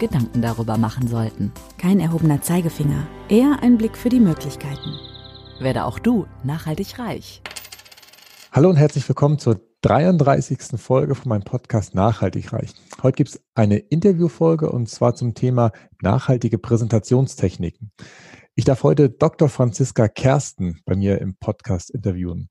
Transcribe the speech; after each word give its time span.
Gedanken 0.00 0.42
darüber 0.42 0.76
machen 0.78 1.06
sollten. 1.06 1.52
Kein 1.78 2.00
erhobener 2.00 2.42
Zeigefinger, 2.42 3.06
eher 3.28 3.62
ein 3.62 3.78
Blick 3.78 3.96
für 3.96 4.08
die 4.08 4.18
Möglichkeiten. 4.18 4.96
Werde 5.60 5.84
auch 5.84 6.00
du 6.00 6.26
nachhaltig 6.42 6.98
reich. 6.98 7.42
Hallo 8.50 8.70
und 8.70 8.76
herzlich 8.76 9.08
willkommen 9.08 9.38
zur 9.38 9.60
33. 9.82 10.80
Folge 10.80 11.14
von 11.14 11.28
meinem 11.28 11.44
Podcast 11.44 11.94
Nachhaltig 11.94 12.52
reich. 12.52 12.72
Heute 13.02 13.16
gibt 13.16 13.30
es 13.30 13.40
eine 13.54 13.76
Interviewfolge 13.76 14.72
und 14.72 14.88
zwar 14.88 15.14
zum 15.14 15.34
Thema 15.34 15.70
nachhaltige 16.02 16.58
Präsentationstechniken. 16.58 17.92
Ich 18.54 18.64
darf 18.64 18.82
heute 18.82 19.08
Dr. 19.08 19.48
Franziska 19.48 20.08
Kersten 20.08 20.80
bei 20.84 20.96
mir 20.96 21.20
im 21.20 21.36
Podcast 21.36 21.90
interviewen. 21.90 22.48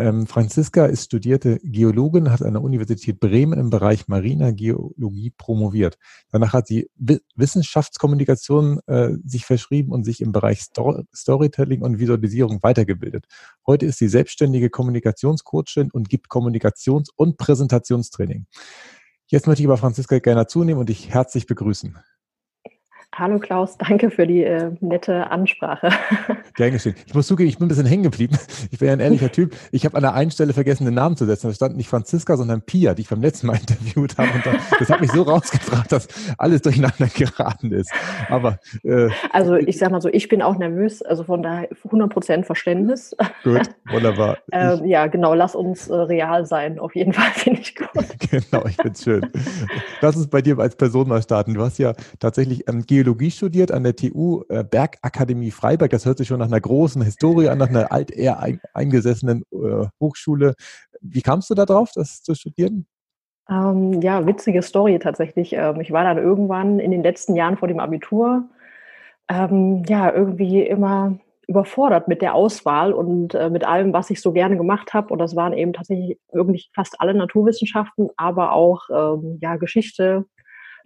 Ähm, 0.00 0.26
Franziska 0.26 0.86
ist 0.86 1.04
studierte 1.04 1.58
Geologin, 1.62 2.32
hat 2.32 2.40
an 2.40 2.54
der 2.54 2.62
Universität 2.62 3.20
Bremen 3.20 3.58
im 3.58 3.68
Bereich 3.68 4.08
mariner 4.08 4.50
Geologie 4.54 5.30
promoviert. 5.36 5.98
Danach 6.30 6.54
hat 6.54 6.68
sie 6.68 6.88
Wissenschaftskommunikation 7.36 8.80
äh, 8.86 9.10
sich 9.26 9.44
verschrieben 9.44 9.92
und 9.92 10.04
sich 10.04 10.22
im 10.22 10.32
Bereich 10.32 10.60
Stor 10.62 11.04
Storytelling 11.14 11.82
und 11.82 11.98
Visualisierung 11.98 12.62
weitergebildet. 12.62 13.26
Heute 13.66 13.84
ist 13.84 13.98
sie 13.98 14.08
selbstständige 14.08 14.70
Kommunikationscoachin 14.70 15.90
und 15.90 16.08
gibt 16.08 16.28
Kommunikations- 16.30 17.10
und 17.14 17.36
Präsentationstraining. 17.36 18.46
Jetzt 19.26 19.46
möchte 19.46 19.62
ich 19.62 19.68
aber 19.68 19.76
Franziska 19.76 20.18
gerne 20.18 20.46
zunehmen 20.46 20.80
und 20.80 20.88
dich 20.88 21.10
herzlich 21.12 21.46
begrüßen. 21.46 21.98
Hallo 23.12 23.40
Klaus, 23.40 23.76
danke 23.76 24.08
für 24.10 24.24
die 24.24 24.44
äh, 24.44 24.70
nette 24.80 25.30
Ansprache. 25.32 25.90
Gern 26.54 26.70
geschehen. 26.70 26.94
Ich 27.06 27.12
muss 27.12 27.26
zugeben, 27.26 27.48
ich 27.48 27.58
bin 27.58 27.66
ein 27.66 27.68
bisschen 27.68 27.84
hängen 27.84 28.04
geblieben. 28.04 28.38
Ich 28.70 28.78
bin 28.78 28.86
ja 28.86 28.94
ein 28.94 29.00
ehrlicher 29.00 29.32
Typ. 29.32 29.56
Ich 29.72 29.84
habe 29.84 29.96
an 29.96 30.02
der 30.02 30.14
einen 30.14 30.30
Stelle 30.30 30.52
vergessen, 30.52 30.84
den 30.84 30.94
Namen 30.94 31.16
zu 31.16 31.26
setzen. 31.26 31.48
Da 31.48 31.54
stand 31.54 31.76
nicht 31.76 31.88
Franziska, 31.88 32.36
sondern 32.36 32.62
Pia, 32.62 32.94
die 32.94 33.02
ich 33.02 33.08
beim 33.08 33.20
letzten 33.20 33.48
Mal 33.48 33.56
interviewt 33.56 34.16
habe. 34.16 34.28
Und 34.32 34.44
das 34.78 34.88
hat 34.88 35.00
mich 35.00 35.10
so 35.10 35.22
rausgebracht, 35.22 35.90
dass 35.90 36.06
alles 36.38 36.62
durcheinander 36.62 37.08
geraten 37.14 37.72
ist. 37.72 37.90
Aber 38.28 38.60
äh, 38.84 39.08
also 39.32 39.56
ich 39.56 39.78
sag 39.78 39.90
mal 39.90 40.00
so, 40.00 40.08
ich 40.08 40.28
bin 40.28 40.40
auch 40.40 40.56
nervös, 40.56 41.02
also 41.02 41.24
von 41.24 41.42
daher 41.42 41.68
100% 41.70 42.44
Verständnis. 42.44 43.16
Gut, 43.42 43.62
wunderbar. 43.90 44.38
ähm, 44.52 44.84
ja, 44.84 45.08
genau, 45.08 45.34
lass 45.34 45.56
uns 45.56 45.88
äh, 45.88 45.94
real 45.94 46.46
sein. 46.46 46.78
Auf 46.78 46.94
jeden 46.94 47.12
Fall 47.12 47.30
finde 47.32 47.60
ich 47.60 47.74
gut. 47.74 47.88
genau, 48.30 48.64
ich 48.66 48.76
finde 48.76 48.92
es 48.92 49.02
schön. 49.02 49.26
Lass 50.00 50.16
uns 50.16 50.28
bei 50.28 50.42
dir 50.42 50.58
als 50.60 50.76
Person 50.76 51.08
mal 51.08 51.22
starten. 51.22 51.54
Du 51.54 51.62
hast 51.62 51.78
ja 51.78 51.94
tatsächlich 52.20 52.68
ähm, 52.68 52.86
Geologie 53.00 53.30
studiert 53.30 53.72
an 53.72 53.82
der 53.82 53.96
TU 53.96 54.42
äh, 54.50 54.62
Bergakademie 54.62 55.50
Freiberg. 55.50 55.90
Das 55.90 56.04
hört 56.04 56.18
sich 56.18 56.28
schon 56.28 56.38
nach 56.38 56.48
einer 56.48 56.60
großen 56.60 57.00
Historie 57.00 57.48
an, 57.48 57.56
nach 57.56 57.70
einer 57.70 57.90
alt 57.90 58.10
eher 58.10 58.40
ein, 58.40 58.60
eingesessenen 58.74 59.42
äh, 59.52 59.86
Hochschule. 59.98 60.54
Wie 61.00 61.22
kamst 61.22 61.48
du 61.48 61.54
da 61.54 61.64
drauf, 61.64 61.92
das 61.94 62.22
zu 62.22 62.34
studieren? 62.34 62.86
Ähm, 63.48 64.02
ja, 64.02 64.26
witzige 64.26 64.60
Story 64.60 64.98
tatsächlich. 64.98 65.54
Ähm, 65.54 65.80
ich 65.80 65.92
war 65.92 66.04
dann 66.04 66.18
irgendwann 66.18 66.78
in 66.78 66.90
den 66.90 67.02
letzten 67.02 67.36
Jahren 67.36 67.56
vor 67.56 67.68
dem 67.68 67.80
Abitur 67.80 68.44
ähm, 69.30 69.82
ja 69.88 70.12
irgendwie 70.12 70.60
immer 70.60 71.18
überfordert 71.46 72.06
mit 72.06 72.20
der 72.20 72.34
Auswahl 72.34 72.92
und 72.92 73.34
äh, 73.34 73.48
mit 73.48 73.64
allem, 73.64 73.94
was 73.94 74.10
ich 74.10 74.20
so 74.20 74.32
gerne 74.32 74.58
gemacht 74.58 74.92
habe. 74.92 75.08
Und 75.08 75.20
das 75.20 75.34
waren 75.36 75.54
eben 75.54 75.72
tatsächlich 75.72 76.18
irgendwie 76.34 76.66
fast 76.74 77.00
alle 77.00 77.14
Naturwissenschaften, 77.14 78.10
aber 78.18 78.52
auch 78.52 78.82
ähm, 78.90 79.38
ja 79.40 79.56
Geschichte, 79.56 80.26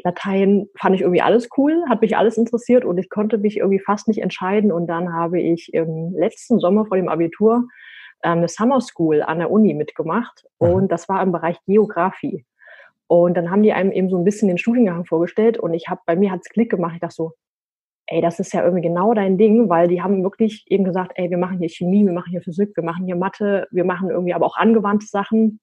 Latein 0.02 0.66
fand 0.78 0.94
ich 0.94 1.02
irgendwie 1.02 1.22
alles 1.22 1.48
cool, 1.56 1.84
hat 1.88 2.00
mich 2.00 2.16
alles 2.16 2.36
interessiert 2.36 2.84
und 2.84 2.98
ich 2.98 3.08
konnte 3.10 3.38
mich 3.38 3.58
irgendwie 3.58 3.80
fast 3.80 4.08
nicht 4.08 4.22
entscheiden. 4.22 4.72
Und 4.72 4.86
dann 4.86 5.12
habe 5.12 5.40
ich 5.40 5.72
im 5.72 6.14
letzten 6.16 6.58
Sommer 6.58 6.86
vor 6.86 6.96
dem 6.96 7.08
Abitur 7.08 7.68
ähm, 8.22 8.38
eine 8.38 8.48
Summer 8.48 8.80
School 8.80 9.22
an 9.22 9.38
der 9.38 9.50
Uni 9.50 9.74
mitgemacht 9.74 10.44
und 10.58 10.90
das 10.90 11.08
war 11.08 11.22
im 11.22 11.32
Bereich 11.32 11.58
Geografie. 11.66 12.44
Und 13.06 13.36
dann 13.36 13.50
haben 13.50 13.62
die 13.62 13.72
einem 13.72 13.92
eben 13.92 14.08
so 14.08 14.16
ein 14.16 14.24
bisschen 14.24 14.48
den 14.48 14.58
Studiengang 14.58 15.04
vorgestellt 15.04 15.58
und 15.58 15.74
ich 15.74 15.88
habe, 15.88 16.00
bei 16.06 16.16
mir 16.16 16.30
hat 16.30 16.40
es 16.42 16.48
Klick 16.48 16.70
gemacht. 16.70 16.94
Ich 16.94 17.00
dachte 17.00 17.14
so, 17.14 17.32
ey, 18.06 18.20
das 18.20 18.40
ist 18.40 18.52
ja 18.52 18.62
irgendwie 18.62 18.82
genau 18.82 19.14
dein 19.14 19.38
Ding, 19.38 19.68
weil 19.68 19.88
die 19.88 20.02
haben 20.02 20.22
wirklich 20.22 20.64
eben 20.68 20.84
gesagt, 20.84 21.12
ey, 21.16 21.30
wir 21.30 21.38
machen 21.38 21.58
hier 21.58 21.68
Chemie, 21.68 22.04
wir 22.04 22.12
machen 22.12 22.30
hier 22.30 22.42
Physik, 22.42 22.76
wir 22.76 22.84
machen 22.84 23.06
hier 23.06 23.16
Mathe, 23.16 23.66
wir 23.70 23.84
machen 23.84 24.10
irgendwie 24.10 24.34
aber 24.34 24.46
auch 24.46 24.56
angewandte 24.56 25.06
Sachen. 25.06 25.60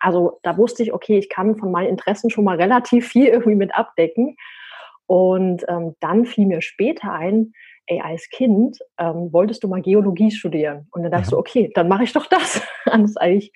Also 0.00 0.38
da 0.42 0.56
wusste 0.56 0.82
ich, 0.82 0.92
okay, 0.92 1.18
ich 1.18 1.28
kann 1.28 1.56
von 1.56 1.70
meinen 1.70 1.88
Interessen 1.88 2.30
schon 2.30 2.44
mal 2.44 2.56
relativ 2.56 3.08
viel 3.08 3.26
irgendwie 3.26 3.56
mit 3.56 3.74
abdecken. 3.74 4.36
Und 5.06 5.64
ähm, 5.68 5.94
dann 6.00 6.26
fiel 6.26 6.46
mir 6.46 6.60
später 6.60 7.12
ein, 7.12 7.52
ey, 7.86 8.00
als 8.00 8.28
Kind 8.30 8.78
ähm, 8.98 9.32
wolltest 9.32 9.62
du 9.62 9.68
mal 9.68 9.80
Geologie 9.80 10.30
studieren. 10.30 10.88
Und 10.90 11.02
dann 11.02 11.12
dachte 11.12 11.24
ich 11.24 11.30
so, 11.30 11.38
okay, 11.38 11.70
dann 11.74 11.88
mache 11.88 12.04
ich 12.04 12.12
doch 12.12 12.26
das. 12.26 12.60
das 12.84 13.00
ist 13.02 13.20
eigentlich 13.20 13.52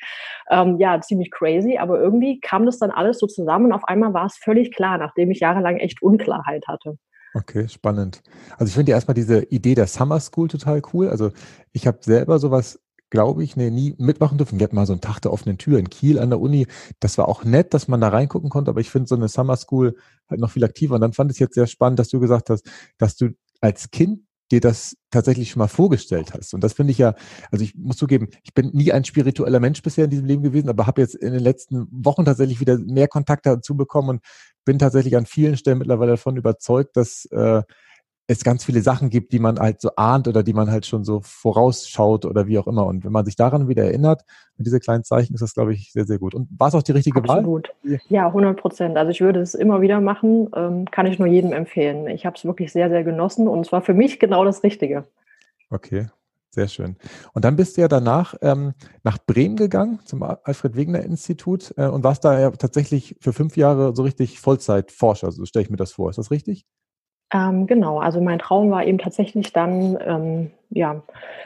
ähm, 0.50 0.78
ja 0.78 1.00
ziemlich 1.00 1.30
crazy, 1.30 1.78
aber 1.78 2.00
irgendwie 2.00 2.40
kam 2.40 2.66
das 2.66 2.78
dann 2.78 2.90
alles 2.90 3.18
so 3.18 3.26
zusammen 3.26 3.66
und 3.66 3.72
auf 3.72 3.84
einmal 3.84 4.14
war 4.14 4.26
es 4.26 4.36
völlig 4.36 4.72
klar, 4.74 4.98
nachdem 4.98 5.30
ich 5.30 5.40
jahrelang 5.40 5.78
echt 5.78 6.02
Unklarheit 6.02 6.66
hatte. 6.68 6.96
Okay, 7.34 7.68
spannend. 7.68 8.22
Also 8.58 8.66
ich 8.66 8.74
finde 8.74 8.90
ja 8.90 8.96
erstmal 8.96 9.14
diese 9.14 9.44
Idee 9.44 9.74
der 9.74 9.86
Summer 9.86 10.18
School 10.18 10.48
total 10.48 10.82
cool. 10.92 11.08
Also 11.08 11.30
ich 11.72 11.86
habe 11.86 11.98
selber 12.00 12.38
sowas 12.38 12.80
glaube 13.10 13.44
ich, 13.44 13.56
nee, 13.56 13.70
nie 13.70 13.94
mitmachen 13.98 14.38
dürfen. 14.38 14.58
Wir 14.58 14.64
hatten 14.64 14.76
mal 14.76 14.86
so 14.86 14.92
einen 14.92 15.00
Tag 15.00 15.20
der 15.20 15.32
offenen 15.32 15.58
Tür 15.58 15.78
in 15.78 15.90
Kiel 15.90 16.18
an 16.18 16.30
der 16.30 16.40
Uni. 16.40 16.66
Das 17.00 17.18
war 17.18 17.28
auch 17.28 17.44
nett, 17.44 17.74
dass 17.74 17.88
man 17.88 18.00
da 18.00 18.08
reingucken 18.08 18.50
konnte, 18.50 18.70
aber 18.70 18.80
ich 18.80 18.90
finde 18.90 19.08
so 19.08 19.16
eine 19.16 19.28
Summer 19.28 19.56
School 19.56 19.96
halt 20.28 20.40
noch 20.40 20.50
viel 20.50 20.64
aktiver. 20.64 20.94
Und 20.94 21.00
dann 21.00 21.12
fand 21.12 21.30
ich 21.30 21.36
es 21.36 21.40
jetzt 21.40 21.54
sehr 21.54 21.66
spannend, 21.66 21.98
dass 21.98 22.08
du 22.08 22.20
gesagt 22.20 22.50
hast, 22.50 22.64
dass 22.98 23.16
du 23.16 23.30
als 23.60 23.90
Kind 23.90 24.20
dir 24.50 24.60
das 24.60 24.96
tatsächlich 25.10 25.50
schon 25.50 25.60
mal 25.60 25.68
vorgestellt 25.68 26.32
hast. 26.34 26.54
Und 26.54 26.64
das 26.64 26.72
finde 26.72 26.92
ich 26.92 26.98
ja, 26.98 27.14
also 27.50 27.64
ich 27.64 27.76
muss 27.76 27.96
zugeben, 27.96 28.28
ich 28.42 28.52
bin 28.52 28.70
nie 28.72 28.92
ein 28.92 29.04
spiritueller 29.04 29.60
Mensch 29.60 29.82
bisher 29.82 30.04
in 30.04 30.10
diesem 30.10 30.26
Leben 30.26 30.42
gewesen, 30.42 30.68
aber 30.68 30.86
habe 30.86 31.00
jetzt 31.00 31.14
in 31.14 31.32
den 31.32 31.42
letzten 31.42 31.86
Wochen 31.90 32.24
tatsächlich 32.24 32.60
wieder 32.60 32.78
mehr 32.78 33.08
Kontakt 33.08 33.46
dazu 33.46 33.76
bekommen 33.76 34.08
und 34.08 34.24
bin 34.64 34.78
tatsächlich 34.78 35.16
an 35.16 35.26
vielen 35.26 35.56
Stellen 35.56 35.78
mittlerweile 35.78 36.12
davon 36.12 36.36
überzeugt, 36.36 36.96
dass 36.96 37.26
äh, 37.26 37.62
es 38.30 38.44
ganz 38.44 38.64
viele 38.64 38.80
Sachen 38.80 39.10
gibt, 39.10 39.32
die 39.32 39.40
man 39.40 39.58
halt 39.58 39.80
so 39.80 39.90
ahnt 39.96 40.28
oder 40.28 40.44
die 40.44 40.52
man 40.52 40.70
halt 40.70 40.86
schon 40.86 41.02
so 41.02 41.20
vorausschaut 41.20 42.24
oder 42.24 42.46
wie 42.46 42.58
auch 42.58 42.68
immer. 42.68 42.86
Und 42.86 43.04
wenn 43.04 43.10
man 43.10 43.24
sich 43.24 43.34
daran 43.34 43.66
wieder 43.66 43.84
erinnert, 43.84 44.22
mit 44.56 44.66
diese 44.66 44.78
kleinen 44.78 45.02
Zeichen, 45.02 45.34
ist 45.34 45.40
das, 45.40 45.54
glaube 45.54 45.72
ich, 45.72 45.92
sehr, 45.92 46.06
sehr 46.06 46.18
gut. 46.20 46.34
Und 46.34 46.48
war 46.56 46.68
es 46.68 46.74
auch 46.76 46.82
die 46.82 46.92
richtige 46.92 47.18
Absolut. 47.18 47.72
Wahl? 47.82 47.98
Ja, 48.08 48.28
100 48.28 48.56
Prozent. 48.56 48.96
Also 48.96 49.10
ich 49.10 49.20
würde 49.20 49.40
es 49.40 49.54
immer 49.54 49.80
wieder 49.80 50.00
machen, 50.00 50.48
ähm, 50.54 50.84
kann 50.90 51.06
ich 51.06 51.18
nur 51.18 51.26
jedem 51.26 51.52
empfehlen. 51.52 52.06
Ich 52.06 52.24
habe 52.24 52.36
es 52.36 52.44
wirklich 52.44 52.70
sehr, 52.70 52.88
sehr 52.88 53.02
genossen 53.02 53.48
und 53.48 53.66
es 53.66 53.72
war 53.72 53.82
für 53.82 53.94
mich 53.94 54.20
genau 54.20 54.44
das 54.44 54.62
Richtige. 54.62 55.04
Okay, 55.70 56.06
sehr 56.50 56.68
schön. 56.68 56.94
Und 57.32 57.44
dann 57.44 57.56
bist 57.56 57.76
du 57.76 57.80
ja 57.80 57.88
danach 57.88 58.34
ähm, 58.42 58.74
nach 59.02 59.18
Bremen 59.18 59.56
gegangen, 59.56 59.98
zum 60.04 60.22
Alfred 60.22 60.76
Wegener 60.76 61.02
Institut 61.02 61.74
äh, 61.76 61.88
und 61.88 62.04
warst 62.04 62.24
da 62.24 62.38
ja 62.38 62.50
tatsächlich 62.52 63.16
für 63.20 63.32
fünf 63.32 63.56
Jahre 63.56 63.96
so 63.96 64.04
richtig 64.04 64.38
Vollzeitforscher, 64.38 65.32
so 65.32 65.44
stelle 65.46 65.64
ich 65.64 65.70
mir 65.70 65.76
das 65.76 65.90
vor. 65.90 66.10
Ist 66.10 66.18
das 66.18 66.30
richtig? 66.30 66.64
Ähm, 67.32 67.68
genau, 67.68 68.00
also 68.00 68.20
mein 68.20 68.40
Traum 68.40 68.70
war 68.70 68.84
eben 68.84 68.98
tatsächlich 68.98 69.52
dann, 69.52 69.96
ähm, 70.04 70.50
ja, 70.70 71.02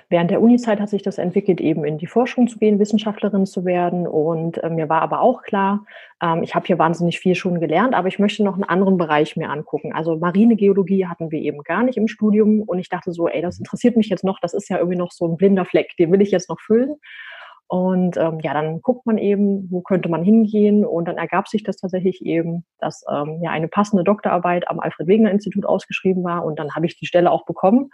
während 0.09 0.31
der 0.31 0.41
Uni-Zeit 0.41 0.81
hat 0.81 0.89
sich 0.89 1.03
das 1.03 1.19
entwickelt, 1.19 1.61
eben 1.61 1.85
in 1.85 1.99
die 1.99 2.07
Forschung 2.07 2.49
zu 2.49 2.59
gehen, 2.59 2.79
Wissenschaftlerin 2.79 3.45
zu 3.45 3.67
werden. 3.67 4.07
Und 4.07 4.63
äh, 4.63 4.71
mir 4.71 4.89
war 4.89 5.03
aber 5.03 5.21
auch 5.21 5.43
klar, 5.43 5.85
ähm, 6.23 6.43
ich 6.43 6.55
habe 6.55 6.67
hier 6.67 6.79
wahnsinnig 6.79 7.21
viel 7.21 7.35
schon 7.35 7.61
gelernt, 7.61 7.95
aber 7.95 8.09
ich 8.09 8.19
möchte 8.19 8.43
noch 8.43 8.55
einen 8.55 8.65
anderen 8.65 8.97
Bereich 8.97 9.37
mir 9.37 9.51
angucken. 9.51 9.93
Also 9.93 10.17
Marinegeologie 10.17 11.07
hatten 11.07 11.31
wir 11.31 11.41
eben 11.41 11.63
gar 11.63 11.83
nicht 11.83 11.99
im 11.99 12.09
Studium 12.09 12.63
und 12.63 12.79
ich 12.79 12.89
dachte 12.89 13.13
so, 13.13 13.29
ey, 13.29 13.43
das 13.43 13.59
interessiert 13.59 13.97
mich 13.97 14.09
jetzt 14.09 14.25
noch, 14.25 14.41
das 14.41 14.55
ist 14.55 14.71
ja 14.71 14.79
irgendwie 14.79 14.99
noch 14.99 15.13
so 15.13 15.27
ein 15.27 15.37
blinder 15.37 15.67
Fleck, 15.67 15.95
den 15.99 16.11
will 16.13 16.23
ich 16.23 16.31
jetzt 16.31 16.49
noch 16.49 16.61
füllen. 16.61 16.97
Und 17.67 18.17
ähm, 18.17 18.41
ja, 18.41 18.53
dann 18.53 18.83
guckt 18.83 19.07
man 19.07 19.19
eben, 19.19 19.71
wo 19.71 19.81
könnte 19.81 20.09
man 20.09 20.23
hingehen. 20.23 20.85
Und 20.85 21.07
dann 21.07 21.17
ergab 21.17 21.49
sich 21.49 21.63
das 21.63 21.77
tatsächlich 21.77 22.25
eben, 22.25 22.65
dass 22.79 23.05
ähm, 23.11 23.41
ja 23.43 23.51
eine 23.51 23.69
passende 23.69 24.05
Doktorarbeit 24.05 24.69
am 24.69 24.81
Alfred 24.81 25.09
Wegener 25.09 25.31
Institut 25.31 25.65
ausgeschrieben 25.65 26.25
war. 26.25 26.45
Und 26.45 26.59
dann 26.59 26.75
habe 26.75 26.87
ich 26.87 26.99
die 26.99 27.07
Stelle 27.07 27.31
auch 27.31 27.47
bekommen. 27.47 27.91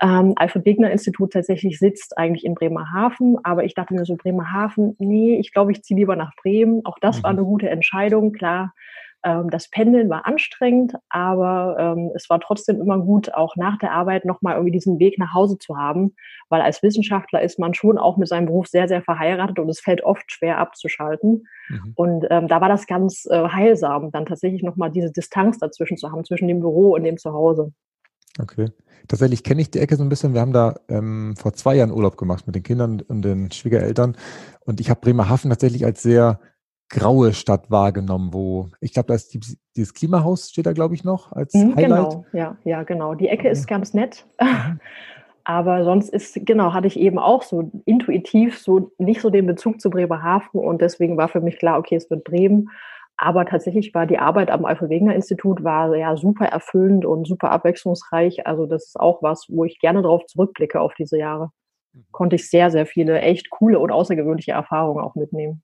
Ähm, 0.00 0.32
Alfred 0.36 0.64
Wegener 0.64 0.90
Institut 0.90 1.32
tatsächlich 1.32 1.78
sitzt 1.78 2.18
eigentlich 2.18 2.44
in 2.44 2.54
Bremerhaven, 2.54 3.36
aber 3.44 3.64
ich 3.64 3.74
dachte 3.74 3.94
mir 3.94 4.04
so, 4.04 4.16
Bremerhaven, 4.16 4.96
nee, 4.98 5.36
ich 5.36 5.52
glaube, 5.52 5.70
ich 5.70 5.82
ziehe 5.82 5.98
lieber 5.98 6.16
nach 6.16 6.32
Bremen. 6.42 6.84
Auch 6.84 6.98
das 7.00 7.18
mhm. 7.18 7.22
war 7.22 7.30
eine 7.30 7.44
gute 7.44 7.70
Entscheidung. 7.70 8.32
Klar, 8.32 8.74
ähm, 9.24 9.50
das 9.50 9.68
Pendeln 9.70 10.08
war 10.10 10.26
anstrengend, 10.26 10.94
aber 11.08 11.76
ähm, 11.78 12.12
es 12.14 12.28
war 12.28 12.40
trotzdem 12.40 12.80
immer 12.80 12.98
gut, 12.98 13.32
auch 13.34 13.56
nach 13.56 13.78
der 13.78 13.92
Arbeit 13.92 14.24
nochmal 14.24 14.54
irgendwie 14.54 14.72
diesen 14.72 14.98
Weg 14.98 15.18
nach 15.18 15.32
Hause 15.34 15.58
zu 15.58 15.76
haben, 15.76 16.14
weil 16.50 16.60
als 16.60 16.82
Wissenschaftler 16.82 17.42
ist 17.42 17.58
man 17.58 17.74
schon 17.74 17.98
auch 17.98 18.16
mit 18.16 18.28
seinem 18.28 18.46
Beruf 18.46 18.68
sehr, 18.68 18.86
sehr 18.86 19.02
verheiratet 19.02 19.58
und 19.58 19.68
es 19.68 19.80
fällt 19.80 20.04
oft 20.04 20.30
schwer 20.30 20.58
abzuschalten. 20.58 21.46
Mhm. 21.68 21.92
Und 21.96 22.26
ähm, 22.30 22.48
da 22.48 22.60
war 22.60 22.68
das 22.68 22.86
ganz 22.86 23.26
äh, 23.30 23.48
heilsam, 23.48 24.10
dann 24.12 24.26
tatsächlich 24.26 24.62
nochmal 24.62 24.90
diese 24.90 25.10
Distanz 25.10 25.58
dazwischen 25.58 25.96
zu 25.96 26.12
haben, 26.12 26.24
zwischen 26.24 26.48
dem 26.48 26.60
Büro 26.60 26.94
und 26.94 27.04
dem 27.04 27.16
Zuhause. 27.16 27.72
Okay. 28.38 28.70
Tatsächlich 29.06 29.44
kenne 29.44 29.60
ich 29.60 29.70
die 29.70 29.78
Ecke 29.78 29.96
so 29.96 30.02
ein 30.02 30.08
bisschen. 30.08 30.34
Wir 30.34 30.40
haben 30.40 30.52
da 30.52 30.74
ähm, 30.88 31.34
vor 31.36 31.52
zwei 31.52 31.76
Jahren 31.76 31.92
Urlaub 31.92 32.16
gemacht 32.16 32.46
mit 32.46 32.56
den 32.56 32.62
Kindern 32.62 33.00
und 33.00 33.22
den 33.22 33.50
Schwiegereltern. 33.52 34.16
Und 34.64 34.80
ich 34.80 34.90
habe 34.90 35.00
Bremerhaven 35.00 35.50
tatsächlich 35.50 35.84
als 35.84 36.02
sehr 36.02 36.40
graue 36.88 37.32
Stadt 37.32 37.70
wahrgenommen, 37.70 38.32
wo 38.32 38.70
ich 38.80 38.92
glaube, 38.92 39.08
da 39.08 39.14
ist 39.14 39.34
die, 39.34 39.40
dieses 39.76 39.94
Klimahaus 39.94 40.50
steht 40.50 40.66
da, 40.66 40.72
glaube 40.72 40.94
ich, 40.94 41.04
noch 41.04 41.32
als 41.32 41.54
mhm, 41.54 41.74
Highlight. 41.76 42.10
Genau, 42.10 42.26
ja, 42.32 42.56
ja, 42.64 42.82
genau. 42.82 43.14
Die 43.14 43.28
Ecke 43.28 43.48
ist 43.48 43.66
ganz 43.66 43.94
nett. 43.94 44.26
Mhm. 44.40 44.80
Aber 45.46 45.84
sonst 45.84 46.08
ist, 46.08 46.38
genau, 46.46 46.72
hatte 46.72 46.86
ich 46.86 46.98
eben 46.98 47.18
auch 47.18 47.42
so 47.42 47.70
intuitiv 47.84 48.58
so 48.58 48.90
nicht 48.96 49.20
so 49.20 49.28
den 49.28 49.46
Bezug 49.46 49.78
zu 49.78 49.90
Bremerhaven 49.90 50.58
und 50.58 50.80
deswegen 50.80 51.18
war 51.18 51.28
für 51.28 51.42
mich 51.42 51.58
klar, 51.58 51.78
okay, 51.78 51.96
es 51.96 52.08
wird 52.08 52.24
Bremen. 52.24 52.70
Aber 53.18 53.44
tatsächlich 53.44 53.94
war 53.94 54.06
die 54.06 54.18
Arbeit 54.18 54.50
am 54.50 54.64
Alfred-Wegener-Institut 54.64 55.62
war 55.62 55.94
ja 55.94 56.16
super 56.16 56.46
erfüllend 56.46 57.04
und 57.04 57.28
super 57.28 57.50
abwechslungsreich. 57.50 58.46
Also 58.46 58.66
das 58.66 58.86
ist 58.86 58.98
auch 58.98 59.22
was, 59.22 59.46
wo 59.48 59.64
ich 59.64 59.78
gerne 59.78 60.02
darauf 60.02 60.24
zurückblicke 60.26 60.80
auf 60.80 60.94
diese 60.94 61.18
Jahre. 61.18 61.50
Mhm. 61.92 62.06
Konnte 62.10 62.36
ich 62.36 62.48
sehr, 62.48 62.70
sehr 62.70 62.86
viele 62.86 63.20
echt 63.20 63.50
coole 63.50 63.78
und 63.78 63.92
außergewöhnliche 63.92 64.52
Erfahrungen 64.52 65.04
auch 65.04 65.14
mitnehmen. 65.14 65.62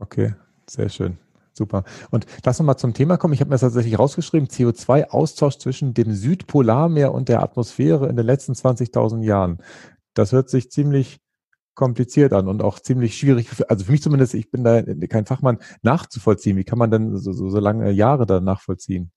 Okay, 0.00 0.32
sehr 0.68 0.88
schön. 0.88 1.18
Super. 1.52 1.82
Und 2.10 2.26
lass 2.44 2.60
uns 2.60 2.66
mal 2.66 2.76
zum 2.76 2.94
Thema 2.94 3.16
kommen. 3.16 3.34
Ich 3.34 3.40
habe 3.40 3.48
mir 3.48 3.54
das 3.54 3.62
tatsächlich 3.62 3.98
rausgeschrieben. 3.98 4.48
CO2-Austausch 4.48 5.58
zwischen 5.58 5.92
dem 5.92 6.12
Südpolarmeer 6.12 7.12
und 7.12 7.28
der 7.28 7.42
Atmosphäre 7.42 8.08
in 8.08 8.16
den 8.16 8.26
letzten 8.26 8.52
20.000 8.52 9.24
Jahren. 9.24 9.58
Das 10.14 10.32
hört 10.32 10.50
sich 10.50 10.70
ziemlich 10.70 11.18
kompliziert 11.74 12.32
an 12.32 12.48
und 12.48 12.62
auch 12.62 12.80
ziemlich 12.80 13.16
schwierig, 13.16 13.48
also 13.68 13.84
für 13.84 13.92
mich 13.92 14.02
zumindest, 14.02 14.34
ich 14.34 14.50
bin 14.50 14.64
da 14.64 14.82
kein 14.82 15.26
Fachmann, 15.26 15.58
nachzuvollziehen. 15.82 16.56
Wie 16.56 16.64
kann 16.64 16.78
man 16.78 16.90
denn 16.90 17.16
so, 17.16 17.32
so, 17.32 17.48
so 17.48 17.60
lange 17.60 17.90
Jahre 17.92 18.26
da 18.26 18.40
nachvollziehen? 18.40 19.12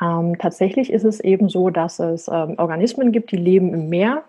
Ähm, 0.00 0.36
tatsächlich 0.38 0.92
ist 0.92 1.04
es 1.04 1.20
eben 1.20 1.48
so, 1.48 1.70
dass 1.70 1.98
es 1.98 2.28
ähm, 2.28 2.54
Organismen 2.58 3.12
gibt, 3.12 3.32
die 3.32 3.36
leben 3.36 3.72
im 3.74 3.88
Meer 3.88 4.24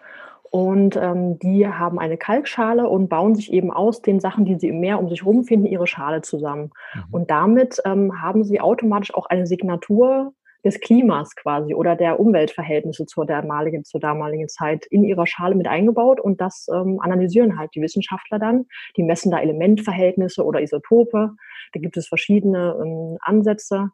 und 0.52 0.96
ähm, 0.96 1.40
die 1.40 1.68
haben 1.68 2.00
eine 2.00 2.18
Kalkschale 2.18 2.88
und 2.88 3.10
bauen 3.10 3.36
sich 3.36 3.52
eben 3.52 3.72
aus 3.72 4.02
den 4.02 4.20
Sachen, 4.20 4.46
die 4.46 4.56
sie 4.56 4.70
im 4.70 4.80
Meer 4.80 5.00
um 5.00 5.10
sich 5.10 5.22
herum 5.22 5.44
finden, 5.44 5.66
ihre 5.66 5.88
Schale 5.88 6.22
zusammen. 6.22 6.72
Mhm. 6.94 7.04
Und 7.12 7.32
damit 7.32 7.82
ähm, 7.86 8.22
haben 8.22 8.44
sie 8.44 8.60
automatisch 8.62 9.14
auch 9.14 9.26
eine 9.28 9.46
Signatur 9.46 10.34
des 10.66 10.80
Klimas 10.80 11.36
quasi 11.36 11.74
oder 11.74 11.96
der 11.96 12.20
Umweltverhältnisse 12.20 13.06
zur 13.06 13.26
damaligen, 13.26 13.84
zur 13.84 14.00
damaligen 14.00 14.48
Zeit 14.48 14.86
in 14.88 15.04
ihrer 15.04 15.28
Schale 15.28 15.56
mit 15.56 15.68
eingebaut. 15.68 16.20
Und 16.20 16.42
das 16.42 16.68
ähm, 16.74 17.00
analysieren 17.00 17.58
halt 17.58 17.72
die 17.76 17.82
Wissenschaftler 17.82 18.40
dann. 18.40 18.66
Die 18.98 19.04
messen 19.04 19.32
da 19.32 19.40
Elementverhältnisse 19.40 20.44
oder 20.44 20.62
Isotope. 20.62 21.32
Da 21.74 21.80
gibt 21.80 21.98
es 21.98 22.08
verschiedene 22.08 22.76
ähm, 22.82 23.18
Ansätze. 23.22 23.92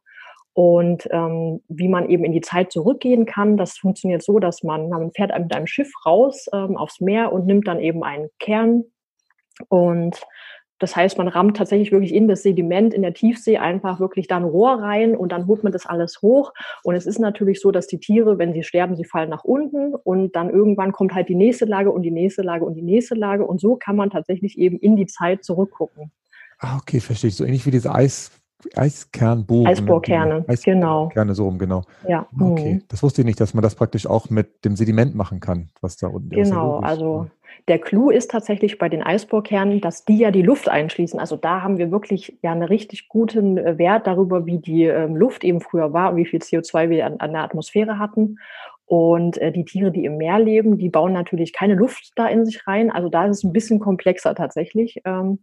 Und 0.53 1.07
ähm, 1.11 1.61
wie 1.67 1.87
man 1.87 2.09
eben 2.09 2.23
in 2.23 2.31
die 2.31 2.41
Zeit 2.41 2.71
zurückgehen 2.71 3.25
kann, 3.25 3.57
das 3.57 3.77
funktioniert 3.77 4.21
so, 4.21 4.37
dass 4.37 4.61
man, 4.61 4.87
man 4.89 5.11
fährt 5.11 5.37
mit 5.37 5.53
einem 5.53 5.67
Schiff 5.67 5.91
raus 6.05 6.45
ähm, 6.53 6.77
aufs 6.77 7.01
Meer 7.01 7.33
und 7.33 7.47
nimmt 7.47 7.67
dann 7.67 7.79
eben 7.79 8.03
einen 8.03 8.29
Kern. 8.39 8.83
Und 9.69 10.21
das 10.83 10.95
heißt, 10.95 11.17
man 11.17 11.27
rammt 11.27 11.57
tatsächlich 11.57 11.91
wirklich 11.91 12.13
in 12.13 12.27
das 12.27 12.43
Sediment 12.43 12.93
in 12.93 13.03
der 13.03 13.13
Tiefsee 13.13 13.57
einfach 13.57 13.99
wirklich 13.99 14.27
dann 14.27 14.43
Rohr 14.43 14.81
rein 14.81 15.15
und 15.15 15.31
dann 15.31 15.47
holt 15.47 15.63
man 15.63 15.71
das 15.71 15.85
alles 15.85 16.21
hoch. 16.21 16.51
Und 16.83 16.95
es 16.95 17.05
ist 17.05 17.19
natürlich 17.19 17.61
so, 17.61 17.71
dass 17.71 17.87
die 17.87 17.99
Tiere, 17.99 18.37
wenn 18.37 18.53
sie 18.53 18.63
sterben, 18.63 18.95
sie 18.95 19.05
fallen 19.05 19.29
nach 19.29 19.43
unten 19.43 19.95
und 19.95 20.35
dann 20.35 20.49
irgendwann 20.49 20.91
kommt 20.91 21.13
halt 21.13 21.29
die 21.29 21.35
nächste 21.35 21.65
Lage 21.65 21.89
und 21.89 22.03
die 22.03 22.11
nächste 22.11 22.41
Lage 22.41 22.65
und 22.65 22.75
die 22.75 22.81
nächste 22.81 23.15
Lage. 23.15 23.45
Und 23.45 23.61
so 23.61 23.75
kann 23.75 23.95
man 23.95 24.09
tatsächlich 24.09 24.57
eben 24.57 24.77
in 24.77 24.95
die 24.95 25.05
Zeit 25.05 25.43
zurückgucken. 25.43 26.11
Ah, 26.59 26.77
okay, 26.77 26.99
verstehe 26.99 27.29
ich. 27.29 27.37
So 27.37 27.45
ähnlich 27.45 27.65
wie 27.65 27.71
diese 27.71 27.93
Eis 27.93 28.31
Eiskernbogen. 28.75 29.67
Eisbohrkerne, 29.67 30.45
genau. 30.63 31.09
Kerne 31.09 31.35
so 31.35 31.45
rum, 31.45 31.57
genau. 31.57 31.83
Ja. 32.07 32.27
Ah, 32.39 32.45
okay, 32.45 32.73
mhm. 32.75 32.83
das 32.87 33.03
wusste 33.03 33.21
ich 33.21 33.25
nicht, 33.25 33.39
dass 33.39 33.53
man 33.53 33.63
das 33.63 33.75
praktisch 33.75 34.07
auch 34.07 34.29
mit 34.29 34.65
dem 34.65 34.75
Sediment 34.75 35.15
machen 35.15 35.39
kann, 35.39 35.69
was 35.81 35.97
da 35.97 36.07
unten 36.07 36.31
ist. 36.33 36.49
Genau, 36.49 36.79
also 36.79 37.27
der 37.67 37.79
Clou 37.79 38.09
ist 38.09 38.31
tatsächlich 38.31 38.77
bei 38.77 38.89
den 38.89 39.03
Eisbohrkernen, 39.03 39.79
dass 39.79 40.05
die 40.05 40.17
ja 40.17 40.31
die 40.31 40.41
Luft 40.41 40.67
einschließen. 40.67 41.19
Also 41.19 41.37
da 41.37 41.61
haben 41.61 41.77
wir 41.77 41.91
wirklich 41.91 42.37
ja 42.41 42.51
einen 42.51 42.63
richtig 42.63 43.07
guten 43.07 43.57
äh, 43.57 43.77
Wert 43.77 44.07
darüber, 44.07 44.45
wie 44.45 44.57
die 44.57 44.85
ähm, 44.85 45.15
Luft 45.15 45.43
eben 45.43 45.61
früher 45.61 45.93
war 45.93 46.11
und 46.11 46.17
wie 46.17 46.25
viel 46.25 46.39
CO2 46.39 46.89
wir 46.89 47.05
an, 47.05 47.17
an 47.19 47.31
der 47.31 47.43
Atmosphäre 47.43 47.99
hatten. 47.99 48.37
Und 48.85 49.37
äh, 49.37 49.51
die 49.51 49.63
Tiere, 49.63 49.91
die 49.91 50.05
im 50.05 50.17
Meer 50.17 50.39
leben, 50.39 50.77
die 50.77 50.89
bauen 50.89 51.13
natürlich 51.13 51.53
keine 51.53 51.75
Luft 51.75 52.11
da 52.15 52.27
in 52.27 52.45
sich 52.45 52.67
rein. 52.67 52.91
Also 52.91 53.09
da 53.09 53.25
ist 53.25 53.37
es 53.37 53.43
ein 53.43 53.53
bisschen 53.53 53.79
komplexer 53.79 54.35
tatsächlich. 54.35 55.01
Ähm, 55.05 55.39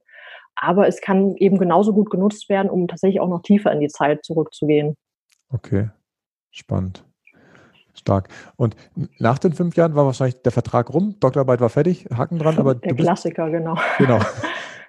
aber 0.60 0.86
es 0.86 1.00
kann 1.00 1.36
eben 1.36 1.58
genauso 1.58 1.92
gut 1.92 2.10
genutzt 2.10 2.48
werden, 2.48 2.70
um 2.70 2.86
tatsächlich 2.86 3.20
auch 3.20 3.28
noch 3.28 3.42
tiefer 3.42 3.72
in 3.72 3.80
die 3.80 3.88
Zeit 3.88 4.24
zurückzugehen. 4.24 4.94
Okay, 5.48 5.88
spannend. 6.50 7.04
Stark. 7.94 8.28
Und 8.56 8.76
nach 9.18 9.38
den 9.38 9.52
fünf 9.52 9.76
Jahren 9.76 9.94
war 9.94 10.06
wahrscheinlich 10.06 10.40
der 10.42 10.52
Vertrag 10.52 10.92
rum, 10.92 11.16
Doktorarbeit 11.18 11.60
war 11.60 11.70
fertig, 11.70 12.06
Haken 12.14 12.38
dran, 12.38 12.58
aber 12.58 12.74
der 12.76 12.94
Klassiker, 12.94 13.50
genau. 13.50 13.76
Genau. 13.98 14.20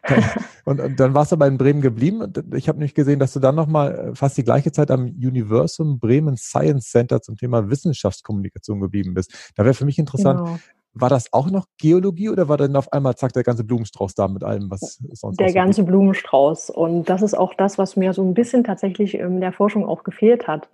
Und, 0.65 0.79
und, 0.79 0.99
dann 0.99 1.13
warst 1.13 1.31
du 1.31 1.35
aber 1.35 1.47
in 1.47 1.57
Bremen 1.57 1.81
geblieben. 1.81 2.31
Ich 2.55 2.69
habe 2.69 2.79
nicht 2.79 2.95
gesehen, 2.95 3.19
dass 3.19 3.33
du 3.33 3.39
dann 3.39 3.55
nochmal 3.55 4.11
äh, 4.11 4.15
fast 4.15 4.37
die 4.37 4.43
gleiche 4.43 4.71
Zeit 4.71 4.91
am 4.91 5.05
Universum 5.05 5.99
Bremen 5.99 6.37
Science 6.37 6.89
Center 6.91 7.21
zum 7.21 7.35
Thema 7.35 7.69
Wissenschaftskommunikation 7.69 8.79
geblieben 8.79 9.13
bist. 9.13 9.51
Da 9.55 9.63
wäre 9.63 9.73
für 9.73 9.85
mich 9.85 9.97
interessant, 9.97 10.39
genau. 10.39 10.59
War 10.93 11.09
das 11.09 11.31
auch 11.31 11.49
noch 11.49 11.65
Geologie 11.79 12.29
oder 12.29 12.49
war 12.49 12.57
dann 12.57 12.75
auf 12.75 12.91
einmal, 12.91 13.15
zack, 13.15 13.31
der 13.33 13.43
ganze 13.43 13.63
Blumenstrauß 13.63 14.13
da 14.13 14.27
mit 14.27 14.43
allem, 14.43 14.69
was 14.69 14.99
sonst 15.13 15.39
Der 15.39 15.53
ganze 15.53 15.81
gibt? 15.81 15.89
Blumenstrauß. 15.89 16.69
Und 16.69 17.09
das 17.09 17.21
ist 17.21 17.33
auch 17.33 17.53
das, 17.53 17.77
was 17.77 17.95
mir 17.95 18.13
so 18.13 18.21
ein 18.23 18.33
bisschen 18.33 18.63
tatsächlich 18.63 19.15
in 19.15 19.39
der 19.39 19.53
Forschung 19.53 19.85
auch 19.85 20.03
gefehlt 20.03 20.47
hat. 20.47 20.69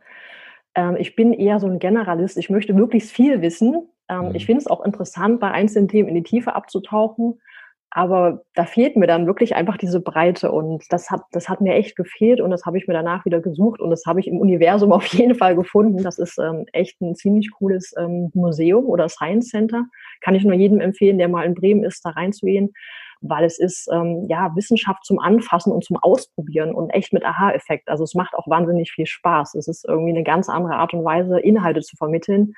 Ähm, 0.73 0.95
ich 0.97 1.15
bin 1.15 1.33
eher 1.33 1.59
so 1.59 1.67
ein 1.67 1.77
Generalist. 1.77 2.37
Ich 2.37 2.49
möchte 2.49 2.73
möglichst 2.73 3.11
viel 3.11 3.41
wissen. 3.41 3.89
Ähm, 4.09 4.29
mhm. 4.29 4.35
Ich 4.35 4.47
finde 4.47 4.61
es 4.61 4.67
auch 4.67 4.83
interessant, 4.83 5.39
bei 5.39 5.51
einzelnen 5.51 5.87
Themen 5.87 6.09
in 6.09 6.15
die 6.15 6.23
Tiefe 6.23 6.55
abzutauchen. 6.55 7.39
Aber 7.89 8.41
da 8.53 8.65
fehlt 8.65 8.97
mir 8.97 9.07
dann 9.07 9.27
wirklich 9.27 9.55
einfach 9.55 9.77
diese 9.77 10.01
Breite 10.01 10.51
und 10.51 10.83
das 10.89 11.09
hat, 11.09 11.21
das 11.31 11.47
hat 11.47 11.61
mir 11.61 11.73
echt 11.73 11.95
gefehlt 11.95 12.41
und 12.41 12.51
das 12.51 12.65
habe 12.65 12.77
ich 12.77 12.87
mir 12.87 12.93
danach 12.93 13.23
wieder 13.23 13.39
gesucht 13.39 13.79
und 13.79 13.89
das 13.89 14.03
habe 14.05 14.19
ich 14.19 14.27
im 14.27 14.39
Universum 14.39 14.91
auf 14.93 15.05
jeden 15.07 15.35
Fall 15.35 15.55
gefunden. 15.55 16.03
Das 16.03 16.19
ist 16.19 16.37
ähm, 16.37 16.65
echt 16.73 16.99
ein 17.01 17.15
ziemlich 17.15 17.51
cooles 17.51 17.93
ähm, 17.97 18.29
Museum 18.33 18.85
oder 18.85 19.07
Science 19.07 19.49
Center. 19.49 19.85
Kann 20.21 20.35
ich 20.35 20.43
nur 20.43 20.53
jedem 20.53 20.81
empfehlen, 20.81 21.17
der 21.17 21.29
mal 21.29 21.45
in 21.45 21.55
Bremen 21.55 21.83
ist, 21.83 22.03
da 22.03 22.09
reinzugehen, 22.09 22.73
weil 23.21 23.45
es 23.45 23.57
ist 23.57 23.87
ähm, 23.91 24.25
ja 24.27 24.53
Wissenschaft 24.55 25.05
zum 25.05 25.19
Anfassen 25.19 25.71
und 25.71 25.85
zum 25.85 25.97
Ausprobieren 25.97 26.75
und 26.75 26.89
echt 26.89 27.13
mit 27.13 27.23
Aha-Effekt. 27.23 27.87
Also 27.87 28.03
es 28.03 28.15
macht 28.15 28.35
auch 28.35 28.47
wahnsinnig 28.47 28.91
viel 28.91 29.05
Spaß. 29.05 29.55
Es 29.55 29.67
ist 29.69 29.85
irgendwie 29.87 30.11
eine 30.11 30.23
ganz 30.23 30.49
andere 30.49 30.75
Art 30.75 30.93
und 30.93 31.05
Weise, 31.05 31.39
Inhalte 31.39 31.81
zu 31.81 31.95
vermitteln, 31.95 32.53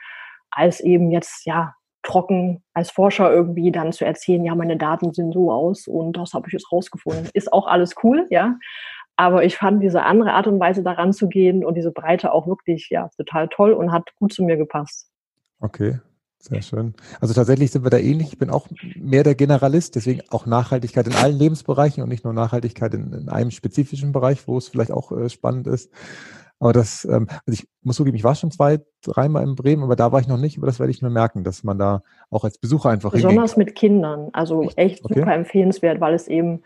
als 0.50 0.80
eben 0.80 1.12
jetzt 1.12 1.46
ja 1.46 1.75
trocken 2.03 2.63
als 2.74 2.91
Forscher 2.91 3.32
irgendwie 3.32 3.72
dann 3.72 3.91
zu 3.91 4.06
erzählen, 4.06 4.44
ja, 4.44 4.56
meine 4.56 4.77
Daten 4.77 5.13
sehen 5.13 5.32
so 5.32 5.51
aus 5.51 5.88
und 5.88 6.18
das 6.18 6.34
habe 6.34 6.48
ich 6.48 6.53
jetzt 6.53 6.72
rausgefunden. 6.72 7.29
Ist 7.34 7.51
auch 7.51 7.68
alles 7.68 7.96
cool, 8.03 8.25
ja. 8.29 8.56
Aber 9.15 9.44
ich 9.44 9.58
fand 9.58 9.84
diese 9.84 10.03
andere 10.03 10.32
Art 10.32 10.48
und 10.48 10.62
Weise 10.62 10.82
daran 10.82 11.12
zu 11.12 11.27
gehen 11.27 11.65
und 11.65 11.75
diese 11.75 11.91
Breite 11.91 12.32
auch 12.32 12.48
wirklich, 12.48 12.88
ja, 12.89 13.10
total 13.18 13.50
toll 13.50 13.74
und 13.74 13.91
hat 13.91 14.15
gut 14.15 14.32
zu 14.32 14.44
mir 14.44 14.56
gepasst. 14.56 15.10
Okay, 15.60 16.00
sehr 16.38 16.62
schön. 16.62 16.94
Also 17.20 17.34
tatsächlich 17.34 17.70
sind 17.72 17.84
wir 17.84 17.89
da 17.89 17.98
ähnlich. 17.98 18.29
Ich 18.32 18.39
bin 18.39 18.50
auch 18.50 18.68
mehr 18.96 19.24
der 19.24 19.36
Generalist, 19.36 19.96
deswegen 19.96 20.22
auch 20.29 20.46
Nachhaltigkeit 20.46 21.06
in 21.06 21.15
allen 21.15 21.38
Lebensbereichen 21.38 22.01
und 22.01 22.08
nicht 22.08 22.24
nur 22.24 22.32
Nachhaltigkeit 22.32 22.94
in, 22.94 23.12
in 23.12 23.27
einem 23.27 23.51
spezifischen 23.51 24.13
Bereich, 24.13 24.48
wo 24.48 24.58
es 24.58 24.70
vielleicht 24.70 24.91
auch 24.91 25.12
äh, 25.12 25.29
spannend 25.29 25.68
ist. 25.68 25.91
Aber 26.60 26.74
das, 26.74 27.06
ähm, 27.06 27.28
also 27.30 27.62
ich 27.62 27.68
muss 27.84 27.96
zugeben, 27.96 28.18
ich 28.18 28.24
war 28.24 28.36
schon 28.36 28.51
zwei, 28.51 28.80
dreimal 29.01 29.44
in 29.44 29.56
Bremen, 29.56 29.84
aber 29.84 29.96
da 29.96 30.12
war 30.12 30.20
ich 30.20 30.28
noch 30.28 30.38
nicht, 30.38 30.58
aber 30.58 30.68
das 30.68 30.80
werde 30.80 30.92
ich 30.92 31.01
mir 31.01 31.10
merken, 31.10 31.44
dass 31.44 31.63
man 31.63 31.80
da 31.80 32.04
auch 32.30 32.44
als 32.44 32.58
Besucher 32.58 32.89
einfach 32.89 33.12
Besonders 33.12 33.56
mit 33.56 33.75
Kindern, 33.75 34.30
also 34.34 34.63
echt, 34.63 34.78
echt 34.78 35.06
okay. 35.06 35.20
super 35.20 35.34
empfehlenswert, 35.34 36.01
weil 36.01 36.13
es 36.13 36.28
eben, 36.28 36.62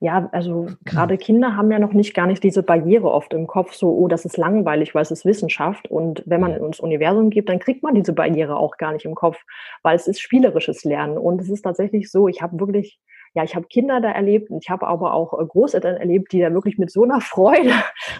ja, 0.00 0.28
also 0.32 0.68
gerade 0.84 1.18
Kinder 1.18 1.56
haben 1.56 1.70
ja 1.70 1.78
noch 1.78 1.92
nicht 1.92 2.14
gar 2.14 2.26
nicht 2.26 2.42
diese 2.42 2.62
Barriere 2.62 3.10
oft 3.10 3.34
im 3.34 3.46
Kopf, 3.46 3.74
so, 3.74 3.90
oh, 3.90 4.08
das 4.08 4.24
ist 4.24 4.38
langweilig, 4.38 4.94
weil 4.94 5.02
es 5.02 5.10
ist 5.10 5.24
Wissenschaft. 5.26 5.90
Und 5.90 6.22
wenn 6.26 6.40
man 6.40 6.52
ins 6.52 6.80
Universum 6.80 7.30
geht, 7.30 7.48
dann 7.48 7.58
kriegt 7.58 7.82
man 7.82 7.94
diese 7.94 8.12
Barriere 8.12 8.56
auch 8.56 8.76
gar 8.78 8.92
nicht 8.92 9.04
im 9.04 9.14
Kopf, 9.14 9.38
weil 9.82 9.96
es 9.96 10.06
ist 10.06 10.20
spielerisches 10.20 10.84
Lernen. 10.84 11.16
Und 11.16 11.40
es 11.40 11.48
ist 11.48 11.62
tatsächlich 11.62 12.10
so, 12.10 12.28
ich 12.28 12.42
habe 12.42 12.60
wirklich 12.60 12.98
ja, 13.36 13.44
ich 13.44 13.54
habe 13.54 13.66
Kinder 13.66 14.00
da 14.00 14.10
erlebt 14.10 14.50
und 14.50 14.64
ich 14.64 14.70
habe 14.70 14.86
aber 14.86 15.12
auch 15.12 15.38
äh, 15.38 15.44
Großeltern 15.44 15.96
erlebt, 15.96 16.32
die 16.32 16.40
da 16.40 16.54
wirklich 16.54 16.78
mit 16.78 16.90
so 16.90 17.04
einer 17.04 17.20
Freude 17.20 17.70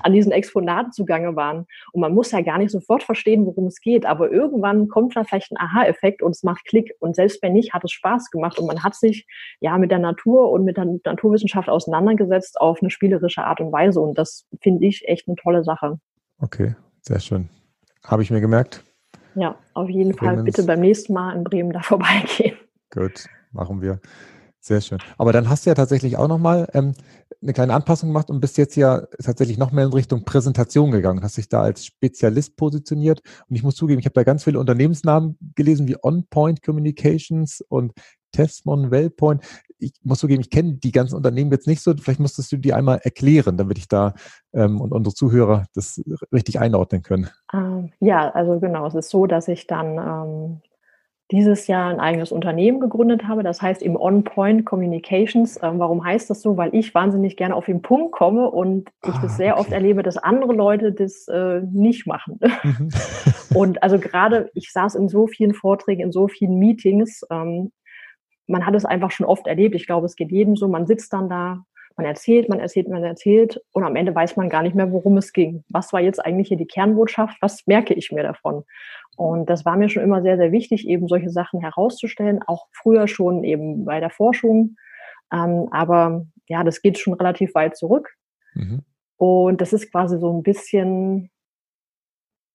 an 0.03 0.13
diesen 0.13 0.31
Exponaten 0.31 0.93
zugange 0.93 1.35
waren. 1.37 1.67
Und 1.93 2.03
man 2.03 2.15
muss 2.15 2.33
ja 2.33 2.43
gar 2.43 2.59
nicht 2.59 2.71
sofort 2.71 3.03
verstehen, 3.03 3.47
worum 3.47 3.67
es 3.67 3.81
geht, 3.81 4.05
aber 4.05 4.31
irgendwann 4.31 4.89
kommt 4.89 5.17
da 5.17 5.25
vielleicht 5.25 5.53
ein 5.53 5.57
Aha-Effekt 5.57 6.23
und 6.23 6.33
es 6.33 6.43
macht 6.43 6.67
Klick. 6.67 6.93
Und 7.01 7.17
selbst 7.17 7.43
wenn 7.43 7.55
nicht, 7.55 7.73
hat 7.73 7.83
es 7.83 7.93
Spaß 7.93 8.31
gemacht 8.31 8.59
und 8.59 8.67
man 8.67 8.85
hat 8.85 8.95
sich 8.95 9.27
ja 9.61 9.79
mit 9.79 9.91
der 9.91 10.01
Natur 10.01 10.51
und 10.51 10.67
mit 10.67 10.77
der 10.77 10.85
Naturwissenschaft 10.85 11.71
auseinandergesetzt 11.71 12.61
auf 12.61 12.83
eine 12.83 12.91
spielerische 12.91 13.43
Art 13.43 13.63
und 13.63 13.73
Weise. 13.73 14.01
Und 14.01 14.19
das 14.19 14.47
finde 14.61 14.87
ich 14.87 15.09
echt 15.09 15.29
eine 15.29 15.37
tolle 15.37 15.65
Sache. 15.65 15.99
Okay, 16.41 16.77
sehr 17.01 17.21
schön. 17.21 17.49
Habe 18.05 18.23
ich 18.23 18.31
mir 18.31 18.43
gemerkt. 18.43 18.85
Ja, 19.35 19.57
auf 19.73 19.89
jeden 19.89 20.13
Bremen 20.13 20.37
Fall 20.37 20.45
bitte 20.45 20.63
beim 20.65 20.81
nächsten 20.81 21.15
Mal 21.15 21.35
in 21.35 21.43
Bremen 21.43 21.73
da 21.73 21.81
vorbeigehen. 21.81 22.59
Gut, 22.91 23.25
machen 23.53 23.81
wir. 23.81 23.99
Sehr 24.67 24.81
schön. 24.81 24.99
Aber 25.17 25.33
dann 25.33 25.49
hast 25.49 25.65
du 25.65 25.71
ja 25.71 25.75
tatsächlich 25.75 26.17
auch 26.17 26.27
nochmal 26.27 26.69
ähm, 26.75 26.95
eine 27.41 27.53
kleine 27.53 27.73
Anpassung 27.73 28.09
gemacht 28.09 28.31
und 28.31 28.41
bist 28.41 28.59
jetzt 28.59 28.75
ja 28.75 29.03
tatsächlich 29.23 29.59
noch 29.59 29.71
mehr 29.71 29.85
in 29.85 29.93
Richtung 29.93 30.25
Präsentation 30.25 30.91
gegangen, 30.91 31.23
hast 31.23 31.37
dich 31.37 31.49
da 31.49 31.63
als 31.63 31.87
Spezialist 31.87 32.57
positioniert. 32.57 33.23
Und 33.49 33.55
ich 33.55 33.63
muss 33.63 33.77
zugeben, 33.77 34.01
ich 34.01 34.07
habe 34.07 34.15
da 34.15 34.25
ganz 34.25 34.43
viele 34.43 34.59
Unternehmensnamen 34.59 35.39
gelesen 35.55 35.87
wie 35.87 35.97
OnPoint 36.03 36.65
Communications 36.65 37.61
und 37.69 37.93
Tesmon, 38.33 38.91
Wellpoint. 38.91 39.45
Ich 39.79 39.93
muss 40.03 40.19
zugeben, 40.19 40.41
ich 40.41 40.51
kenne 40.51 40.73
die 40.73 40.91
ganzen 40.91 41.15
Unternehmen 41.15 41.53
jetzt 41.53 41.69
nicht 41.69 41.81
so. 41.81 41.95
Vielleicht 41.97 42.19
musstest 42.19 42.51
du 42.51 42.57
die 42.57 42.73
einmal 42.73 42.99
erklären, 43.05 43.57
damit 43.57 43.79
ich 43.79 43.87
da 43.87 44.15
ähm, 44.53 44.81
und 44.81 44.91
unsere 44.91 45.15
Zuhörer 45.15 45.67
das 45.75 46.03
richtig 46.33 46.59
einordnen 46.59 47.03
können. 47.03 47.29
Ähm, 47.55 47.93
ja, 48.01 48.31
also 48.31 48.59
genau. 48.59 48.85
Es 48.89 48.97
ist 48.97 49.11
so, 49.11 49.27
dass 49.27 49.47
ich 49.47 49.69
dann 49.69 49.99
ähm, 49.99 50.61
dieses 51.33 51.67
Jahr 51.67 51.91
ein 51.91 51.99
eigenes 51.99 52.31
Unternehmen 52.31 52.79
gegründet 52.79 53.27
habe. 53.27 53.43
Das 53.43 53.61
heißt 53.61 53.83
im 53.83 53.97
On-Point 53.97 54.65
Communications. 54.65 55.61
Ähm, 55.63 55.79
warum 55.79 56.05
heißt 56.05 56.31
das 56.31 56.41
so? 56.41 56.57
Weil 56.57 56.75
ich 56.75 56.95
wahnsinnig 56.95 57.37
gerne 57.37 57.57
auf 57.57 57.67
den 57.67 57.83
Punkt 57.83 58.13
komme 58.13 58.51
und 58.51 58.91
ich 59.05 59.15
ah, 59.15 59.21
das 59.23 59.37
sehr 59.37 59.55
okay. 59.55 59.61
oft 59.61 59.73
erlebe, 59.73 60.03
dass 60.03 60.17
andere 60.17 60.53
Leute 60.53 60.93
das 60.93 61.27
äh, 61.29 61.63
nicht 61.73 62.07
machen. 62.07 62.39
Mhm. 62.63 62.91
und 63.55 63.83
also 63.83 63.99
gerade, 63.99 64.51
ich 64.55 64.73
saß 64.73 64.95
in 64.95 65.09
so 65.09 65.27
vielen 65.27 65.55
Vorträgen, 65.55 66.03
in 66.03 66.13
so 66.13 66.29
vielen 66.29 66.59
Meetings. 66.59 67.23
Ähm, 67.31 67.73
man 68.47 68.65
hat 68.65 68.77
es 68.77 68.85
einfach 68.85 69.11
schon 69.11 69.27
oft 69.27 69.49
erlebt. 69.49 69.75
Ich 69.75 69.87
glaube, 69.87 70.07
es 70.07 70.15
geht 70.15 70.31
jedem 70.31 70.55
so. 70.55 70.69
Man 70.69 70.87
sitzt 70.87 71.13
dann 71.13 71.29
da, 71.29 71.65
man 71.97 72.07
erzählt, 72.07 72.49
man 72.49 72.61
erzählt, 72.61 72.89
man 72.89 73.03
erzählt 73.03 73.61
und 73.73 73.85
am 73.85 73.97
Ende 73.97 74.15
weiß 74.15 74.37
man 74.37 74.49
gar 74.49 74.63
nicht 74.63 74.75
mehr, 74.75 74.93
worum 74.93 75.17
es 75.17 75.33
ging. 75.33 75.65
Was 75.71 75.93
war 75.93 76.01
jetzt 76.01 76.25
eigentlich 76.25 76.49
hier 76.49 76.57
die 76.57 76.67
Kernbotschaft? 76.67 77.39
Was 77.41 77.67
merke 77.67 77.95
ich 77.95 78.13
mir 78.13 78.23
davon? 78.23 78.65
Und 79.17 79.49
das 79.49 79.65
war 79.65 79.77
mir 79.77 79.89
schon 79.89 80.03
immer 80.03 80.21
sehr, 80.23 80.37
sehr 80.37 80.53
wichtig, 80.53 80.87
eben 80.87 81.09
solche 81.09 81.31
Sachen 81.31 81.61
herauszustellen, 81.61 82.43
auch 82.47 82.67
früher 82.73 83.09
schon 83.09 83.45
eben 83.45 83.87
bei 83.87 83.99
der 83.99 84.11
Forschung. 84.11 84.77
Ähm, 85.33 85.69
aber 85.71 86.27
ja, 86.49 86.63
das 86.65 86.83
geht 86.83 86.99
schon 86.99 87.15
relativ 87.15 87.55
weit 87.55 87.77
zurück. 87.77 88.15
Mhm. 88.55 88.83
Und 89.17 89.61
das 89.63 89.73
ist 89.73 89.91
quasi 89.91 90.19
so 90.19 90.31
ein 90.31 90.43
bisschen, 90.43 91.31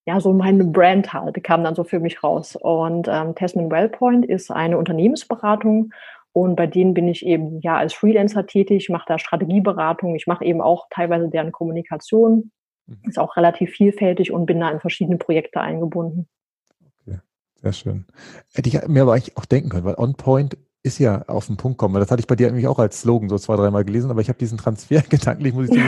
ja, 0.06 0.20
so 0.20 0.34
meine 0.34 0.66
Brand 0.66 1.14
halt, 1.14 1.44
kam 1.44 1.64
dann 1.64 1.74
so 1.74 1.84
für 1.84 2.00
mich 2.00 2.24
raus. 2.24 2.56
Und 2.56 3.08
ähm, 3.08 3.34
Tasman 3.34 3.72
Wellpoint 3.72 4.26
ist 4.26 4.52
eine 4.52 4.78
Unternehmensberatung 4.78 5.92
und 6.34 6.56
bei 6.56 6.68
denen 6.68 6.94
bin 6.94 7.08
ich 7.08 7.26
eben 7.26 7.60
ja 7.62 7.78
als 7.78 7.94
Freelancer 7.94 8.46
tätig, 8.46 8.90
mache 8.90 9.06
da 9.08 9.20
Strategieberatung, 9.20 10.16
ich 10.16 10.28
mache 10.28 10.46
eben 10.46 10.62
auch 10.62 10.88
teilweise 10.90 11.30
deren 11.30 11.52
Kommunikation, 11.52 12.52
mhm. 12.88 12.98
ist 13.08 13.20
auch 13.20 13.36
relativ 13.38 13.72
vielfältig 13.72 14.32
und 14.32 14.46
bin 14.46 14.60
da 14.60 14.70
in 14.70 14.80
verschiedene 14.80 15.18
Projekte 15.18 15.62
eingebunden. 15.62 16.28
Sehr 17.62 17.74
schön. 17.74 18.06
Hätte 18.54 18.70
ich 18.70 18.88
mir 18.88 19.04
aber 19.04 19.14
eigentlich 19.14 19.38
auch 19.38 19.46
denken 19.46 19.70
können, 19.70 19.86
weil 19.86 19.96
On-Point 19.96 20.58
ist 20.84 20.98
ja 20.98 21.22
auf 21.28 21.46
den 21.46 21.58
Punkt 21.58 21.78
kommen. 21.78 21.94
Das 22.00 22.10
hatte 22.10 22.20
ich 22.20 22.26
bei 22.26 22.36
dir 22.36 22.48
nämlich 22.48 22.68
auch 22.68 22.80
als 22.80 23.02
Slogan 23.02 23.30
so 23.30 23.38
zwei, 23.38 23.56
dreimal 23.56 23.86
gelesen, 23.86 24.10
aber 24.10 24.22
ich 24.22 24.30
habe 24.30 24.40
diesen 24.40 24.58
Transfer 24.58 25.02
gedanklich, 25.10 25.54
muss 25.54 25.70
ich 25.70 25.80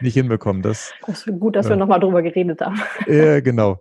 nicht 0.00 0.14
hinbekommen. 0.14 0.62
Das, 0.62 0.92
das 1.06 1.24
ist 1.26 1.38
gut, 1.38 1.54
dass 1.54 1.66
äh, 1.66 1.70
wir 1.70 1.76
nochmal 1.76 2.00
drüber 2.00 2.22
geredet 2.22 2.60
haben. 2.60 2.80
Ja, 3.06 3.40
genau. 3.40 3.78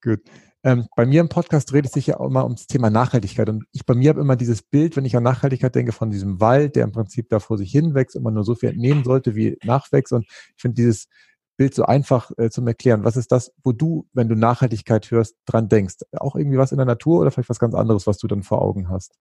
Gut. 0.00 0.20
Ähm, 0.64 0.86
bei 0.94 1.06
mir 1.06 1.20
im 1.20 1.28
Podcast 1.28 1.72
dreht 1.72 1.86
es 1.86 1.92
sich 1.92 2.06
ja 2.06 2.20
auch 2.20 2.26
immer 2.26 2.44
ums 2.44 2.66
Thema 2.66 2.88
Nachhaltigkeit. 2.88 3.48
Und 3.48 3.64
ich 3.72 3.84
bei 3.84 3.94
mir 3.94 4.10
habe 4.10 4.20
immer 4.20 4.36
dieses 4.36 4.62
Bild, 4.62 4.96
wenn 4.96 5.04
ich 5.04 5.16
an 5.16 5.24
Nachhaltigkeit 5.24 5.74
denke, 5.74 5.92
von 5.92 6.10
diesem 6.10 6.40
Wald, 6.40 6.76
der 6.76 6.84
im 6.84 6.92
Prinzip 6.92 7.28
da 7.28 7.40
vor 7.40 7.58
sich 7.58 7.72
hinwächst 7.72 8.14
und 8.16 8.22
man 8.22 8.34
nur 8.34 8.44
so 8.44 8.54
viel 8.54 8.70
entnehmen 8.70 9.02
sollte, 9.02 9.34
wie 9.34 9.58
nachwächst. 9.64 10.12
Und 10.12 10.24
ich 10.28 10.62
finde 10.62 10.76
dieses 10.76 11.08
Bild 11.56 11.74
so 11.74 11.84
einfach 11.84 12.30
äh, 12.38 12.48
zum 12.50 12.66
Erklären. 12.66 13.04
Was 13.04 13.16
ist 13.16 13.32
das, 13.32 13.52
wo 13.62 13.72
du, 13.72 14.06
wenn 14.12 14.28
du 14.28 14.36
Nachhaltigkeit 14.36 15.10
hörst, 15.10 15.36
dran 15.46 15.68
denkst? 15.68 15.96
Auch 16.12 16.36
irgendwie 16.36 16.58
was 16.58 16.72
in 16.72 16.78
der 16.78 16.86
Natur 16.86 17.20
oder 17.20 17.30
vielleicht 17.30 17.50
was 17.50 17.58
ganz 17.58 17.74
anderes, 17.74 18.06
was 18.06 18.18
du 18.18 18.28
dann 18.28 18.42
vor 18.42 18.62
Augen 18.62 18.88
hast? 18.88 19.18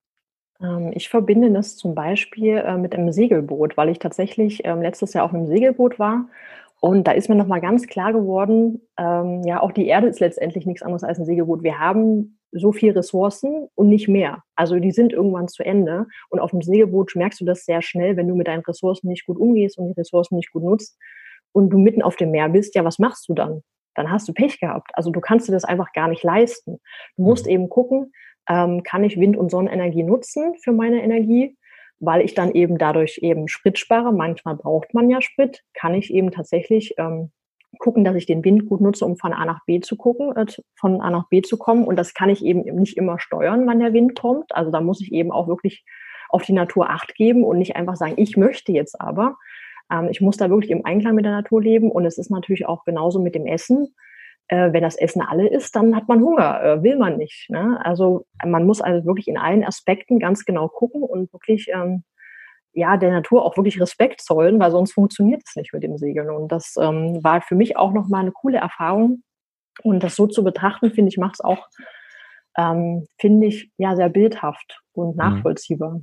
Ähm, 0.62 0.92
ich 0.94 1.10
verbinde 1.10 1.52
das 1.52 1.76
zum 1.76 1.96
Beispiel 1.96 2.58
äh, 2.58 2.78
mit 2.78 2.94
einem 2.94 3.12
Segelboot, 3.12 3.78
weil 3.78 3.90
ich 3.90 4.00
tatsächlich 4.00 4.62
ähm, 4.64 4.82
letztes 4.82 5.14
Jahr 5.14 5.26
auf 5.26 5.34
einem 5.34 5.48
Segelboot 5.48 6.00
war. 6.00 6.26
Und 6.82 7.06
da 7.06 7.12
ist 7.12 7.30
mir 7.30 7.36
nochmal 7.36 7.62
ganz 7.62 7.88
klar 7.88 8.12
geworden, 8.12 8.82
ähm, 8.98 9.44
ja, 9.46 9.62
auch 9.62 9.72
die 9.72 9.88
Erde 9.88 10.08
ist 10.08 10.20
letztendlich 10.20 10.66
nichts 10.66 10.82
anderes 10.82 11.04
als 11.04 11.20
ein 11.20 11.26
Segelboot. 11.26 11.64
Wir 11.64 11.80
haben 11.80 12.40
so 12.52 12.74
viel 12.74 12.92
Ressourcen 12.92 13.70
und 13.76 13.88
nicht 13.88 14.08
mehr. 14.08 14.44
Also 14.56 14.80
die 14.80 14.92
sind 14.92 15.14
irgendwann 15.14 15.48
zu 15.48 15.64
Ende. 15.64 16.08
Und 16.30 16.40
auf 16.40 16.52
dem 16.52 16.62
Segelboot 16.62 17.16
merkst 17.16 17.40
du 17.40 17.46
das 17.46 17.66
sehr 17.66 17.82
schnell, 17.82 18.18
wenn 18.18 18.28
du 18.28 18.36
mit 18.36 18.48
deinen 18.48 18.64
Ressourcen 18.64 19.08
nicht 19.08 19.26
gut 19.26 19.38
umgehst 19.38 19.78
und 19.78 19.88
die 19.88 20.00
Ressourcen 20.00 20.36
nicht 20.36 20.52
gut 20.52 20.64
nutzt, 20.64 20.98
und 21.54 21.70
du 21.70 21.78
mitten 21.78 22.02
auf 22.02 22.16
dem 22.16 22.32
Meer 22.32 22.50
bist, 22.50 22.76
ja, 22.76 22.86
was 22.86 23.00
machst 23.00 23.28
du 23.28 23.34
dann? 23.34 23.62
Dann 23.96 24.10
hast 24.10 24.28
du 24.28 24.34
Pech 24.34 24.60
gehabt. 24.60 24.92
Also 24.94 25.12
du 25.12 25.20
kannst 25.20 25.48
dir 25.48 25.52
das 25.52 25.66
einfach 25.66 25.92
gar 25.94 26.08
nicht 26.08 26.24
leisten. 26.24 26.80
Du 27.18 27.24
musst 27.24 27.46
mhm. 27.46 27.52
eben 27.52 27.70
gucken, 27.70 28.12
ähm, 28.50 28.84
kann 28.84 29.04
ich 29.04 29.20
Wind- 29.20 29.38
und 29.38 29.52
Sonnenenergie 29.52 30.04
nutzen 30.04 30.56
für 30.64 30.72
meine 30.72 31.04
Energie, 31.04 31.58
weil 32.02 32.22
ich 32.22 32.34
dann 32.34 32.52
eben 32.52 32.78
dadurch 32.78 33.20
eben 33.22 33.48
Sprit 33.48 33.78
spare. 33.78 34.12
Manchmal 34.12 34.56
braucht 34.56 34.94
man 34.94 35.10
ja 35.10 35.22
Sprit. 35.22 35.64
Kann 35.74 35.94
ich 35.94 36.14
eben 36.14 36.32
tatsächlich 36.32 36.96
ähm, 36.98 37.32
gucken, 37.78 38.04
dass 38.04 38.16
ich 38.16 38.26
den 38.26 38.44
Wind 38.44 38.68
gut 38.68 38.82
nutze, 38.82 39.06
um 39.06 39.18
von 39.18 39.34
A 39.34 39.46
nach 39.46 39.64
B 39.66 39.80
zu 39.80 39.96
gucken, 39.96 40.36
äh, 40.36 40.46
von 40.76 41.00
A 41.00 41.12
nach 41.12 41.30
B 41.30 41.42
zu 41.42 41.58
kommen. 41.58 41.86
Und 41.86 41.96
das 41.96 42.14
kann 42.14 42.30
ich 42.30 42.44
eben 42.44 42.62
nicht 42.76 42.98
immer 42.98 43.20
steuern, 43.20 43.66
wann 43.68 43.80
der 43.80 43.94
Wind 43.94 44.20
kommt. 44.20 44.54
Also 44.54 44.72
da 44.72 44.82
muss 44.82 45.00
ich 45.00 45.12
eben 45.12 45.32
auch 45.32 45.48
wirklich 45.48 45.86
auf 46.30 46.44
die 46.44 46.54
Natur 46.54 46.90
Acht 46.90 47.14
geben 47.16 47.44
und 47.44 47.60
nicht 47.60 47.76
einfach 47.76 47.96
sagen, 47.96 48.14
ich 48.18 48.36
möchte 48.36 48.72
jetzt 48.72 49.00
aber, 49.00 49.38
ähm, 49.92 50.08
ich 50.10 50.22
muss 50.22 50.38
da 50.38 50.50
wirklich 50.50 50.72
im 50.72 50.86
Einklang 50.86 51.16
mit 51.16 51.26
der 51.26 51.34
Natur 51.34 51.62
leben 51.62 51.92
und 51.92 52.06
es 52.06 52.18
ist 52.18 52.32
natürlich 52.32 52.66
auch 52.66 52.84
genauso 52.84 53.20
mit 53.22 53.36
dem 53.36 53.46
Essen. 53.46 53.94
Äh, 54.52 54.74
wenn 54.74 54.84
das 54.84 54.98
Essen 54.98 55.22
alle 55.22 55.48
ist, 55.48 55.78
dann 55.78 55.96
hat 55.96 56.10
man 56.10 56.22
Hunger, 56.22 56.62
äh, 56.62 56.84
will 56.84 56.98
man 56.98 57.16
nicht. 57.16 57.50
Ne? 57.50 57.80
Also 57.86 58.26
man 58.46 58.66
muss 58.66 58.82
also 58.82 59.06
wirklich 59.06 59.30
in 59.30 59.38
allen 59.38 59.64
Aspekten 59.64 60.20
ganz 60.20 60.44
genau 60.44 60.68
gucken 60.68 61.04
und 61.04 61.32
wirklich 61.32 61.70
ähm, 61.74 62.04
ja 62.74 62.98
der 62.98 63.12
Natur 63.12 63.46
auch 63.46 63.56
wirklich 63.56 63.80
Respekt 63.80 64.20
zollen, 64.20 64.60
weil 64.60 64.72
sonst 64.72 64.92
funktioniert 64.92 65.42
es 65.46 65.56
nicht 65.56 65.72
mit 65.72 65.84
dem 65.84 65.98
Segeln. 65.98 66.30
Und 66.30 66.52
das 66.52 66.76
ähm, 66.78 67.24
war 67.24 67.42
für 67.42 67.56
mich 67.56 67.78
auch 67.78 67.94
nochmal 67.94 68.24
eine 68.24 68.34
coole 68.34 68.58
Erfahrung. 68.58 69.24
Und 69.84 70.04
das 70.04 70.18
so 70.18 70.28
zu 70.28 70.44
betrachten, 70.44 70.92
finde 70.92 71.08
ich, 71.08 71.18
macht 71.18 71.36
es 71.36 71.42
auch, 71.42 71.70
ähm, 72.58 73.08
finde 73.22 73.48
ich, 73.48 73.72
ja, 73.78 73.96
sehr 73.96 74.10
bildhaft 74.10 74.82
und 74.92 75.12
mhm. 75.12 75.18
nachvollziehbar. 75.18 76.02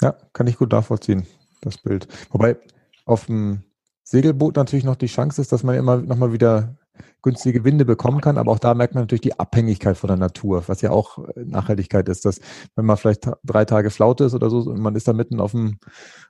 Ja, 0.00 0.16
kann 0.32 0.46
ich 0.46 0.56
gut 0.56 0.72
nachvollziehen, 0.72 1.26
das 1.60 1.76
Bild. 1.76 2.08
Wobei, 2.30 2.56
auf 3.04 3.26
dem 3.26 3.64
Segelboot 4.02 4.56
natürlich 4.56 4.86
noch 4.86 4.96
die 4.96 5.08
Chance 5.08 5.42
ist, 5.42 5.52
dass 5.52 5.62
man 5.62 5.74
immer 5.74 5.98
noch 5.98 6.16
mal 6.16 6.32
wieder 6.32 6.78
günstige 7.22 7.64
Winde 7.64 7.84
bekommen 7.84 8.20
kann. 8.20 8.38
Aber 8.38 8.52
auch 8.52 8.58
da 8.58 8.74
merkt 8.74 8.94
man 8.94 9.02
natürlich 9.04 9.22
die 9.22 9.38
Abhängigkeit 9.38 9.96
von 9.96 10.08
der 10.08 10.16
Natur, 10.16 10.64
was 10.66 10.80
ja 10.80 10.90
auch 10.90 11.18
äh, 11.18 11.44
Nachhaltigkeit 11.44 12.08
ist, 12.08 12.24
dass 12.24 12.40
wenn 12.74 12.84
man 12.84 12.96
vielleicht 12.96 13.28
drei 13.44 13.64
Tage 13.64 13.90
Flaute 13.90 14.24
ist 14.24 14.34
oder 14.34 14.50
so 14.50 14.58
und 14.58 14.80
man 14.80 14.94
ist 14.94 15.08
da 15.08 15.12
mitten 15.12 15.40
auf 15.40 15.52
dem 15.52 15.78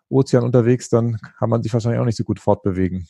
Ozean 0.08 0.44
unterwegs, 0.44 0.88
dann 0.88 1.18
kann 1.38 1.50
man 1.50 1.62
sich 1.62 1.72
wahrscheinlich 1.72 2.00
auch 2.00 2.04
nicht 2.04 2.18
so 2.18 2.24
gut 2.24 2.40
fortbewegen. 2.40 3.08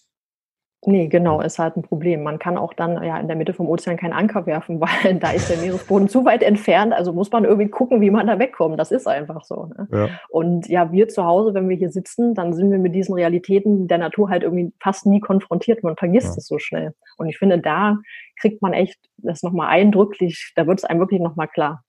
Nee, 0.89 1.09
genau, 1.09 1.41
ist 1.41 1.59
halt 1.59 1.77
ein 1.77 1.83
Problem. 1.83 2.23
Man 2.23 2.39
kann 2.39 2.57
auch 2.57 2.73
dann 2.73 3.03
ja 3.03 3.19
in 3.19 3.27
der 3.27 3.37
Mitte 3.37 3.53
vom 3.53 3.69
Ozean 3.69 3.97
keinen 3.97 4.13
Anker 4.13 4.47
werfen, 4.47 4.81
weil 5.05 5.15
da 5.17 5.33
ist 5.33 5.51
der 5.51 5.59
Meeresboden 5.59 6.09
zu 6.09 6.25
weit 6.25 6.45
entfernt. 6.45 6.93
Also 6.93 7.13
muss 7.13 7.33
man 7.33 7.45
irgendwie 7.45 7.69
gucken, 7.69 8.01
wie 8.01 8.11
man 8.11 8.29
da 8.29 8.39
wegkommt. 8.39 8.79
Das 8.79 8.93
ist 8.93 9.09
einfach 9.09 9.43
so. 9.43 9.67
Ne? 9.77 9.89
Ja. 9.91 10.09
Und 10.29 10.69
ja, 10.69 10.93
wir 10.93 11.09
zu 11.09 11.25
Hause, 11.25 11.55
wenn 11.55 11.69
wir 11.69 11.77
hier 11.77 11.91
sitzen, 11.91 12.35
dann 12.35 12.55
sind 12.55 12.71
wir 12.71 12.79
mit 12.79 12.95
diesen 12.95 13.17
Realitäten 13.17 13.89
der 13.89 13.99
Natur 13.99 14.31
halt 14.31 14.45
irgendwie 14.45 14.73
fast 14.81 15.07
nie 15.07 15.19
konfrontiert. 15.19 15.83
Man 15.83 15.97
vergisst 15.97 16.29
ja. 16.29 16.39
es 16.39 16.47
so 16.47 16.61
schnell. 16.61 16.95
Und 17.19 17.29
ich 17.29 17.37
finde, 17.37 17.59
da 17.59 17.99
kriegt 18.41 18.63
man 18.63 18.73
echt 18.73 19.01
das 19.17 19.43
nochmal 19.43 19.69
eindrücklich, 19.69 20.53
da 20.55 20.69
wird 20.69 20.79
es 20.79 20.85
einem 20.85 21.01
wirklich 21.01 21.21
nochmal 21.21 21.49
klar. 21.49 21.83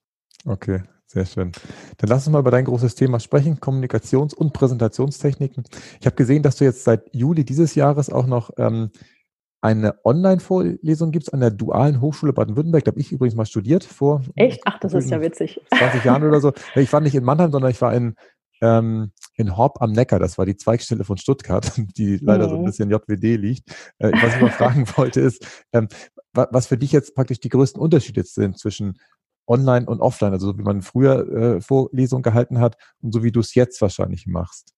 Okay, 0.46 0.82
sehr 1.08 1.26
schön. 1.26 1.54
Dann 1.98 2.10
lass 2.10 2.28
uns 2.28 2.34
mal 2.34 2.40
über 2.40 2.52
dein 2.52 2.66
großes 2.66 2.96
Thema 2.96 3.20
sprechen, 3.20 3.60
Kommunikations- 3.60 4.36
und 4.36 4.54
Präsentationstechniken. 4.54 5.64
Ich 6.02 6.06
habe 6.06 6.18
gesehen, 6.18 6.44
dass 6.44 6.58
du 6.58 6.66
jetzt 6.66 6.84
seit 6.84 7.14
Juli 7.16 7.46
dieses 7.46 7.76
Jahres 7.76 8.10
auch 8.10 8.28
noch 8.28 8.52
ähm, 8.58 8.92
eine 9.62 9.96
Online-Vorlesung 10.04 11.12
gibst 11.12 11.34
an 11.34 11.40
der 11.40 11.52
Dualen 11.52 12.02
Hochschule 12.02 12.34
Baden-Württemberg. 12.34 12.84
Da 12.84 12.92
habe 12.92 13.00
ich 13.00 13.12
übrigens 13.12 13.36
mal 13.36 13.46
studiert 13.46 13.84
vor. 13.84 14.22
Echt? 14.36 14.62
Ach, 14.66 14.80
das 14.80 14.94
ist 14.94 15.10
ja 15.10 15.22
witzig. 15.22 15.62
20 15.78 16.04
Jahren 16.04 16.24
oder 16.24 16.42
so. 16.42 16.54
Ich 16.76 16.92
war 16.92 17.00
nicht 17.00 17.16
in 17.16 17.24
Mannheim, 17.24 17.52
sondern 17.52 17.72
ich 17.72 17.82
war 17.82 17.94
in, 17.94 18.16
ähm, 18.62 19.12
in 19.36 19.58
Horb 19.58 19.82
am 19.82 19.94
Neckar. 19.94 20.20
Das 20.20 20.38
war 20.38 20.46
die 20.46 20.58
Zweigstelle 20.58 21.06
von 21.06 21.18
Stuttgart, 21.18 21.72
die 21.98 22.18
leider 22.18 22.46
mhm. 22.46 22.50
so 22.50 22.56
ein 22.56 22.62
mhm. 22.62 22.66
bisschen 22.66 22.90
JWD 22.92 23.40
liegt. 23.40 23.70
Äh, 23.98 24.12
was 24.22 24.36
ich 24.36 24.42
mal 24.42 24.52
fragen 24.52 24.86
wollte 24.98 25.22
ist, 25.22 25.66
ähm, 25.72 25.88
was 26.34 26.68
für 26.68 26.78
dich 26.78 26.92
jetzt 26.92 27.16
praktisch 27.16 27.40
die 27.40 27.50
größten 27.50 27.82
Unterschiede 27.82 28.24
sind 28.24 28.60
zwischen 28.60 29.00
online 29.48 29.86
und 29.86 30.02
offline, 30.02 30.34
also 30.34 30.48
so 30.48 30.58
wie 30.58 30.64
man 30.64 30.82
früher 30.82 31.56
äh, 31.58 31.62
Vorlesungen 31.62 32.24
gehalten 32.24 32.60
hat 32.60 32.78
und 33.02 33.14
so 33.14 33.24
wie 33.24 33.32
du 33.32 33.40
es 33.40 33.56
jetzt 33.56 33.82
wahrscheinlich 33.82 34.28
machst? 34.28 34.74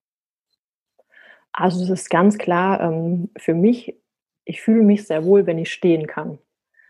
Also 1.51 1.83
es 1.83 1.89
ist 1.89 2.09
ganz 2.09 2.37
klar 2.37 2.79
ähm, 2.81 3.29
für 3.37 3.53
mich, 3.53 3.95
ich 4.45 4.61
fühle 4.61 4.83
mich 4.83 5.05
sehr 5.07 5.25
wohl, 5.25 5.45
wenn 5.45 5.57
ich 5.57 5.71
stehen 5.71 6.07
kann. 6.07 6.39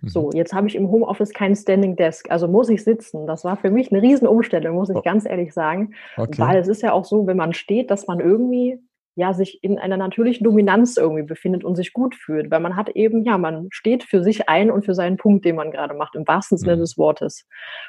Mhm. 0.02 0.10
So, 0.10 0.32
jetzt 0.34 0.54
habe 0.54 0.68
ich 0.68 0.76
im 0.76 0.90
Homeoffice 0.90 1.34
kein 1.34 1.56
Standing 1.56 1.96
Desk, 1.96 2.30
also 2.30 2.48
muss 2.48 2.70
ich 2.70 2.84
sitzen. 2.84 3.28
Das 3.28 3.44
war 3.44 3.58
für 3.58 3.72
mich 3.72 3.92
eine 3.92 4.02
Riesenumstellung, 4.02 4.76
muss 4.76 4.90
ich 4.90 4.98
oh. 4.98 5.02
ganz 5.02 5.26
ehrlich 5.26 5.54
sagen. 5.54 5.94
Okay. 6.18 6.38
Weil 6.38 6.58
es 6.58 6.68
ist 6.68 6.82
ja 6.82 6.94
auch 6.94 7.06
so, 7.06 7.28
wenn 7.28 7.38
man 7.38 7.54
steht, 7.54 7.92
dass 7.92 8.08
man 8.08 8.20
irgendwie 8.20 8.80
ja, 9.20 9.34
sich 9.34 9.62
in 9.62 9.78
einer 9.78 9.98
natürlichen 9.98 10.46
Dominanz 10.46 10.96
irgendwie 10.96 11.24
befindet 11.24 11.66
und 11.66 11.76
sich 11.76 11.92
gut 11.92 12.16
fühlt, 12.16 12.50
weil 12.52 12.62
man 12.62 12.78
hat 12.78 12.88
eben, 12.90 13.26
ja, 13.26 13.38
man 13.38 13.68
steht 13.70 14.06
für 14.06 14.24
sich 14.24 14.48
ein 14.48 14.72
und 14.72 14.86
für 14.86 14.96
seinen 14.96 15.18
Punkt, 15.18 15.44
den 15.44 15.58
man 15.58 15.72
gerade 15.72 15.94
macht, 15.94 16.16
im 16.16 16.26
wahrsten 16.26 16.58
Sinne 16.58 16.78
mhm. 16.78 16.80
des 16.80 16.98
Wortes. 16.98 17.46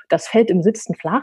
Das 0.08 0.26
fällt 0.26 0.50
im 0.50 0.60
Sitzen 0.60 0.96
flach. 0.96 1.22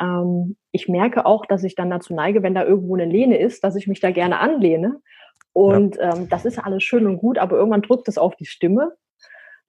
Ähm, 0.00 0.56
ich 0.72 0.88
merke 0.88 1.26
auch, 1.26 1.46
dass 1.46 1.62
ich 1.62 1.76
dann 1.76 1.90
dazu 1.90 2.12
neige, 2.12 2.42
wenn 2.42 2.56
da 2.56 2.64
irgendwo 2.64 2.96
eine 2.96 3.04
Lehne 3.04 3.38
ist, 3.38 3.62
dass 3.62 3.76
ich 3.76 3.86
mich 3.86 4.00
da 4.00 4.10
gerne 4.10 4.40
anlehne. 4.40 4.96
Und 5.52 5.94
ja. 5.94 6.16
ähm, 6.16 6.28
das 6.28 6.44
ist 6.44 6.58
alles 6.58 6.82
schön 6.82 7.06
und 7.06 7.18
gut, 7.18 7.38
aber 7.38 7.56
irgendwann 7.56 7.82
drückt 7.82 8.08
es 8.08 8.18
auf 8.18 8.34
die 8.34 8.46
Stimme. 8.46 8.96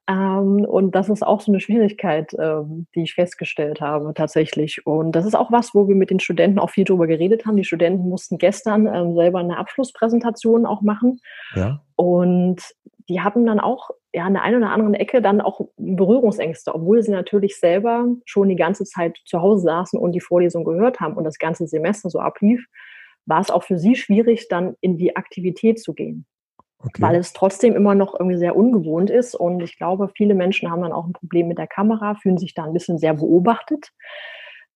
Ähm, 0.09 0.65
und 0.65 0.95
das 0.95 1.09
ist 1.09 1.25
auch 1.25 1.41
so 1.41 1.51
eine 1.51 1.59
Schwierigkeit, 1.59 2.33
ähm, 2.39 2.87
die 2.95 3.03
ich 3.03 3.13
festgestellt 3.13 3.81
habe 3.81 4.13
tatsächlich. 4.13 4.85
Und 4.85 5.11
das 5.11 5.25
ist 5.25 5.35
auch 5.35 5.51
was, 5.51 5.75
wo 5.75 5.87
wir 5.87 5.95
mit 5.95 6.09
den 6.09 6.19
Studenten 6.19 6.59
auch 6.59 6.69
viel 6.69 6.85
drüber 6.85 7.07
geredet 7.07 7.45
haben. 7.45 7.57
Die 7.57 7.65
Studenten 7.65 8.07
mussten 8.07 8.37
gestern 8.37 8.87
ähm, 8.87 9.15
selber 9.15 9.39
eine 9.39 9.57
Abschlusspräsentation 9.57 10.65
auch 10.65 10.81
machen. 10.81 11.19
Ja. 11.55 11.81
Und 11.95 12.61
die 13.09 13.21
hatten 13.21 13.45
dann 13.45 13.59
auch 13.59 13.89
ja 14.13 14.25
an 14.25 14.33
der 14.33 14.43
einen 14.43 14.57
oder 14.57 14.71
anderen 14.71 14.93
Ecke 14.93 15.21
dann 15.21 15.41
auch 15.41 15.61
Berührungsängste, 15.77 16.73
obwohl 16.73 17.03
sie 17.03 17.11
natürlich 17.11 17.59
selber 17.59 18.07
schon 18.25 18.49
die 18.49 18.55
ganze 18.55 18.85
Zeit 18.85 19.17
zu 19.25 19.41
Hause 19.41 19.63
saßen 19.63 19.99
und 19.99 20.13
die 20.13 20.21
Vorlesung 20.21 20.63
gehört 20.63 21.01
haben 21.01 21.15
und 21.15 21.25
das 21.25 21.37
ganze 21.37 21.67
Semester 21.67 22.09
so 22.09 22.19
ablief, 22.19 22.65
war 23.25 23.41
es 23.41 23.51
auch 23.51 23.63
für 23.63 23.77
sie 23.77 23.95
schwierig, 23.95 24.47
dann 24.47 24.75
in 24.79 24.97
die 24.97 25.17
Aktivität 25.17 25.79
zu 25.81 25.93
gehen. 25.93 26.25
Okay. 26.79 27.01
Weil 27.01 27.15
es 27.15 27.33
trotzdem 27.33 27.75
immer 27.75 27.95
noch 27.95 28.13
irgendwie 28.19 28.37
sehr 28.37 28.55
ungewohnt 28.55 29.09
ist. 29.09 29.33
Und 29.35 29.61
ich 29.61 29.77
glaube, 29.77 30.09
viele 30.15 30.35
Menschen 30.35 30.69
haben 30.69 30.83
dann 30.83 30.91
auch 30.91 31.07
ein 31.07 31.13
Problem 31.13 31.47
mit 31.47 31.57
der 31.57 31.67
Kamera, 31.67 32.15
fühlen 32.15 32.37
sich 32.37 32.53
da 32.53 32.65
ein 32.65 32.73
bisschen 32.73 32.99
sehr 32.99 33.15
beobachtet. 33.15 33.89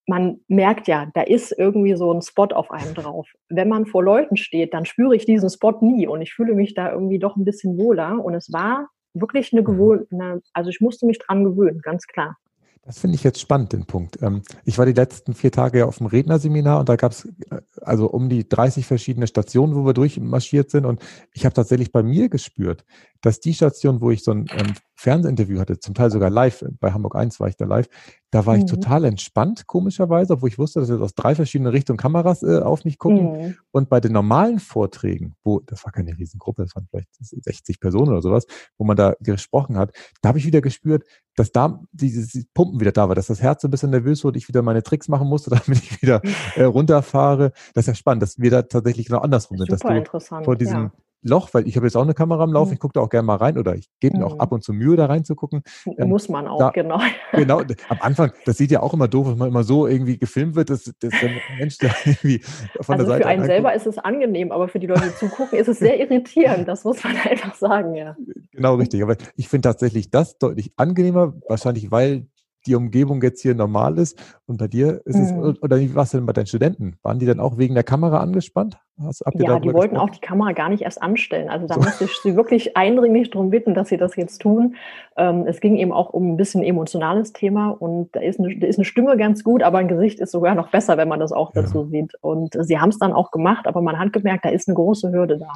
Man 0.08 0.42
merkt 0.48 0.88
ja, 0.88 1.12
da 1.14 1.22
ist 1.22 1.52
irgendwie 1.56 1.96
so 1.96 2.12
ein 2.12 2.24
Spot 2.24 2.48
auf 2.48 2.72
einem 2.72 2.96
drauf. 2.96 3.28
Wenn 3.50 3.70
man 3.70 3.86
vor 3.86 4.04
Leuten 4.04 4.36
steht, 4.36 4.74
dann 4.74 4.86
spüre 4.86 5.16
ich 5.16 5.26
diesen 5.26 5.50
Spot 5.50 5.78
nie 5.82 6.08
und 6.08 6.22
ich 6.22 6.34
fühle 6.34 6.56
mich 6.56 6.74
da 6.74 6.92
irgendwie 6.92 7.20
doch 7.20 7.36
ein 7.36 7.46
bisschen 7.46 7.78
wohler. 7.78 8.24
Und 8.24 8.34
es 8.34 8.52
war 8.52 8.88
wirklich 9.14 9.54
eine 9.54 9.62
mhm. 9.62 9.66
gewohnte, 9.66 10.42
also 10.54 10.70
ich 10.70 10.82
musste 10.82 11.06
mich 11.06 11.20
dran 11.20 11.44
gewöhnen, 11.44 11.82
ganz 11.82 12.08
klar. 12.08 12.38
Das 12.84 12.98
finde 12.98 13.16
ich 13.16 13.24
jetzt 13.24 13.40
spannend, 13.40 13.74
den 13.74 13.86
Punkt. 13.86 14.22
Ähm, 14.24 14.42
ich 14.66 14.80
war 14.80 14.88
die 14.88 14.94
letzten 14.94 15.36
vier 15.36 15.52
Tage 15.52 15.86
auf 15.86 16.00
dem 16.00 16.08
Rednerseminar 16.08 16.80
und 16.80 16.90
da 16.90 16.96
gab 16.96 17.12
es 17.12 17.26
äh, 17.26 17.62
also 17.82 18.08
um 18.08 18.28
die 18.28 18.48
30 18.50 18.88
verschiedene 18.88 19.28
Stationen, 19.28 19.76
wo 19.76 19.86
wir 19.86 19.94
durchmarschiert 19.94 20.72
sind. 20.72 20.86
Und 20.86 21.00
ich 21.32 21.46
habe 21.46 21.54
tatsächlich 21.54 21.92
bei 21.92 22.02
mir 22.02 22.28
gespürt, 22.28 22.84
dass 23.22 23.40
die 23.40 23.54
Station, 23.54 24.02
wo 24.02 24.12
ich 24.12 24.24
so 24.24 24.32
ein 24.32 24.48
ähm, 24.52 24.74
Fernsehinterview 24.96 25.60
hatte, 25.60 25.80
zum 25.80 25.94
Teil 25.94 26.12
sogar 26.12 26.30
live, 26.30 26.64
bei 26.80 26.92
Hamburg 26.92 27.16
1 27.16 27.40
war 27.40 27.48
ich 27.48 27.56
da 27.56 27.66
live, 27.66 27.88
da 28.32 28.46
war 28.46 28.56
mhm. 28.56 28.62
ich 28.62 28.66
total 28.66 29.06
entspannt, 29.06 29.68
komischerweise, 29.68 30.34
obwohl 30.34 30.50
ich 30.50 30.60
wusste, 30.60 30.80
dass 30.80 30.90
jetzt 30.90 31.02
aus 31.02 31.16
drei 31.16 31.36
verschiedenen 31.36 31.72
Richtungen 31.72 31.98
Kameras 31.98 32.44
äh, 32.44 32.60
auf 32.60 32.86
mich 32.86 32.98
gucken. 32.98 33.32
Mhm. 33.32 33.56
Und 33.72 33.90
bei 33.90 34.00
den 34.00 34.14
normalen 34.14 34.60
Vorträgen, 34.60 35.36
wo, 35.44 35.60
das 35.60 35.84
war 35.86 35.92
keine 35.92 36.18
Riesengruppe, 36.18 36.64
das 36.64 36.76
waren 36.76 36.88
vielleicht 36.90 37.10
60 37.20 37.80
Personen 37.80 38.10
oder 38.10 38.22
sowas, 38.22 38.46
wo 38.78 38.86
man 38.86 38.96
da 38.96 39.16
gesprochen 39.20 39.78
hat, 39.78 39.92
da 40.22 40.30
habe 40.30 40.40
ich 40.40 40.46
wieder 40.46 40.62
gespürt, 40.62 41.04
dass 41.36 41.52
da 41.52 41.82
dieses 41.92 42.46
Pumpen 42.54 42.80
wieder 42.80 42.92
da 42.92 43.08
war, 43.08 43.16
dass 43.16 43.28
das 43.28 43.42
Herz 43.42 43.62
so 43.62 43.68
ein 43.68 43.72
bisschen 43.72 43.90
nervös 43.90 44.24
wurde, 44.24 44.38
ich 44.38 44.48
wieder 44.48 44.62
meine 44.62 44.84
Tricks 44.84 45.08
machen 45.08 45.28
musste, 45.28 45.50
damit 45.66 45.84
ich 45.84 46.02
wieder 46.02 46.22
äh, 46.56 46.64
runterfahre. 46.64 47.52
Das 47.74 47.84
ist 47.84 47.88
ja 47.88 47.96
spannend, 47.96 48.24
dass 48.24 48.40
wir 48.40 48.52
da 48.52 48.62
tatsächlich 48.64 49.08
genau 49.08 49.20
andersrum 49.20 49.58
sind. 49.58 49.70
Super 49.70 49.96
interessant. 49.96 50.46
Vor 50.46 50.56
diesem 50.56 50.84
ja. 50.84 50.92
Loch, 51.24 51.50
weil 51.54 51.68
ich 51.68 51.76
habe 51.76 51.86
jetzt 51.86 51.96
auch 51.96 52.02
eine 52.02 52.14
Kamera 52.14 52.44
im 52.44 52.54
Laufen, 52.54 52.70
mhm. 52.70 52.74
ich 52.74 52.80
gucke 52.80 52.94
da 52.94 53.02
auch 53.02 53.10
gerne 53.10 53.26
mal 53.26 53.36
rein 53.36 53.58
oder 53.58 53.76
ich 53.76 53.90
gebe 54.00 54.18
mir 54.18 54.26
mhm. 54.26 54.32
auch 54.32 54.40
ab 54.40 54.52
und 54.52 54.64
zu 54.64 54.74
Mühe, 54.74 54.96
da 54.96 55.06
reinzugucken. 55.06 55.64
Ähm, 55.98 56.10
Muss 56.10 56.30
man 56.30 56.48
auch, 56.48 56.58
da, 56.58 56.70
genau. 56.72 57.00
Genau, 57.34 57.62
am 57.90 57.98
Anfang, 58.02 58.32
das 58.46 58.58
sieht 58.58 58.72
ja 58.72 58.82
auch 58.82 58.94
immer 58.94 59.08
doof, 59.08 59.28
wenn 59.28 59.38
man 59.38 59.48
immer 59.50 59.64
so 59.64 59.88
irgendwie 59.88 60.18
gefilmt 60.18 60.56
wird, 60.56 60.70
dass, 60.70 60.84
dass 60.84 60.94
der 61.00 61.32
Mensch 61.58 61.78
da 61.78 61.88
irgendwie 62.06 62.40
von 62.82 62.96
also 62.96 63.06
der 63.06 63.06
Seite. 63.06 63.24
Für 63.24 63.30
einen 63.30 63.46
selber 63.46 63.74
ist 63.74 63.88
es 63.88 63.98
angenehm, 63.98 64.52
aber 64.52 64.68
für 64.68 64.80
die 64.80 64.88
Leute, 64.88 65.04
die 65.08 65.16
zugucken, 65.16 65.58
ist 65.58 65.68
es 65.68 65.80
sehr 65.80 66.00
irritierend, 66.02 66.68
das 66.68 66.84
muss 66.84 67.04
man 67.04 67.16
einfach 67.18 67.56
sagen, 67.56 67.96
ja. 67.96 68.16
Genau, 68.52 68.76
richtig. 68.76 69.04
Aber 69.04 69.16
ich 69.36 69.48
finde 69.48 69.70
tatsächlich 69.70 70.10
das 70.10 70.38
deutlich 70.38 70.74
angenehmer, 70.78 71.34
wahrscheinlich 71.48 71.92
weil 71.92 72.28
die 72.66 72.76
Umgebung 72.76 73.22
jetzt 73.22 73.42
hier 73.42 73.56
normal 73.56 73.98
ist. 73.98 74.20
Und 74.46 74.58
bei 74.58 74.68
dir 74.68 75.02
ist 75.06 75.16
mhm. 75.16 75.44
es, 75.44 75.62
oder 75.62 75.80
wie 75.80 75.94
war 75.96 76.04
es 76.04 76.12
denn 76.12 76.26
bei 76.26 76.34
deinen 76.34 76.48
Studenten? 76.48 76.98
Waren 77.02 77.20
die 77.20 77.26
dann 77.26 77.40
auch 77.40 77.58
wegen 77.58 77.74
der 77.74 77.84
Kamera 77.84 78.20
angespannt? 78.20 78.78
Hast, 79.02 79.24
ja, 79.26 79.60
die 79.60 79.74
wollten 79.74 79.96
gesprochen? 79.96 79.98
auch 79.98 80.10
die 80.10 80.20
Kamera 80.20 80.52
gar 80.52 80.70
nicht 80.70 80.84
erst 80.84 81.02
anstellen. 81.02 81.50
Also 81.50 81.66
da 81.66 81.76
so. 81.76 81.82
musste 81.82 82.04
ich 82.04 82.16
sie 82.18 82.36
wirklich 82.36 82.78
eindringlich 82.78 83.32
darum 83.32 83.50
bitten, 83.50 83.74
dass 83.74 83.90
sie 83.90 83.98
das 83.98 84.16
jetzt 84.16 84.42
tun. 84.42 84.76
Ähm, 85.18 85.46
es 85.48 85.60
ging 85.60 85.78
eben 85.78 85.92
auch 85.92 86.12
um 86.12 86.34
ein 86.34 86.38
bisschen 86.38 86.64
emotionales 86.64 87.34
Thema 87.34 87.70
und 87.70 88.16
da 88.16 88.20
ist, 88.20 88.40
eine, 88.40 88.56
da 88.58 88.68
ist 88.68 88.78
eine 88.78 88.86
Stimme 88.86 89.18
ganz 89.18 89.44
gut, 89.44 89.64
aber 89.64 89.80
ein 89.80 89.88
Gesicht 89.88 90.20
ist 90.20 90.32
sogar 90.32 90.56
noch 90.56 90.70
besser, 90.70 90.98
wenn 90.98 91.08
man 91.08 91.20
das 91.20 91.32
auch 91.32 91.54
ja. 91.56 91.64
dazu 91.64 91.86
sieht. 91.86 92.14
Und 92.22 92.56
sie 92.60 92.80
haben 92.80 92.90
es 92.90 93.00
dann 93.00 93.14
auch 93.14 93.32
gemacht, 93.32 93.66
aber 93.68 93.82
man 93.82 93.98
hat 93.98 94.14
gemerkt, 94.14 94.46
da 94.46 94.50
ist 94.50 94.68
eine 94.68 94.76
große 94.76 95.12
Hürde 95.12 95.38
da. 95.38 95.52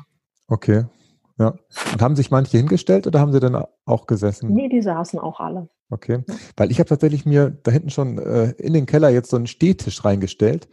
Okay. 0.47 0.85
Ja. 1.37 1.53
Und 1.91 2.01
haben 2.01 2.15
sich 2.15 2.31
manche 2.31 2.57
hingestellt 2.57 3.07
oder 3.07 3.19
haben 3.19 3.33
sie 3.33 3.39
dann 3.39 3.63
auch 3.85 4.07
gesessen? 4.07 4.53
Nee, 4.53 4.69
die 4.69 4.81
saßen 4.81 5.19
auch 5.19 5.39
alle. 5.39 5.67
Okay. 5.89 6.23
Weil 6.57 6.71
ich 6.71 6.79
habe 6.79 6.89
tatsächlich 6.89 7.25
mir 7.25 7.51
da 7.63 7.71
hinten 7.71 7.89
schon 7.89 8.17
äh, 8.17 8.51
in 8.51 8.73
den 8.73 8.85
Keller 8.85 9.09
jetzt 9.09 9.29
so 9.29 9.37
einen 9.37 9.47
Stehtisch 9.47 10.03
reingestellt, 10.03 10.67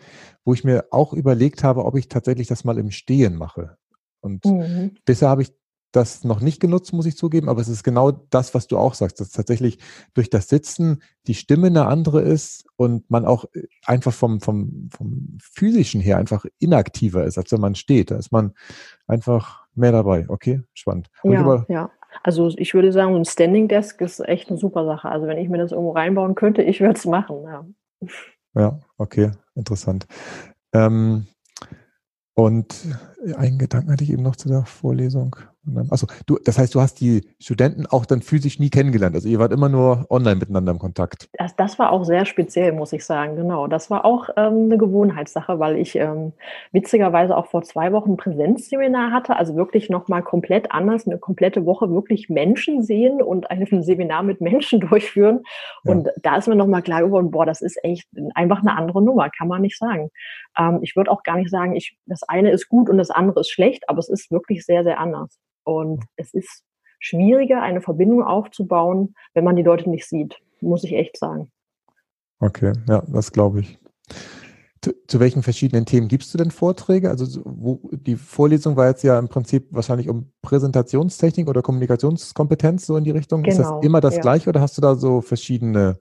wo 0.45 0.55
ich 0.55 0.65
mir 0.65 0.87
auch 0.91 1.13
überlegt 1.13 1.63
habe, 1.65 1.85
ob 1.85 1.97
ich 1.97 2.09
tatsächlich 2.09 2.49
das 2.49 2.65
mal 2.65 2.79
im 2.79 2.91
Stehen 2.91 3.37
mache. 3.37 3.77
Und 4.21 4.45
mhm. 4.45 4.97
bisher 5.05 5.29
habe 5.29 5.43
ich 5.43 5.53
das 5.93 6.25
noch 6.25 6.41
nicht 6.41 6.59
genutzt, 6.61 6.93
muss 6.93 7.07
ich 7.07 7.17
zugeben, 7.17 7.49
aber 7.49 7.61
es 7.61 7.69
ist 7.69 7.85
genau 7.85 8.11
das, 8.11 8.55
was 8.55 8.67
du 8.67 8.79
auch 8.79 8.95
sagst, 8.95 9.21
dass 9.21 9.31
tatsächlich 9.31 9.79
durch 10.15 10.31
das 10.31 10.49
Sitzen 10.49 11.03
die 11.27 11.35
Stimme 11.35 11.67
eine 11.67 11.87
andere 11.87 12.23
ist 12.23 12.65
und 12.77 13.11
man 13.11 13.27
auch 13.27 13.45
äh, 13.53 13.67
einfach 13.85 14.13
vom, 14.13 14.41
vom, 14.41 14.89
vom 14.91 15.37
physischen 15.41 16.01
her 16.01 16.17
einfach 16.17 16.47
inaktiver 16.59 17.25
ist, 17.25 17.37
als 17.37 17.53
wenn 17.53 17.61
man 17.61 17.75
steht. 17.75 18.11
Da 18.11 18.17
ist 18.17 18.33
man 18.33 18.55
einfach 19.07 19.67
mehr 19.75 19.93
dabei. 19.93 20.25
Okay, 20.29 20.63
spannend. 20.73 21.11
ja, 21.69 21.83
ja. 21.83 21.91
Also 22.23 22.49
ich 22.57 22.75
würde 22.75 22.93
sagen, 22.93 23.15
ein 23.15 23.25
Standing 23.25 23.69
Desk 23.69 24.01
ist 24.01 24.21
echt 24.21 24.49
eine 24.49 24.59
super 24.59 24.85
Sache. 24.85 25.09
Also 25.09 25.27
wenn 25.27 25.39
ich 25.39 25.49
mir 25.49 25.59
das 25.59 25.73
irgendwo 25.73 25.93
reinbauen 25.93 26.35
könnte, 26.35 26.63
ich 26.63 26.81
würde 26.81 26.95
es 26.95 27.07
machen. 27.07 27.43
Ja. 27.45 27.67
ja, 28.55 28.81
okay, 28.99 29.31
interessant. 29.55 30.07
Ähm, 30.73 31.27
und 32.35 32.75
einen 33.37 33.59
Gedanken 33.59 33.93
hatte 33.93 34.05
ich 34.05 34.13
eben 34.13 34.23
noch 34.23 34.37
zu 34.37 34.49
der 34.49 34.65
Vorlesung. 34.65 35.37
Also 35.91 36.09
du, 36.27 36.39
das 36.45 36.59
heißt, 36.59 36.75
du 36.75 36.81
hast 36.81 37.01
die 37.01 37.23
Studenten 37.39 37.87
auch 37.87 38.05
dann 38.05 38.21
physisch 38.21 38.59
nie 38.59 38.69
kennengelernt. 38.69 39.15
Also 39.15 39.29
ihr 39.29 39.39
wart 39.39 39.53
immer 39.53 39.69
nur 39.69 40.07
online 40.11 40.37
miteinander 40.37 40.73
im 40.73 40.81
Kontakt. 40.81 41.29
Das, 41.35 41.55
das 41.55 41.79
war 41.79 41.93
auch 41.93 42.03
sehr 42.03 42.25
speziell, 42.27 42.73
muss 42.73 42.93
ich 42.93 43.05
sagen. 43.05 43.37
Genau, 43.37 43.69
das 43.69 43.89
war 43.89 44.05
auch 44.05 44.29
ähm, 44.37 44.65
eine 44.65 44.77
Gewohnheitssache, 44.77 45.61
weil 45.61 45.77
ich 45.77 45.95
ähm, 45.95 46.33
witzigerweise 46.73 47.37
auch 47.37 47.47
vor 47.47 47.63
zwei 47.63 47.93
Wochen 47.93 48.13
ein 48.13 48.17
Präsenzseminar 48.17 49.13
hatte. 49.13 49.37
Also 49.37 49.55
wirklich 49.55 49.89
nochmal 49.89 50.25
komplett 50.25 50.73
anders, 50.73 51.07
eine 51.07 51.19
komplette 51.19 51.65
Woche 51.65 51.89
wirklich 51.91 52.29
Menschen 52.29 52.83
sehen 52.83 53.23
und 53.23 53.49
ein 53.51 53.65
Seminar 53.83 54.25
mit 54.25 54.41
Menschen 54.41 54.81
durchführen. 54.89 55.45
Und 55.85 56.07
ja. 56.07 56.13
da 56.23 56.37
ist 56.37 56.49
mir 56.49 56.57
nochmal 56.57 56.83
klar 56.83 57.03
geworden, 57.03 57.31
boah, 57.31 57.47
das 57.47 57.63
ist 57.63 57.79
echt 57.85 58.09
einfach 58.35 58.61
eine 58.61 58.77
andere 58.77 59.01
Nummer, 59.01 59.31
kann 59.31 59.47
man 59.47 59.63
nicht 59.63 59.79
sagen. 59.79 60.11
Ähm, 60.59 60.81
ich 60.83 60.97
würde 60.97 61.11
auch 61.13 61.23
gar 61.23 61.37
nicht 61.37 61.51
sagen, 61.51 61.77
ich, 61.77 61.97
das 62.07 62.25
eine 62.25 62.51
ist 62.51 62.69
gut 62.69 62.91
und 62.91 62.99
das 62.99 63.11
andere 63.11 63.41
ist 63.41 63.51
schlecht, 63.51 63.89
aber 63.89 64.01
es 64.01 64.09
ist 64.09 64.33
wirklich 64.33 64.67
sehr, 64.67 64.83
sehr 64.83 64.99
anders. 64.99 65.39
Und 65.65 66.05
es 66.17 66.33
ist 66.35 66.65
schwieriger, 66.99 67.61
eine 67.63 67.81
Verbindung 67.81 68.23
aufzubauen, 68.23 69.15
wenn 69.35 69.45
man 69.45 69.57
die 69.57 69.63
Leute 69.63 69.91
nicht 69.91 70.09
sieht, 70.09 70.37
muss 70.61 70.85
ich 70.85 70.93
echt 70.93 71.17
sagen. 71.17 71.51
Okay, 72.39 72.73
ja, 72.89 73.03
das 73.09 73.33
glaube 73.33 73.61
ich. 73.61 73.79
Zu, 74.81 74.93
zu, 75.07 75.21
welchen 75.21 75.45
verschiedenen 75.45 75.87
Themen 75.87 76.09
gibst 76.09 76.35
du 76.35 76.39
denn 76.39 76.51
Vorträge? 76.51 77.09
Also 77.09 77.41
wo, 77.45 77.79
die 77.93 78.17
Vorlesung 78.17 78.77
war 78.77 78.89
jetzt 78.89 79.05
ja 79.05 79.17
im 79.17 79.29
Prinzip 79.29 79.69
wahrscheinlich 79.71 80.09
um 80.09 80.33
Präsentationstechnik 80.43 81.49
oder 81.49 81.63
Kommunikationskompetenz 81.63 82.87
so 82.87 82.97
in 82.97 83.05
die 83.05 83.13
Richtung. 83.13 83.45
Genau, 83.45 83.53
ist 83.53 83.59
das 83.59 83.69
genau, 83.69 83.81
immer 83.81 84.01
das 84.01 84.17
ja. 84.17 84.23
gleiche 84.23 84.49
oder 84.51 84.61
hast 84.61 84.77
du 84.77 84.83
da 84.83 84.97
so 84.97 85.21
verschiedene 85.21 85.99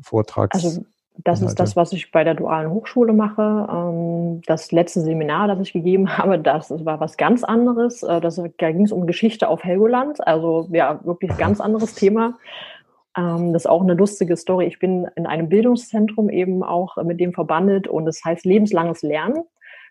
Vortrags? 0.00 0.54
Also 0.54 0.82
das 1.18 1.42
ist 1.42 1.60
das, 1.60 1.76
was 1.76 1.92
ich 1.92 2.10
bei 2.10 2.24
der 2.24 2.34
dualen 2.34 2.70
Hochschule 2.70 3.12
mache. 3.12 3.68
Ähm, 3.70 4.40
das 4.46 4.72
letzte 4.72 5.00
Seminar, 5.00 5.48
das 5.48 5.60
ich 5.60 5.72
gegeben 5.72 6.08
habe, 6.18 6.38
das 6.38 6.70
war 6.84 7.00
was 7.00 7.16
ganz 7.16 7.44
anderes. 7.44 8.02
Äh, 8.02 8.20
das, 8.20 8.36
da 8.36 8.72
ging 8.72 8.84
es 8.84 8.92
um 8.92 9.06
Geschichte 9.06 9.48
auf 9.48 9.62
Helgoland. 9.62 10.26
Also 10.26 10.68
ja, 10.72 11.04
wirklich 11.04 11.36
ganz 11.36 11.60
anderes 11.60 11.94
Thema. 11.94 12.38
Ähm, 13.16 13.52
das 13.52 13.62
ist 13.62 13.70
auch 13.70 13.82
eine 13.82 13.94
lustige 13.94 14.36
Story. 14.36 14.66
Ich 14.66 14.78
bin 14.78 15.06
in 15.16 15.26
einem 15.26 15.48
Bildungszentrum 15.48 16.30
eben 16.30 16.62
auch 16.62 16.96
mit 17.02 17.20
dem 17.20 17.32
verbandelt 17.32 17.88
und 17.88 18.08
es 18.08 18.20
das 18.20 18.24
heißt 18.24 18.44
lebenslanges 18.46 19.02
Lernen. 19.02 19.44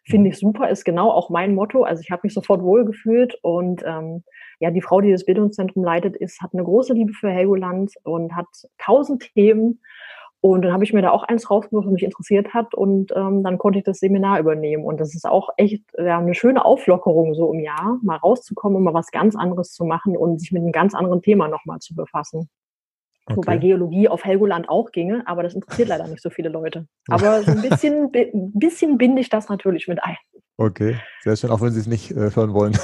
Finde 0.04 0.30
ich 0.30 0.40
super, 0.40 0.68
ist 0.70 0.84
genau 0.84 1.12
auch 1.12 1.30
mein 1.30 1.54
Motto. 1.54 1.84
Also 1.84 2.02
ich 2.02 2.10
habe 2.10 2.22
mich 2.24 2.34
sofort 2.34 2.64
wohlgefühlt 2.64 3.38
und 3.44 3.84
ähm, 3.86 4.24
ja, 4.60 4.72
die 4.72 4.82
Frau, 4.82 5.00
die 5.02 5.12
das 5.12 5.26
Bildungszentrum 5.26 5.84
leitet, 5.84 6.16
ist, 6.16 6.42
hat 6.42 6.54
eine 6.54 6.64
große 6.64 6.94
Liebe 6.94 7.14
für 7.14 7.30
Helgoland 7.30 7.94
und 8.04 8.36
hat 8.36 8.48
tausend 8.80 9.32
Themen 9.34 9.80
und 10.42 10.64
dann 10.64 10.74
habe 10.74 10.84
ich 10.84 10.92
mir 10.92 11.04
da 11.04 11.12
auch 11.12 11.22
eins 11.22 11.52
rausgesucht, 11.52 11.86
was 11.86 11.94
mich 11.94 12.04
interessiert 12.04 12.56
hat. 12.56 12.74
Und 12.74 13.14
ähm, 13.16 13.44
dann 13.44 13.60
konnte 13.60 13.78
ich 13.78 13.86
das 13.86 14.00
Seminar 14.00 14.40
übernehmen. 14.40 14.84
Und 14.84 15.00
das 15.00 15.14
ist 15.14 15.28
auch 15.28 15.50
echt 15.56 15.84
ja, 15.96 16.18
eine 16.18 16.34
schöne 16.34 16.66
Auflockerung 16.66 17.36
so 17.36 17.54
im 17.54 17.60
Jahr, 17.60 18.00
mal 18.02 18.18
rauszukommen 18.18 18.78
und 18.78 18.84
mal 18.84 18.96
was 18.96 19.12
ganz 19.12 19.36
anderes 19.36 19.72
zu 19.72 19.86
machen 19.86 20.18
und 20.18 20.40
sich 20.40 20.52
mit 20.52 20.64
einem 20.64 20.72
ganz 20.72 20.96
anderen 20.96 21.22
Thema 21.22 21.48
nochmal 21.48 21.78
zu 21.78 21.94
befassen. 21.94 22.50
Okay. 23.28 23.38
Wobei 23.38 23.58
Geologie 23.58 24.10
auf 24.10 24.26
Helgoland 24.26 24.68
auch 24.68 24.92
ginge, 24.92 25.22
aber 25.28 25.44
das 25.44 25.54
interessiert 25.54 25.88
leider 25.90 26.08
nicht 26.08 26.24
so 26.24 26.32
viele 26.32 26.50
Leute. 26.50 26.88
Aber 27.08 27.44
so 27.44 27.52
ein 27.52 27.62
bisschen, 27.62 28.12
ein 28.16 28.52
bisschen 28.54 28.98
binde 28.98 29.22
ich 29.22 29.30
das 29.30 29.48
natürlich 29.48 29.88
mit 29.88 30.04
ein. 30.04 30.18
Okay, 30.62 30.96
sehr 31.24 31.36
schön, 31.36 31.50
auch 31.50 31.60
wenn 31.62 31.72
Sie 31.72 31.80
es 31.80 31.88
nicht 31.88 32.12
äh, 32.12 32.36
hören 32.36 32.54
wollen. 32.54 32.78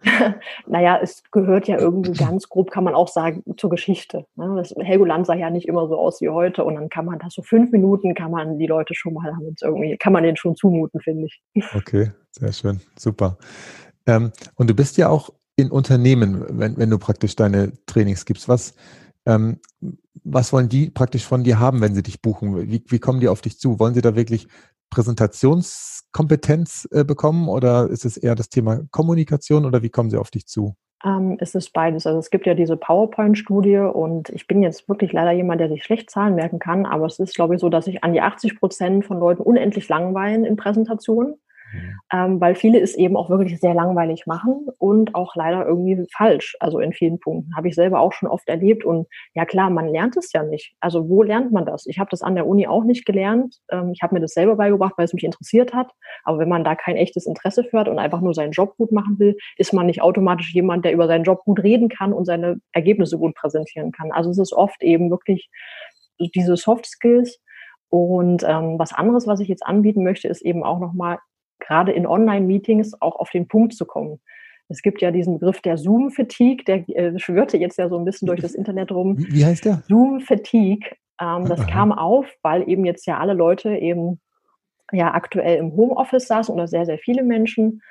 naja, 0.66 0.98
es 1.00 1.22
gehört 1.30 1.68
ja 1.68 1.78
irgendwie 1.78 2.14
ganz 2.14 2.48
grob, 2.48 2.72
kann 2.72 2.82
man 2.82 2.96
auch 2.96 3.06
sagen, 3.06 3.44
zur 3.56 3.70
Geschichte. 3.70 4.26
Ne? 4.34 4.54
Das 4.56 4.74
Helgoland 4.76 5.24
sah 5.28 5.34
ja 5.34 5.48
nicht 5.48 5.68
immer 5.68 5.86
so 5.86 5.96
aus 5.96 6.20
wie 6.20 6.30
heute 6.30 6.64
und 6.64 6.74
dann 6.74 6.88
kann 6.88 7.04
man 7.04 7.20
das 7.20 7.34
so 7.34 7.42
fünf 7.42 7.70
Minuten, 7.70 8.16
kann 8.16 8.32
man 8.32 8.58
die 8.58 8.66
Leute 8.66 8.96
schon 8.96 9.14
mal 9.14 9.32
haben 9.32 9.54
irgendwie, 9.62 9.96
kann 9.98 10.12
man 10.12 10.24
denen 10.24 10.36
schon 10.36 10.56
zumuten, 10.56 11.00
finde 11.00 11.26
ich. 11.26 11.40
Okay, 11.76 12.10
sehr 12.32 12.52
schön, 12.52 12.80
super. 12.98 13.38
Ähm, 14.06 14.32
und 14.56 14.68
du 14.68 14.74
bist 14.74 14.96
ja 14.96 15.08
auch 15.08 15.30
in 15.54 15.70
Unternehmen, 15.70 16.44
wenn, 16.58 16.76
wenn 16.76 16.90
du 16.90 16.98
praktisch 16.98 17.36
deine 17.36 17.72
Trainings 17.86 18.24
gibst. 18.24 18.48
Was, 18.48 18.74
ähm, 19.26 19.60
was 20.24 20.52
wollen 20.52 20.68
die 20.68 20.90
praktisch 20.90 21.24
von 21.24 21.44
dir 21.44 21.60
haben, 21.60 21.80
wenn 21.82 21.94
sie 21.94 22.02
dich 22.02 22.20
buchen? 22.20 22.68
Wie, 22.68 22.82
wie 22.88 22.98
kommen 22.98 23.20
die 23.20 23.28
auf 23.28 23.42
dich 23.42 23.60
zu? 23.60 23.78
Wollen 23.78 23.94
sie 23.94 24.02
da 24.02 24.16
wirklich 24.16 24.48
Präsentationskompetenz 24.92 26.86
äh, 26.92 27.02
bekommen 27.04 27.48
oder 27.48 27.88
ist 27.88 28.04
es 28.04 28.16
eher 28.16 28.34
das 28.34 28.50
Thema 28.50 28.82
Kommunikation 28.90 29.64
oder 29.64 29.82
wie 29.82 29.90
kommen 29.90 30.10
sie 30.10 30.18
auf 30.18 30.30
dich 30.30 30.46
zu? 30.46 30.76
Ähm, 31.04 31.36
es 31.40 31.54
ist 31.54 31.72
beides. 31.72 32.06
Also 32.06 32.18
es 32.18 32.30
gibt 32.30 32.46
ja 32.46 32.54
diese 32.54 32.76
PowerPoint-Studie 32.76 33.78
und 33.78 34.28
ich 34.28 34.46
bin 34.46 34.62
jetzt 34.62 34.88
wirklich 34.88 35.12
leider 35.12 35.32
jemand, 35.32 35.60
der 35.60 35.68
sich 35.68 35.82
schlecht 35.82 36.10
Zahlen 36.10 36.34
merken 36.34 36.58
kann, 36.58 36.86
aber 36.86 37.06
es 37.06 37.18
ist, 37.18 37.34
glaube 37.34 37.54
ich, 37.54 37.60
so, 37.60 37.70
dass 37.70 37.86
sich 37.86 38.04
an 38.04 38.12
die 38.12 38.20
80 38.20 38.60
Prozent 38.60 39.04
von 39.04 39.18
Leuten 39.18 39.42
unendlich 39.42 39.88
langweilen 39.88 40.44
in 40.44 40.56
Präsentationen. 40.56 41.36
Mhm. 41.72 41.98
Ähm, 42.12 42.40
weil 42.40 42.54
viele 42.54 42.80
es 42.80 42.94
eben 42.94 43.16
auch 43.16 43.30
wirklich 43.30 43.58
sehr 43.60 43.74
langweilig 43.74 44.26
machen 44.26 44.66
und 44.78 45.14
auch 45.14 45.34
leider 45.34 45.66
irgendwie 45.66 46.06
falsch. 46.16 46.56
Also 46.60 46.78
in 46.80 46.92
vielen 46.92 47.18
Punkten 47.18 47.54
habe 47.56 47.68
ich 47.68 47.74
selber 47.74 48.00
auch 48.00 48.12
schon 48.12 48.28
oft 48.28 48.48
erlebt. 48.48 48.84
Und 48.84 49.06
ja 49.34 49.44
klar, 49.44 49.70
man 49.70 49.88
lernt 49.88 50.16
es 50.16 50.32
ja 50.32 50.42
nicht. 50.42 50.74
Also 50.80 51.08
wo 51.08 51.22
lernt 51.22 51.52
man 51.52 51.66
das? 51.66 51.86
Ich 51.86 51.98
habe 51.98 52.10
das 52.10 52.22
an 52.22 52.34
der 52.34 52.46
Uni 52.46 52.66
auch 52.66 52.84
nicht 52.84 53.06
gelernt. 53.06 53.56
Ähm, 53.70 53.92
ich 53.92 54.02
habe 54.02 54.14
mir 54.14 54.20
das 54.20 54.32
selber 54.32 54.56
beigebracht, 54.56 54.94
weil 54.96 55.06
es 55.06 55.14
mich 55.14 55.24
interessiert 55.24 55.74
hat. 55.74 55.90
Aber 56.24 56.38
wenn 56.38 56.48
man 56.48 56.64
da 56.64 56.74
kein 56.74 56.96
echtes 56.96 57.26
Interesse 57.26 57.64
für 57.64 57.78
hat 57.80 57.88
und 57.88 57.98
einfach 57.98 58.20
nur 58.20 58.34
seinen 58.34 58.52
Job 58.52 58.76
gut 58.76 58.92
machen 58.92 59.18
will, 59.18 59.36
ist 59.56 59.72
man 59.72 59.86
nicht 59.86 60.02
automatisch 60.02 60.54
jemand, 60.54 60.84
der 60.84 60.92
über 60.92 61.06
seinen 61.06 61.24
Job 61.24 61.44
gut 61.44 61.62
reden 61.62 61.88
kann 61.88 62.12
und 62.12 62.24
seine 62.24 62.60
Ergebnisse 62.72 63.18
gut 63.18 63.34
präsentieren 63.34 63.92
kann. 63.92 64.12
Also 64.12 64.30
es 64.30 64.38
ist 64.38 64.52
oft 64.52 64.82
eben 64.82 65.10
wirklich 65.10 65.48
diese 66.18 66.56
Soft 66.56 66.86
Skills. 66.86 67.40
Und 67.88 68.42
ähm, 68.44 68.78
was 68.78 68.92
anderes, 68.92 69.26
was 69.26 69.40
ich 69.40 69.48
jetzt 69.48 69.66
anbieten 69.66 70.02
möchte, 70.02 70.28
ist 70.28 70.42
eben 70.42 70.64
auch 70.64 70.78
nochmal 70.78 71.18
gerade 71.66 71.92
in 71.92 72.06
Online-Meetings 72.06 73.00
auch 73.00 73.16
auf 73.16 73.30
den 73.30 73.48
Punkt 73.48 73.74
zu 73.74 73.86
kommen. 73.86 74.20
Es 74.68 74.82
gibt 74.82 75.02
ja 75.02 75.10
diesen 75.10 75.38
Begriff 75.38 75.60
der 75.60 75.76
Zoom-Fatigue, 75.76 76.64
der 76.64 76.88
äh, 76.88 77.18
schwirrte 77.18 77.58
jetzt 77.58 77.78
ja 77.78 77.88
so 77.88 77.98
ein 77.98 78.04
bisschen 78.04 78.26
durch 78.26 78.40
das 78.40 78.54
Internet 78.54 78.90
rum. 78.90 79.16
Wie 79.18 79.44
heißt 79.44 79.64
der? 79.64 79.82
Zoom-Fatigue. 79.88 80.90
Ähm, 81.20 81.44
das 81.46 81.60
Aha. 81.60 81.70
kam 81.70 81.92
auf, 81.92 82.26
weil 82.42 82.68
eben 82.68 82.84
jetzt 82.84 83.06
ja 83.06 83.18
alle 83.18 83.34
Leute 83.34 83.76
eben 83.76 84.20
ja 84.92 85.14
aktuell 85.14 85.58
im 85.58 85.72
Homeoffice 85.76 86.26
saßen 86.26 86.54
oder 86.54 86.68
sehr, 86.68 86.86
sehr 86.86 86.98
viele 86.98 87.22
Menschen 87.22 87.82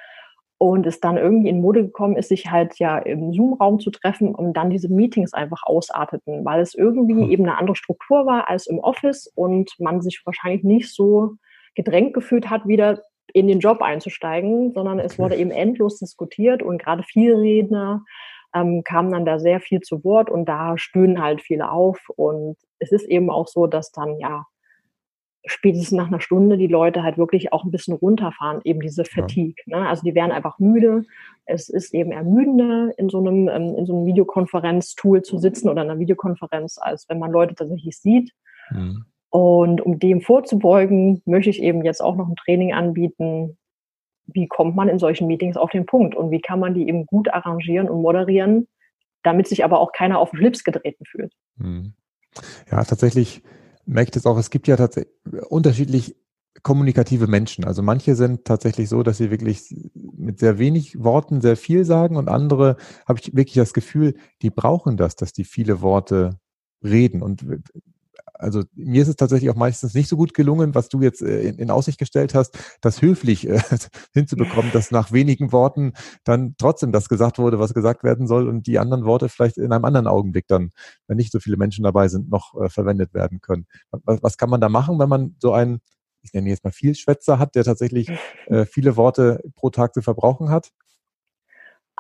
und 0.58 0.86
es 0.86 1.00
dann 1.00 1.18
irgendwie 1.18 1.50
in 1.50 1.62
Mode 1.62 1.84
gekommen 1.84 2.16
ist, 2.16 2.30
sich 2.30 2.52
halt 2.52 2.78
ja 2.78 3.00
im 3.00 3.34
Zoom-Raum 3.34 3.80
zu 3.80 3.90
treffen 3.90 4.36
und 4.36 4.54
dann 4.54 4.70
diese 4.70 4.90
Meetings 4.90 5.34
einfach 5.34 5.64
ausarteten, 5.64 6.46
weil 6.46 6.62
es 6.62 6.76
irgendwie 6.76 7.32
eben 7.32 7.48
eine 7.48 7.58
andere 7.58 7.76
Struktur 7.76 8.28
war 8.28 8.48
als 8.48 8.68
im 8.68 8.78
Office 8.78 9.26
und 9.34 9.72
man 9.80 10.02
sich 10.02 10.22
wahrscheinlich 10.24 10.64
nicht 10.64 10.94
so 10.94 11.38
gedrängt 11.74 12.14
gefühlt 12.14 12.50
hat, 12.50 12.68
wieder 12.68 13.02
in 13.34 13.48
den 13.48 13.60
Job 13.60 13.82
einzusteigen, 13.82 14.74
sondern 14.74 15.00
es 15.00 15.18
wurde 15.20 15.36
eben 15.36 15.52
endlos 15.52 16.00
diskutiert 16.00 16.64
und 16.64 16.82
gerade 16.82 17.04
viele 17.04 17.40
Redner 17.40 18.04
ähm, 18.54 18.84
kamen 18.84 19.12
dann 19.12 19.26
da 19.26 19.40
sehr 19.40 19.60
viel 19.60 19.82
zu 19.82 20.04
Wort 20.04 20.30
und 20.30 20.46
da 20.46 20.78
stöhnen 20.78 21.22
halt 21.22 21.42
viele 21.42 21.72
auf. 21.72 22.00
Und 22.16 22.58
es 22.80 22.92
ist 22.92 23.06
eben 23.06 23.30
auch 23.30 23.48
so, 23.48 23.68
dass 23.68 23.92
dann 23.92 24.18
ja 24.20 24.46
spätestens 25.46 25.92
nach 25.92 26.08
einer 26.08 26.22
Stunde 26.22 26.58
die 26.58 26.68
Leute 26.68 27.02
halt 27.02 27.18
wirklich 27.18 27.52
auch 27.52 27.64
ein 27.64 27.72
bisschen 27.72 27.96
runterfahren, 27.96 28.62
eben 28.64 28.80
diese 28.80 29.06
Fatigue. 29.06 29.56
Ne? 29.66 29.88
Also 29.88 30.04
die 30.04 30.14
werden 30.14 30.32
einfach 30.32 30.60
müde. 30.60 31.04
Es 31.46 31.70
ist 31.70 31.94
eben 31.94 32.12
ermüdender, 32.12 32.92
in 32.98 33.10
so 33.10 33.20
einem, 33.20 33.48
ähm, 33.48 33.76
in 33.76 33.86
so 33.86 33.96
einem 33.96 34.06
Videokonferenztool 34.06 35.24
zu 35.24 35.38
sitzen 35.38 35.70
oder 35.70 35.82
in 35.82 35.90
einer 35.90 36.00
Videokonferenz, 36.00 36.78
als 36.80 37.10
wenn 37.10 37.20
man 37.20 37.32
Leute 37.32 37.56
tatsächlich 37.56 37.98
sieht. 37.98 38.32
Mhm. 38.70 39.06
Und 39.32 39.82
um 39.82 39.98
dem 39.98 40.22
vorzubeugen, 40.22 41.22
möchte 41.26 41.50
ich 41.50 41.64
eben 41.64 41.84
jetzt 41.84 42.02
auch 42.04 42.16
noch 42.16 42.28
ein 42.28 42.36
Training 42.36 42.74
anbieten. 42.74 43.58
Wie 44.28 44.48
kommt 44.48 44.76
man 44.76 44.90
in 44.90 45.00
solchen 45.00 45.26
Meetings 45.28 45.58
auf 45.58 45.72
den 45.72 45.86
Punkt 45.86 46.16
und 46.16 46.32
wie 46.32 46.42
kann 46.42 46.60
man 46.60 46.74
die 46.74 46.88
eben 46.88 47.06
gut 47.06 47.34
arrangieren 47.34 47.90
und 47.90 48.02
moderieren, 48.02 48.68
damit 49.24 49.48
sich 49.48 49.64
aber 49.64 49.80
auch 49.80 49.94
keiner 49.94 50.20
auf 50.20 50.32
den 50.32 50.38
Schlips 50.38 50.64
getreten 50.64 51.06
fühlt. 51.06 51.34
Hm. 51.58 51.94
Ja, 52.70 52.84
tatsächlich 52.84 53.42
merke 53.86 54.10
ich 54.10 54.12
das 54.12 54.26
auch. 54.26 54.38
Es 54.38 54.50
gibt 54.50 54.68
ja 54.68 54.76
tatsächlich 54.76 55.14
unterschiedlich 55.50 56.16
kommunikative 56.64 57.28
Menschen. 57.28 57.64
Also 57.64 57.82
manche 57.82 58.16
sind 58.16 58.46
tatsächlich 58.46 58.90
so, 58.90 59.04
dass 59.04 59.18
sie 59.18 59.32
wirklich 59.32 59.74
mit 59.94 60.40
sehr 60.40 60.60
wenig 60.60 61.02
Worten 61.02 61.40
sehr 61.40 61.56
viel 61.56 61.86
sagen 61.86 62.18
und 62.18 62.28
andere 62.28 62.76
habe 63.08 63.20
ich 63.20 63.36
wirklich 63.36 63.56
das 63.56 63.74
Gefühl, 63.74 64.16
die 64.42 64.50
brauchen 64.50 64.98
das, 64.98 65.16
dass 65.16 65.32
die 65.34 65.46
viele 65.46 65.82
Worte 65.82 66.40
reden. 66.84 67.22
Und 67.22 67.46
also 68.42 68.64
mir 68.74 69.02
ist 69.02 69.08
es 69.08 69.16
tatsächlich 69.16 69.50
auch 69.50 69.56
meistens 69.56 69.94
nicht 69.94 70.10
so 70.10 70.18
gut 70.18 70.34
gelungen, 70.34 70.76
was 70.76 70.90
du 70.90 71.02
jetzt 71.02 71.22
äh, 71.22 71.42
in, 71.42 71.58
in, 71.58 71.72
Aussicht 71.72 71.98
gestellt 71.98 72.34
hast, 72.34 72.58
das 72.82 73.02
höflich 73.02 73.48
äh, 73.48 73.60
hinzubekommen, 74.14 74.72
dass 74.72 74.92
nach 74.92 75.12
wenigen 75.12 75.52
Worten 75.52 75.94
dann 76.24 76.56
trotzdem 76.58 76.92
das 76.92 77.10
gesagt 77.10 77.38
wurde, 77.40 77.60
was 77.60 77.74
gesagt 77.74 78.04
werden 78.04 78.28
soll 78.28 78.48
und 78.48 78.68
die 78.68 78.80
anderen 78.80 79.06
Worte 79.06 79.30
vielleicht 79.30 79.58
in 79.58 79.72
einem 79.72 79.86
anderen 79.86 80.08
Augenblick 80.08 80.48
dann, 80.48 80.72
wenn 81.08 81.18
nicht 81.18 81.32
so 81.32 81.40
viele 81.40 81.58
Menschen 81.58 81.84
dabei 81.84 82.08
sind, 82.08 82.30
noch 82.30 82.60
äh, 82.60 82.70
verwendet 82.70 83.14
werden 83.14 83.42
können. 83.42 83.68
Was, 83.92 84.22
was 84.22 84.38
kann 84.38 84.50
man 84.50 84.62
da 84.62 84.70
machen, 84.70 85.00
wenn 85.00 85.10
man 85.10 85.36
so 85.40 85.54
einen, 85.54 85.80
ich 86.24 86.34
nenne 86.34 86.50
jetzt 86.50 86.64
mal 86.64 86.72
Vielschwätzer 86.72 87.40
hat, 87.40 87.56
der 87.56 87.64
tatsächlich 87.64 88.10
äh, 88.48 88.66
viele 88.66 88.98
Worte 88.98 89.42
pro 89.56 89.70
Tag 89.70 89.94
zu 89.94 90.02
verbrauchen 90.02 90.50
hat? 90.50 90.72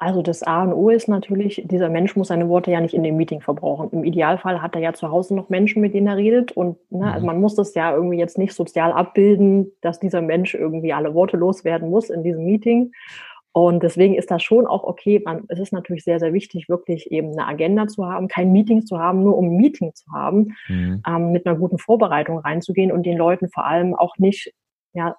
Also 0.01 0.23
das 0.23 0.41
A 0.41 0.63
und 0.63 0.73
O 0.73 0.89
ist 0.89 1.07
natürlich, 1.07 1.61
dieser 1.63 1.87
Mensch 1.87 2.15
muss 2.15 2.29
seine 2.29 2.49
Worte 2.49 2.71
ja 2.71 2.81
nicht 2.81 2.95
in 2.95 3.03
dem 3.03 3.17
Meeting 3.17 3.39
verbrauchen. 3.39 3.91
Im 3.91 4.03
Idealfall 4.03 4.59
hat 4.59 4.73
er 4.73 4.81
ja 4.81 4.93
zu 4.93 5.11
Hause 5.11 5.35
noch 5.35 5.49
Menschen, 5.49 5.79
mit 5.79 5.93
denen 5.93 6.07
er 6.07 6.17
redet. 6.17 6.53
Und 6.53 6.77
ne, 6.91 7.13
also 7.13 7.19
mhm. 7.19 7.27
man 7.27 7.39
muss 7.39 7.53
das 7.53 7.75
ja 7.75 7.93
irgendwie 7.93 8.17
jetzt 8.17 8.39
nicht 8.39 8.55
sozial 8.55 8.93
abbilden, 8.93 9.71
dass 9.81 9.99
dieser 9.99 10.23
Mensch 10.23 10.55
irgendwie 10.55 10.91
alle 10.91 11.13
Worte 11.13 11.37
loswerden 11.37 11.91
muss 11.91 12.09
in 12.09 12.23
diesem 12.23 12.45
Meeting. 12.45 12.93
Und 13.51 13.83
deswegen 13.83 14.15
ist 14.15 14.31
das 14.31 14.41
schon 14.41 14.65
auch 14.65 14.85
okay. 14.85 15.21
Man, 15.23 15.43
es 15.49 15.59
ist 15.59 15.71
natürlich 15.71 16.03
sehr, 16.03 16.19
sehr 16.19 16.33
wichtig, 16.33 16.67
wirklich 16.67 17.11
eben 17.11 17.33
eine 17.33 17.47
Agenda 17.47 17.85
zu 17.85 18.03
haben, 18.03 18.27
kein 18.27 18.51
Meeting 18.51 18.83
zu 18.83 18.97
haben, 18.97 19.21
nur 19.21 19.37
um 19.37 19.51
ein 19.51 19.57
Meeting 19.57 19.93
zu 19.93 20.11
haben, 20.11 20.55
mhm. 20.67 21.03
ähm, 21.07 21.31
mit 21.31 21.45
einer 21.45 21.59
guten 21.59 21.77
Vorbereitung 21.77 22.39
reinzugehen 22.39 22.91
und 22.91 23.05
den 23.05 23.19
Leuten 23.19 23.49
vor 23.49 23.67
allem 23.67 23.93
auch 23.93 24.17
nicht 24.17 24.51
ja, 24.93 25.15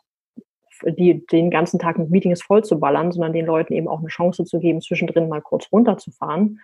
die, 0.86 1.24
den 1.26 1.50
ganzen 1.50 1.78
Tag 1.78 1.98
mit 1.98 2.10
Meetings 2.10 2.42
voll 2.42 2.64
zu 2.64 2.78
ballern, 2.78 3.12
sondern 3.12 3.32
den 3.32 3.46
Leuten 3.46 3.72
eben 3.72 3.88
auch 3.88 4.00
eine 4.00 4.08
Chance 4.08 4.44
zu 4.44 4.58
geben, 4.58 4.80
zwischendrin 4.80 5.28
mal 5.28 5.42
kurz 5.42 5.68
runterzufahren 5.72 6.58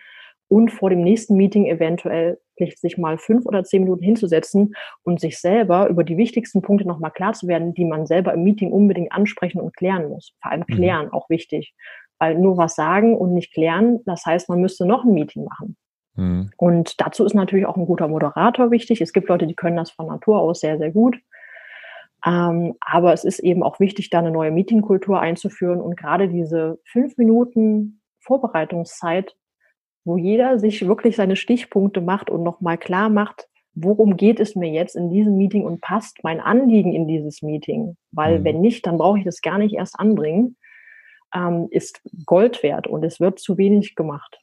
und 0.49 0.73
vor 0.73 0.91
dem 0.91 1.03
nächsten 1.03 1.37
Meeting 1.37 1.67
eventuell 1.67 2.39
sich 2.57 2.99
mal 2.99 3.19
fünf 3.19 3.47
oder 3.47 3.63
zehn 3.63 3.85
Minuten 3.85 4.03
hinzusetzen 4.03 4.75
und 5.05 5.21
sich 5.21 5.39
selber 5.39 5.89
über 5.89 6.03
die 6.03 6.17
wichtigsten 6.17 6.63
Punkte 6.63 6.89
nochmal 6.89 7.13
klar 7.13 7.35
zu 7.35 7.47
werden, 7.47 7.75
die 7.75 7.85
man 7.85 8.07
selber 8.07 8.33
im 8.33 8.43
Meeting 8.43 8.73
unbedingt 8.73 9.13
ansprechen 9.13 9.61
und 9.61 9.77
klären 9.77 10.09
muss. 10.09 10.33
Vor 10.43 10.51
allem 10.51 10.65
mhm. 10.67 10.75
klären, 10.75 11.07
mhm. 11.07 11.13
auch 11.13 11.29
wichtig. 11.29 11.75
Weil 12.19 12.37
nur 12.37 12.57
was 12.57 12.75
sagen 12.75 13.17
und 13.17 13.33
nicht 13.33 13.53
klären, 13.53 14.01
das 14.07 14.27
heißt, 14.27 14.49
man 14.49 14.61
müsste 14.61 14.87
noch 14.87 15.05
ein 15.05 15.13
Meeting 15.13 15.45
machen. 15.45 15.77
Mhm. 16.17 16.51
Und 16.57 17.01
dazu 17.01 17.25
ist 17.25 17.35
natürlich 17.35 17.67
auch 17.67 17.77
ein 17.77 17.87
guter 17.87 18.09
Moderator 18.09 18.73
wichtig. 18.73 19.01
Es 19.01 19.13
gibt 19.13 19.29
Leute, 19.29 19.47
die 19.47 19.55
können 19.55 19.77
das 19.77 19.93
von 19.93 20.07
Natur 20.07 20.41
aus 20.41 20.61
sehr, 20.61 20.79
sehr 20.79 20.91
gut. 20.91 21.17
Ähm, 22.25 22.75
aber 22.81 23.13
es 23.13 23.25
ist 23.25 23.39
eben 23.39 23.63
auch 23.63 23.81
wichtig, 23.81 24.11
da 24.11 24.19
eine 24.19 24.31
neue 24.31 24.51
Meetingkultur 24.51 25.21
einzuführen 25.21 25.81
und 25.81 25.97
gerade 25.97 26.29
diese 26.29 26.81
fünf 26.85 27.17
Minuten 27.17 28.01
Vorbereitungszeit, 28.21 29.37
wo 30.05 30.17
jeder 30.17 30.59
sich 30.59 30.87
wirklich 30.87 31.17
seine 31.17 31.37
Stichpunkte 31.37 32.01
macht 32.01 32.31
und 32.31 32.43
nochmal 32.43 32.79
klar 32.79 33.09
macht, 33.09 33.49
worum 33.75 34.17
geht 34.17 34.41
es 34.41 34.57
mir 34.57 34.71
jetzt 34.71 34.97
in 34.97 35.11
diesem 35.11 35.37
Meeting 35.37 35.65
und 35.65 35.81
passt 35.81 36.19
mein 36.25 36.41
Anliegen 36.41 36.93
in 36.93 37.07
dieses 37.07 37.43
Meeting? 37.43 37.97
Weil 38.11 38.41
mhm. 38.41 38.45
wenn 38.45 38.61
nicht, 38.61 38.87
dann 38.87 38.99
brauche 38.99 39.19
ich 39.19 39.25
das 39.25 39.41
gar 39.41 39.59
nicht 39.59 39.75
erst 39.75 39.99
anbringen, 39.99 40.57
ähm, 41.35 41.69
ist 41.71 42.01
Gold 42.27 42.63
wert 42.63 42.87
und 42.87 43.05
es 43.05 43.21
wird 43.21 43.39
zu 43.39 43.59
wenig 43.59 43.95
gemacht. 43.95 44.41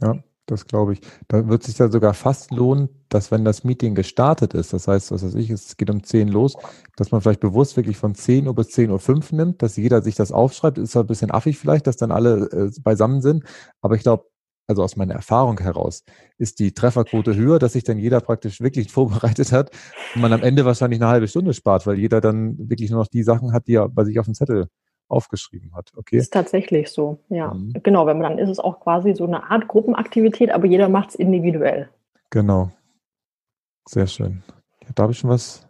Ja, 0.00 0.16
das 0.46 0.66
glaube 0.66 0.94
ich. 0.94 1.00
Da 1.28 1.48
wird 1.48 1.62
sich 1.62 1.78
ja 1.78 1.90
sogar 1.90 2.14
fast 2.14 2.50
lohnen, 2.50 2.88
dass 3.08 3.30
wenn 3.30 3.44
das 3.44 3.64
Meeting 3.64 3.94
gestartet 3.94 4.54
ist, 4.54 4.72
das 4.72 4.88
heißt, 4.88 5.10
was 5.12 5.24
weiß 5.24 5.34
ich, 5.34 5.50
es 5.50 5.76
geht 5.76 5.90
um 5.90 6.02
10 6.02 6.28
los, 6.28 6.56
dass 6.96 7.10
man 7.10 7.20
vielleicht 7.20 7.40
bewusst 7.40 7.76
wirklich 7.76 7.96
von 7.96 8.14
10 8.14 8.48
Uhr 8.48 8.54
bis 8.54 8.68
10.05 8.68 9.32
Uhr 9.32 9.36
nimmt, 9.36 9.62
dass 9.62 9.76
jeder 9.76 10.02
sich 10.02 10.14
das 10.14 10.32
aufschreibt. 10.32 10.78
Ist 10.78 10.92
zwar 10.92 11.04
ein 11.04 11.08
bisschen 11.08 11.30
affig 11.30 11.58
vielleicht, 11.58 11.86
dass 11.86 11.96
dann 11.96 12.12
alle 12.12 12.50
äh, 12.50 12.70
beisammen 12.82 13.22
sind, 13.22 13.44
aber 13.80 13.94
ich 13.96 14.02
glaube, 14.02 14.24
also 14.68 14.82
aus 14.82 14.96
meiner 14.96 15.14
Erfahrung 15.14 15.58
heraus, 15.58 16.04
ist 16.38 16.58
die 16.58 16.72
Trefferquote 16.72 17.34
höher, 17.36 17.58
dass 17.58 17.74
sich 17.74 17.84
dann 17.84 17.98
jeder 17.98 18.20
praktisch 18.20 18.60
wirklich 18.60 18.90
vorbereitet 18.92 19.52
hat 19.52 19.70
und 20.14 20.22
man 20.22 20.32
am 20.32 20.42
Ende 20.42 20.64
wahrscheinlich 20.64 21.00
eine 21.00 21.10
halbe 21.10 21.28
Stunde 21.28 21.54
spart, 21.54 21.86
weil 21.86 21.98
jeder 21.98 22.20
dann 22.20 22.56
wirklich 22.70 22.90
nur 22.90 23.00
noch 23.00 23.08
die 23.08 23.22
Sachen 23.22 23.52
hat, 23.52 23.66
die 23.66 23.74
er 23.74 23.88
bei 23.88 24.04
sich 24.04 24.18
auf 24.18 24.26
dem 24.26 24.34
Zettel 24.34 24.68
aufgeschrieben 25.12 25.74
hat. 25.74 25.92
Okay. 25.96 26.16
Ist 26.16 26.32
tatsächlich 26.32 26.90
so, 26.90 27.18
ja. 27.28 27.52
Mhm. 27.52 27.74
Genau, 27.82 28.06
wenn 28.06 28.18
man 28.18 28.30
dann 28.30 28.38
ist 28.38 28.48
es 28.48 28.58
auch 28.58 28.80
quasi 28.80 29.14
so 29.14 29.24
eine 29.24 29.50
Art 29.50 29.68
Gruppenaktivität, 29.68 30.50
aber 30.50 30.66
jeder 30.66 30.88
macht 30.88 31.10
es 31.10 31.14
individuell. 31.14 31.88
Genau. 32.30 32.70
Sehr 33.88 34.06
schön. 34.06 34.42
Ja, 34.82 34.88
da 34.94 35.02
habe 35.04 35.12
ich 35.12 35.18
schon 35.18 35.30
was 35.30 35.68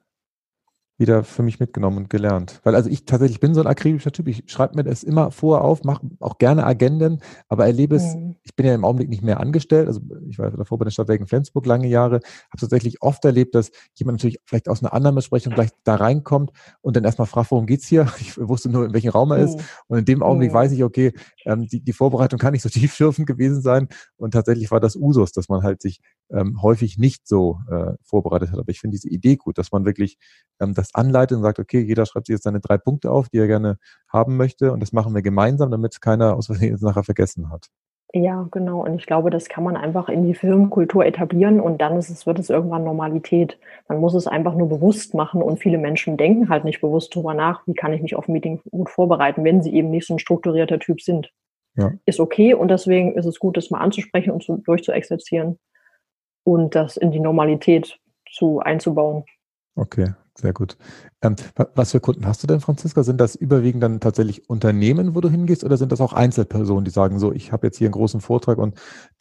wieder 1.03 1.25
für 1.25 1.43
mich 1.43 1.61
mitgenommen 1.61 1.99
und 1.99 2.11
gelernt. 2.11 2.61
Weil 2.63 2.75
also 2.75 2.89
ich 2.89 3.05
tatsächlich 3.05 3.41
bin 3.41 3.53
so 3.53 3.61
ein 3.61 3.67
akribischer 3.67 4.13
Typ. 4.13 4.29
Ich 4.29 4.45
schreibe 4.47 4.77
mir 4.77 4.85
das 4.85 5.03
immer 5.03 5.31
vorher 5.31 5.65
auf, 5.65 5.85
mache 5.85 6.07
auch 6.21 6.39
gerne 6.39 6.65
Agenden, 6.65 7.21
aber 7.49 7.67
erlebe 7.67 7.97
es, 7.97 8.15
mhm. 8.15 8.37
ich 8.43 8.57
bin 8.57 8.65
ja 8.65 8.75
im 8.75 8.85
Augenblick 8.85 9.11
nicht 9.11 9.23
mehr 9.23 9.41
angestellt. 9.41 9.89
Also 9.89 10.01
ich 10.29 10.39
war 10.39 10.51
davor 10.51 10.79
bei 10.79 10.85
der 10.85 10.93
Stadt 10.93 11.09
Wegen 11.09 11.27
Flensburg 11.27 11.67
lange 11.67 11.89
Jahre, 11.89 12.15
habe 12.15 12.59
tatsächlich 12.59 13.03
oft 13.03 13.25
erlebt, 13.25 13.55
dass 13.55 13.71
jemand 13.95 14.19
natürlich 14.19 14.39
vielleicht 14.47 14.69
aus 14.69 14.83
einer 14.83 14.95
anderen 14.95 15.17
Besprechung 15.17 15.53
gleich 15.53 15.71
da 15.85 15.97
reinkommt 15.97 16.53
und 16.81 16.97
dann 16.97 17.05
erstmal 17.05 17.27
fragt, 17.27 17.51
worum 17.51 17.67
geht's 17.67 17.87
hier? 17.87 18.07
Ich 18.23 18.39
wusste 18.39 18.71
nur, 18.71 18.87
in 18.87 18.95
welchem 18.95 19.11
Raum 19.11 19.33
er 19.33 19.39
ist. 19.39 19.59
Mhm. 19.59 19.65
Und 19.89 19.99
in 19.99 20.05
dem 20.05 20.23
Augenblick 20.23 20.53
mhm. 20.53 20.55
weiß 20.55 20.73
ich, 20.73 20.85
okay, 20.85 21.13
ähm, 21.45 21.67
die, 21.67 21.81
die 21.81 21.93
Vorbereitung 21.93 22.39
kann 22.39 22.53
nicht 22.53 22.63
so 22.63 22.69
tiefschürfend 22.71 23.27
gewesen 23.27 23.61
sein. 23.61 23.89
Und 24.17 24.31
tatsächlich 24.31 24.71
war 24.71 24.79
das 24.79 24.95
Usus, 24.95 25.33
dass 25.33 25.49
man 25.49 25.63
halt 25.65 25.83
sich 25.83 26.01
ähm, 26.33 26.63
häufig 26.63 26.99
nicht 26.99 27.27
so 27.27 27.59
äh, 27.71 27.93
vorbereitet 28.03 28.53
hat. 28.53 28.59
Aber 28.59 28.69
ich 28.71 28.81
finde 28.81 28.95
diese 28.95 29.09
Idee 29.09 29.37
gut, 29.37 29.59
dass 29.59 29.73
man 29.73 29.85
wirklich 29.85 30.19
ähm, 30.61 30.75
das 30.75 30.95
anleitet 30.95 31.37
und 31.37 31.43
sagt, 31.43 31.59
okay, 31.59 31.81
jeder 31.81 32.07
schreibt 32.07 32.27
sich 32.27 32.35
jetzt 32.35 32.45
seine 32.45 32.61
drei 32.61 32.79
Punkte 32.79 33.11
auf, 33.11 33.29
die 33.29 33.39
er 33.39 33.47
gerne 33.47 33.79
haben 34.09 34.37
möchte. 34.37 34.73
Und 34.73 34.81
das 34.81 34.93
machen 34.93 35.15
wir 35.15 35.23
gemeinsam, 35.23 35.71
damit 35.71 36.01
keiner 36.01 36.37
aus 36.37 36.47
Versehen 36.47 36.79
nachher 36.81 37.05
vergessen 37.05 37.51
hat. 37.51 37.69
Ja, 38.15 38.47
genau. 38.51 38.85
Und 38.85 38.95
ich 38.97 39.07
glaube, 39.07 39.31
das 39.31 39.49
kann 39.49 39.65
man 39.65 39.75
einfach 39.75 40.11
in 40.11 40.27
die 40.27 40.35
Firmenkultur 40.35 41.07
etablieren 41.07 41.61
und 41.61 41.81
dann 41.81 41.97
ist 41.97 42.11
es, 42.11 42.27
wird 42.27 42.39
es 42.39 42.51
irgendwann 42.51 42.85
Normalität. 42.85 43.59
Man 43.89 44.01
muss 44.01 44.13
es 44.13 44.27
einfach 44.27 44.55
nur 44.55 44.69
bewusst 44.69 45.15
machen 45.15 45.41
und 45.43 45.61
viele 45.61 45.79
Menschen 45.79 46.19
denken 46.19 46.51
halt 46.51 46.65
nicht 46.65 46.83
bewusst 46.83 47.15
darüber 47.17 47.33
nach, 47.33 47.67
wie 47.67 47.73
kann 47.73 47.95
ich 47.95 48.03
mich 48.03 48.15
auf 48.15 48.29
ein 48.29 48.33
Meeting 48.33 48.61
gut 48.71 48.91
vorbereiten, 48.91 49.45
wenn 49.45 49.63
sie 49.63 49.73
eben 49.73 49.91
nicht 49.91 50.07
so 50.07 50.15
ein 50.15 50.19
strukturierter 50.19 50.79
Typ 50.79 51.01
sind. 51.01 51.33
Ja. 51.75 51.91
Ist 52.05 52.21
okay 52.21 52.53
und 52.53 52.69
deswegen 52.69 53.15
ist 53.15 53.25
es 53.25 53.39
gut, 53.39 53.57
das 53.57 53.71
mal 53.71 53.81
anzusprechen 53.81 54.31
und 54.31 54.43
zu, 54.43 54.59
durchzuexerzieren 54.59 55.59
und 56.45 56.75
das 56.75 56.97
in 56.97 57.11
die 57.11 57.21
Normalität 57.21 57.99
zu 58.31 58.61
einzubauen. 58.61 59.25
Okay, 59.75 60.13
sehr 60.35 60.53
gut. 60.53 60.77
Ähm, 61.23 61.37
was 61.75 61.93
für 61.93 62.01
Kunden 62.01 62.27
hast 62.27 62.43
du 62.43 62.47
denn, 62.47 62.61
Franziska? 62.61 63.03
Sind 63.03 63.21
das 63.21 63.35
überwiegend 63.35 63.83
dann 63.83 64.01
tatsächlich 64.01 64.49
Unternehmen, 64.49 65.15
wo 65.15 65.21
du 65.21 65.31
hingehst, 65.31 65.65
oder 65.65 65.77
sind 65.77 65.93
das 65.93 66.01
auch 66.01 66.13
Einzelpersonen, 66.13 66.85
die 66.85 66.91
sagen 66.91 67.19
so, 67.19 67.33
ich 67.33 67.53
habe 67.53 67.67
jetzt 67.67 67.79
hier 67.79 67.87
einen 67.87 67.93
großen 67.93 68.21
Vortrag 68.21 68.59
und 68.59 68.79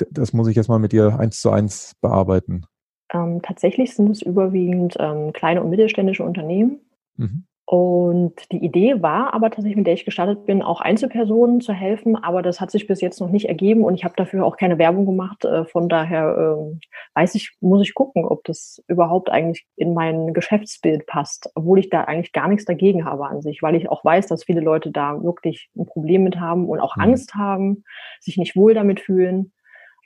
das 0.10 0.34
muss 0.34 0.48
ich 0.48 0.56
jetzt 0.56 0.68
mal 0.68 0.80
mit 0.80 0.92
dir 0.92 1.20
eins 1.20 1.42
zu 1.42 1.52
eins 1.52 1.94
bearbeiten? 2.02 2.66
Ähm, 3.14 3.42
tatsächlich 3.42 3.94
sind 3.94 4.10
es 4.10 4.22
überwiegend 4.22 4.96
ähm, 5.00 5.34
kleine 5.34 5.62
und 5.62 5.70
mittelständische 5.70 6.24
Unternehmen. 6.24 6.80
Mhm. 7.18 7.46
Und 7.72 8.52
die 8.52 8.66
Idee 8.66 9.02
war 9.02 9.34
aber 9.34 9.50
tatsächlich, 9.50 9.78
mit 9.78 9.88
der 9.88 9.94
ich 9.94 10.04
gestartet 10.04 10.46
bin, 10.46 10.62
auch 10.62 10.82
Einzelpersonen 10.82 11.62
zu 11.62 11.72
helfen, 11.72 12.18
aber 12.18 12.42
das 12.42 12.60
hat 12.60 12.70
sich 12.70 12.86
bis 12.86 13.00
jetzt 13.00 13.22
noch 13.22 13.30
nicht 13.30 13.48
ergeben 13.48 13.86
und 13.86 13.96
ich 13.96 14.04
habe 14.04 14.14
dafür 14.18 14.46
auch 14.46 14.58
keine 14.58 14.78
Werbung 14.78 15.06
gemacht. 15.06 15.46
Äh, 15.46 15.64
von 15.64 15.88
daher 15.88 16.58
ähm, 16.60 16.82
weiß 17.14 17.34
ich, 17.36 17.54
muss 17.62 17.82
ich 17.82 17.94
gucken, 17.94 18.26
ob 18.26 18.44
das 18.44 18.84
überhaupt 18.90 19.30
eigentlich 19.30 19.66
in 19.78 19.94
mein 19.94 20.34
Geschäftsbild 20.34 21.06
passt, 21.06 21.50
obwohl 21.56 21.80
ich 21.80 21.90
da 21.90 22.04
eigentlich 22.04 22.34
gar 22.34 22.50
nichts 22.50 22.66
dagegen 22.66 23.06
habe 23.06 23.28
an 23.28 23.42
sich, 23.42 23.64
weil 23.64 23.76
ich 23.76 23.88
auch 23.88 24.04
weiß, 24.04 24.28
dass 24.28 24.44
viele 24.44 24.60
Leute 24.60 24.92
da 24.92 25.24
wirklich 25.24 25.70
ein 25.78 25.86
Problem 25.86 26.26
mit 26.26 26.42
haben 26.42 26.68
und 26.68 26.82
auch 26.82 26.98
mhm. 26.98 27.04
Angst 27.04 27.36
haben, 27.36 27.86
sich 28.20 28.36
nicht 28.36 28.58
wohl 28.58 28.74
damit 28.74 29.00
fühlen. 29.00 29.54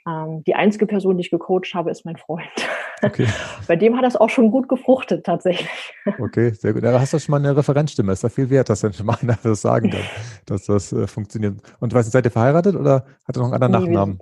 Ähm, 0.07 0.43
die 0.43 0.55
einzige 0.55 0.85
Person, 0.85 1.17
die 1.17 1.21
ich 1.21 1.31
gecoacht 1.31 1.73
habe, 1.73 1.89
ist 1.89 2.05
mein 2.05 2.17
Freund. 2.17 2.47
Okay. 3.01 3.27
Bei 3.67 3.75
dem 3.75 3.97
hat 3.97 4.03
das 4.03 4.15
auch 4.15 4.29
schon 4.29 4.51
gut 4.51 4.69
gefruchtet, 4.69 5.25
tatsächlich. 5.25 5.93
Okay, 6.19 6.51
sehr 6.51 6.73
gut. 6.73 6.83
Da 6.83 6.99
hast 6.99 7.13
du 7.13 7.19
schon 7.19 7.31
mal 7.31 7.39
eine 7.39 7.55
Referenzstimme. 7.57 8.11
Ist 8.11 8.23
da 8.23 8.29
viel 8.29 8.49
wert, 8.49 8.69
dass 8.69 8.81
dann 8.81 8.93
schon 8.93 9.07
mal 9.07 9.17
einer 9.21 9.37
das 9.41 9.61
sagen 9.61 9.89
kann, 9.89 10.03
dass 10.45 10.65
das 10.65 10.93
äh, 10.93 11.07
funktioniert. 11.07 11.55
Und 11.79 11.93
weißt 11.93 12.07
du, 12.07 12.11
seid 12.11 12.25
ihr 12.25 12.31
verheiratet 12.31 12.75
oder 12.75 13.05
hat 13.27 13.35
er 13.35 13.39
noch 13.39 13.51
einen 13.51 13.63
anderen 13.63 13.83
nee, 13.85 13.89
Nachnamen? 13.89 14.19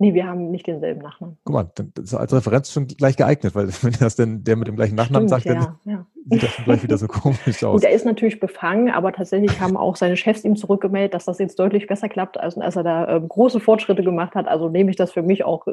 Nee, 0.00 0.14
wir 0.14 0.26
haben 0.26 0.50
nicht 0.50 0.66
denselben 0.66 1.02
Nachnamen. 1.02 1.36
Guck 1.44 1.54
mal, 1.54 1.70
dann 1.74 1.92
ist 2.02 2.14
als 2.14 2.32
Referenz 2.32 2.72
schon 2.72 2.86
gleich 2.86 3.18
geeignet, 3.18 3.54
weil 3.54 3.68
wenn 3.82 3.92
das 4.00 4.16
denn 4.16 4.42
der 4.42 4.56
mit 4.56 4.66
dem 4.66 4.76
gleichen 4.76 4.94
Nachnamen 4.94 5.28
Stimmt, 5.28 5.44
sagt, 5.44 5.62
dann 5.62 5.76
ja, 5.84 5.92
ja. 5.92 6.06
sieht 6.30 6.42
das 6.42 6.50
schon 6.52 6.64
gleich 6.64 6.82
wieder 6.82 6.96
so 6.96 7.06
komisch 7.08 7.62
aus. 7.62 7.74
Und 7.74 7.84
er 7.84 7.90
ist 7.90 8.06
natürlich 8.06 8.40
befangen, 8.40 8.90
aber 8.90 9.12
tatsächlich 9.12 9.60
haben 9.60 9.76
auch 9.76 9.96
seine 9.96 10.16
Chefs 10.16 10.42
ihm 10.42 10.56
zurückgemeldet, 10.56 11.12
dass 11.12 11.26
das 11.26 11.38
jetzt 11.38 11.58
deutlich 11.58 11.86
besser 11.86 12.08
klappt, 12.08 12.40
als, 12.40 12.56
als 12.56 12.76
er 12.76 12.82
da 12.82 13.16
äh, 13.16 13.20
große 13.20 13.60
Fortschritte 13.60 14.02
gemacht 14.02 14.34
hat. 14.34 14.48
Also 14.48 14.70
nehme 14.70 14.88
ich 14.88 14.96
das 14.96 15.12
für 15.12 15.22
mich 15.22 15.44
auch 15.44 15.66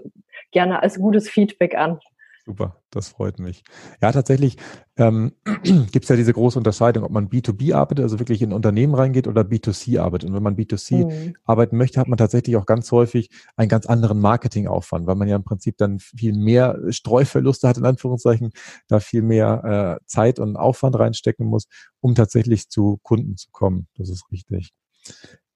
gerne 0.51 0.83
als 0.83 0.99
gutes 0.99 1.29
Feedback 1.29 1.75
an. 1.75 2.01
Super, 2.47 2.81
das 2.91 3.09
freut 3.09 3.39
mich. 3.39 3.61
Ja, 4.01 4.09
tatsächlich 4.13 4.55
ähm, 4.95 5.33
gibt 5.91 6.03
es 6.03 6.07
ja 6.07 6.15
diese 6.15 6.31
große 6.31 6.57
Unterscheidung, 6.57 7.03
ob 7.03 7.11
man 7.11 7.27
B2B 7.27 7.75
arbeitet, 7.75 8.03
also 8.03 8.19
wirklich 8.19 8.41
in 8.41 8.53
Unternehmen 8.53 8.95
reingeht 8.95 9.27
oder 9.27 9.41
B2C 9.41 9.99
arbeitet. 9.99 10.29
Und 10.29 10.35
wenn 10.37 10.43
man 10.43 10.55
B2C 10.55 11.05
mhm. 11.05 11.33
arbeiten 11.43 11.75
möchte, 11.75 11.99
hat 11.99 12.07
man 12.07 12.17
tatsächlich 12.17 12.55
auch 12.55 12.65
ganz 12.65 12.89
häufig 12.93 13.29
einen 13.57 13.67
ganz 13.67 13.85
anderen 13.85 14.21
Marketingaufwand, 14.21 15.07
weil 15.07 15.15
man 15.15 15.27
ja 15.27 15.35
im 15.35 15.43
Prinzip 15.43 15.75
dann 15.77 15.99
viel 15.99 16.31
mehr 16.31 16.79
Streuverluste 16.87 17.67
hat, 17.67 17.77
in 17.77 17.85
Anführungszeichen, 17.85 18.51
da 18.87 19.01
viel 19.01 19.23
mehr 19.23 19.99
äh, 19.99 20.05
Zeit 20.05 20.39
und 20.39 20.55
Aufwand 20.55 20.97
reinstecken 20.97 21.47
muss, 21.47 21.67
um 21.99 22.15
tatsächlich 22.15 22.69
zu 22.69 22.97
Kunden 23.03 23.35
zu 23.35 23.49
kommen. 23.51 23.87
Das 23.97 24.07
ist 24.07 24.23
richtig. 24.31 24.71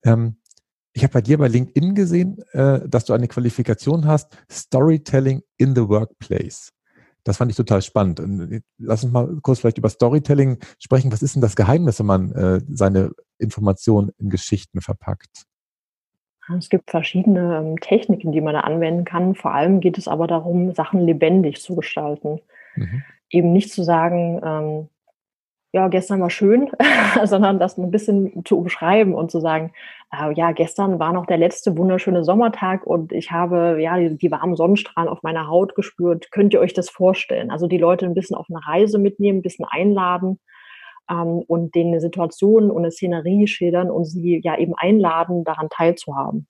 Ähm, 0.03 0.35
ich 0.91 1.03
habe 1.03 1.13
bei 1.13 1.21
dir 1.21 1.37
bei 1.37 1.47
LinkedIn 1.47 1.95
gesehen, 1.95 2.43
äh, 2.51 2.85
dass 2.85 3.05
du 3.05 3.13
eine 3.13 3.29
Qualifikation 3.29 4.07
hast, 4.07 4.37
Storytelling 4.51 5.41
in 5.55 5.73
the 5.73 5.87
Workplace. 5.87 6.73
Das 7.23 7.37
fand 7.37 7.51
ich 7.51 7.57
total 7.57 7.81
spannend. 7.81 8.19
Und 8.19 8.63
lass 8.77 9.03
uns 9.03 9.13
mal 9.13 9.27
kurz 9.41 9.59
vielleicht 9.59 9.77
über 9.77 9.89
Storytelling 9.89 10.57
sprechen. 10.79 11.11
Was 11.11 11.21
ist 11.21 11.35
denn 11.35 11.41
das 11.41 11.55
Geheimnis, 11.55 11.99
wenn 11.99 12.05
man 12.07 12.31
äh, 12.31 12.61
seine 12.69 13.11
Informationen 13.37 14.11
in 14.17 14.29
Geschichten 14.29 14.81
verpackt? 14.81 15.45
Es 16.57 16.69
gibt 16.69 16.89
verschiedene 16.89 17.57
ähm, 17.57 17.79
Techniken, 17.79 18.31
die 18.31 18.41
man 18.41 18.53
da 18.53 18.61
anwenden 18.61 19.05
kann. 19.05 19.35
Vor 19.35 19.53
allem 19.53 19.79
geht 19.79 19.97
es 19.97 20.07
aber 20.07 20.27
darum, 20.27 20.73
Sachen 20.73 21.01
lebendig 21.01 21.61
zu 21.61 21.75
gestalten. 21.75 22.39
Mhm. 22.75 23.03
Eben 23.29 23.53
nicht 23.53 23.71
zu 23.71 23.83
sagen, 23.83 24.41
ähm, 24.43 24.89
ja, 25.73 25.87
gestern 25.87 26.21
war 26.21 26.29
schön, 26.29 26.69
sondern 27.23 27.59
das 27.59 27.77
ein 27.77 27.91
bisschen 27.91 28.43
zu 28.45 28.57
umschreiben 28.57 29.13
und 29.13 29.31
zu 29.31 29.39
sagen, 29.39 29.71
äh, 30.11 30.33
ja, 30.33 30.51
gestern 30.51 30.99
war 30.99 31.13
noch 31.13 31.25
der 31.25 31.37
letzte 31.37 31.77
wunderschöne 31.77 32.23
Sommertag 32.23 32.85
und 32.85 33.13
ich 33.13 33.31
habe 33.31 33.77
ja 33.79 33.97
die, 33.97 34.17
die, 34.17 34.31
warmen 34.31 34.55
Sonnenstrahlen 34.55 35.09
auf 35.09 35.23
meiner 35.23 35.47
Haut 35.47 35.75
gespürt. 35.75 36.29
Könnt 36.31 36.53
ihr 36.53 36.59
euch 36.59 36.73
das 36.73 36.89
vorstellen? 36.89 37.51
Also 37.51 37.67
die 37.67 37.77
Leute 37.77 38.05
ein 38.05 38.13
bisschen 38.13 38.35
auf 38.35 38.47
eine 38.49 38.65
Reise 38.65 38.99
mitnehmen, 38.99 39.39
ein 39.39 39.43
bisschen 39.43 39.65
einladen 39.69 40.39
ähm, 41.09 41.43
und 41.47 41.73
denen 41.73 41.91
eine 41.91 42.01
Situation 42.01 42.69
und 42.69 42.79
eine 42.79 42.91
Szenerie 42.91 43.47
schildern 43.47 43.89
und 43.89 44.05
sie 44.05 44.41
ja 44.43 44.57
eben 44.57 44.73
einladen, 44.75 45.45
daran 45.45 45.69
teilzuhaben. 45.69 46.47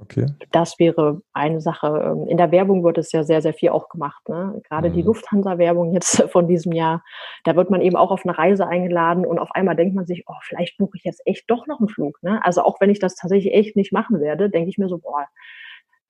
Okay. 0.00 0.26
Das 0.50 0.78
wäre 0.80 1.22
eine 1.32 1.60
Sache. 1.60 1.86
Ähm, 2.04 2.26
in 2.26 2.36
der 2.36 2.50
Werbung 2.50 2.82
wird 2.82 2.98
es 2.98 3.12
ja 3.12 3.22
sehr, 3.22 3.40
sehr 3.42 3.54
viel 3.54 3.70
auch 3.70 3.88
gemacht. 3.88 4.28
Ne? 4.28 4.60
Gerade 4.68 4.90
mhm. 4.90 4.94
die 4.94 5.02
Lufthansa-Werbung 5.02 5.92
jetzt 5.92 6.22
von 6.32 6.48
diesem 6.48 6.72
Jahr, 6.72 7.04
da 7.44 7.54
wird 7.54 7.70
man 7.70 7.80
eben 7.80 7.96
auch 7.96 8.10
auf 8.10 8.24
eine 8.24 8.36
Reise 8.36 8.66
eingeladen 8.66 9.24
und 9.24 9.38
auf 9.38 9.52
einmal 9.52 9.76
denkt 9.76 9.94
man 9.94 10.04
sich, 10.04 10.24
oh, 10.26 10.34
vielleicht 10.42 10.78
buche 10.78 10.96
ich 10.96 11.04
jetzt 11.04 11.22
echt 11.26 11.48
doch 11.48 11.66
noch 11.66 11.78
einen 11.78 11.88
Flug. 11.88 12.20
Ne? 12.22 12.44
Also 12.44 12.62
auch 12.62 12.80
wenn 12.80 12.90
ich 12.90 12.98
das 12.98 13.14
tatsächlich 13.14 13.54
echt 13.54 13.76
nicht 13.76 13.92
machen 13.92 14.20
werde, 14.20 14.50
denke 14.50 14.68
ich 14.68 14.78
mir 14.78 14.88
so, 14.88 14.98
boah, 14.98 15.26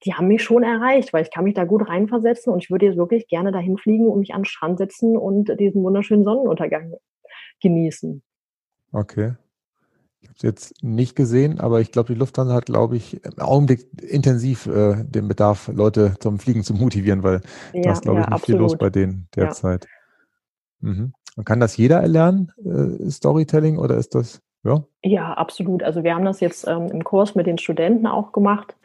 die 0.05 0.15
haben 0.15 0.29
mich 0.29 0.43
schon 0.43 0.63
erreicht, 0.63 1.13
weil 1.13 1.23
ich 1.23 1.31
kann 1.31 1.45
mich 1.45 1.55
da 1.55 1.65
gut 1.65 1.89
reinversetzen 1.89 2.53
und 2.53 2.63
ich 2.63 2.71
würde 2.71 2.87
jetzt 2.87 2.99
wirklich 2.99 3.27
gerne 3.29 3.53
dahin 3.53 3.79
fliegen 3.79 4.09
und 4.09 4.21
mich 4.21 4.35
an 4.35 4.41
den 4.41 4.47
Strand 4.47 4.79
setzen 4.79 5.17
und 5.17 5.59
diesen 5.61 5.83
wunderschönen 5.83 6.25
Sonnenuntergang 6.25 6.95
genießen. 7.61 8.23
Okay. 8.93 9.35
Ich 10.25 10.29
habe 10.29 10.37
es 10.37 10.43
jetzt 10.43 10.83
nicht 10.83 11.17
gesehen, 11.17 11.61
aber 11.61 11.81
ich 11.81 11.93
glaube, 11.93 12.13
die 12.13 12.19
Lufthansa 12.19 12.55
hat, 12.55 12.67
glaube 12.67 12.97
ich, 12.97 13.23
im 13.25 13.39
Augenblick 13.39 13.87
intensiv 14.03 14.67
äh, 14.67 15.05
den 15.05 15.29
Bedarf, 15.29 15.69
Leute 15.69 16.15
zum 16.19 16.39
Fliegen 16.39 16.65
zu 16.65 16.75
motivieren, 16.75 17.23
weil 17.23 17.43
ja, 17.73 17.83
da 17.83 17.93
ist, 17.93 18.03
glaube 18.03 18.21
ja, 18.21 18.25
ich, 18.25 18.31
nicht 18.31 18.35
absolut. 18.35 18.47
viel 18.47 18.63
los 18.63 18.79
bei 18.79 18.91
denen 18.91 19.29
derzeit. 19.37 19.87
Ja. 20.83 20.89
Mhm. 20.89 21.13
Und 21.37 21.45
kann 21.45 21.61
das 21.61 21.77
jeder 21.77 22.01
erlernen, 22.01 22.53
äh, 22.65 23.11
Storytelling, 23.11 23.79
oder 23.79 23.97
ist 23.97 24.15
das, 24.15 24.41
ja? 24.63 24.85
Ja, 25.03 25.35
absolut. 25.35 25.83
Also 25.83 26.05
wir 26.05 26.15
haben 26.15 26.25
das 26.25 26.41
jetzt 26.41 26.67
ähm, 26.67 26.89
im 26.89 27.05
Kurs 27.05 27.35
mit 27.35 27.47
den 27.47 27.59
Studenten 27.59 28.07
auch 28.07 28.33
gemacht 28.33 28.77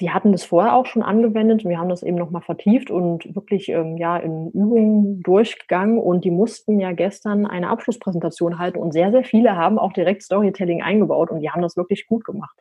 die 0.00 0.10
hatten 0.10 0.32
das 0.32 0.44
vorher 0.44 0.74
auch 0.74 0.84
schon 0.84 1.02
angewendet. 1.02 1.64
Wir 1.64 1.78
haben 1.78 1.88
das 1.88 2.02
eben 2.02 2.18
nochmal 2.18 2.42
vertieft 2.42 2.90
und 2.90 3.34
wirklich 3.34 3.70
ähm, 3.70 3.96
ja 3.96 4.18
in 4.18 4.50
Übungen 4.50 5.22
durchgegangen 5.22 5.98
und 5.98 6.24
die 6.24 6.30
mussten 6.30 6.78
ja 6.80 6.92
gestern 6.92 7.46
eine 7.46 7.70
Abschlusspräsentation 7.70 8.58
halten 8.58 8.78
und 8.78 8.92
sehr, 8.92 9.10
sehr 9.10 9.24
viele 9.24 9.56
haben 9.56 9.78
auch 9.78 9.94
direkt 9.94 10.22
Storytelling 10.22 10.82
eingebaut 10.82 11.30
und 11.30 11.40
die 11.40 11.50
haben 11.50 11.62
das 11.62 11.76
wirklich 11.76 12.06
gut 12.06 12.24
gemacht. 12.24 12.58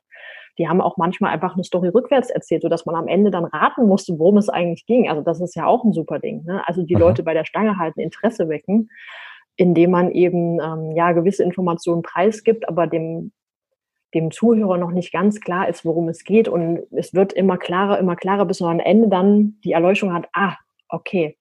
Die 0.58 0.69
haben 0.69 0.80
auch 0.80 0.95
manchmal 0.95 1.34
einfach 1.34 1.56
eine 1.56 1.65
Story 1.65 1.89
rückwärts 1.89 2.30
erzählt, 2.30 2.62
sodass 2.62 2.86
man 2.86 2.95
am 2.95 3.10
Ende 3.10 3.32
dann 3.32 3.43
raten 3.43 3.86
musste, 3.86 4.17
worum 4.17 4.38
es 4.38 4.48
eigentlich 4.48 4.86
ging. 4.86 5.10
Also 5.10 5.21
das 5.21 5.41
ist 5.41 5.56
ja 5.56 5.65
auch 5.65 5.84
ein 5.84 5.91
super 5.91 6.19
Ding. 6.19 6.45
Ne? 6.45 6.65
Also 6.65 6.84
die 6.84 6.95
Aha. 6.95 7.04
Leute 7.04 7.24
bei 7.24 7.34
der 7.34 7.43
Stange 7.43 7.78
halten, 7.78 8.00
Interesse 8.00 8.48
wecken, 8.48 8.89
indem 9.58 9.91
man 9.91 10.12
eben 10.12 10.62
ähm, 10.62 10.91
ja 10.95 11.12
gewisse 11.12 11.43
Informationen 11.43 12.04
preisgibt, 12.04 12.69
aber 12.69 12.88
dem 12.88 13.34
dem 14.15 14.32
Zuhörer 14.32 14.78
noch 14.78 14.91
nicht 14.91 15.12
ganz 15.12 15.41
klar 15.41 15.67
ist, 15.69 15.86
worum 15.86 16.08
es 16.10 16.23
geht. 16.23 16.47
Und 16.47 16.88
es 16.91 17.13
wird 17.13 17.34
immer 17.34 17.58
klarer, 17.58 17.99
immer 17.99 18.15
klarer, 18.15 18.45
bis 18.45 18.62
man 18.62 18.80
am 18.80 18.80
Ende 18.80 19.10
dann 19.10 19.58
die 19.63 19.73
Erleuchtung 19.73 20.13
hat, 20.13 20.28
ah, 20.34 20.56
okay, 20.89 21.38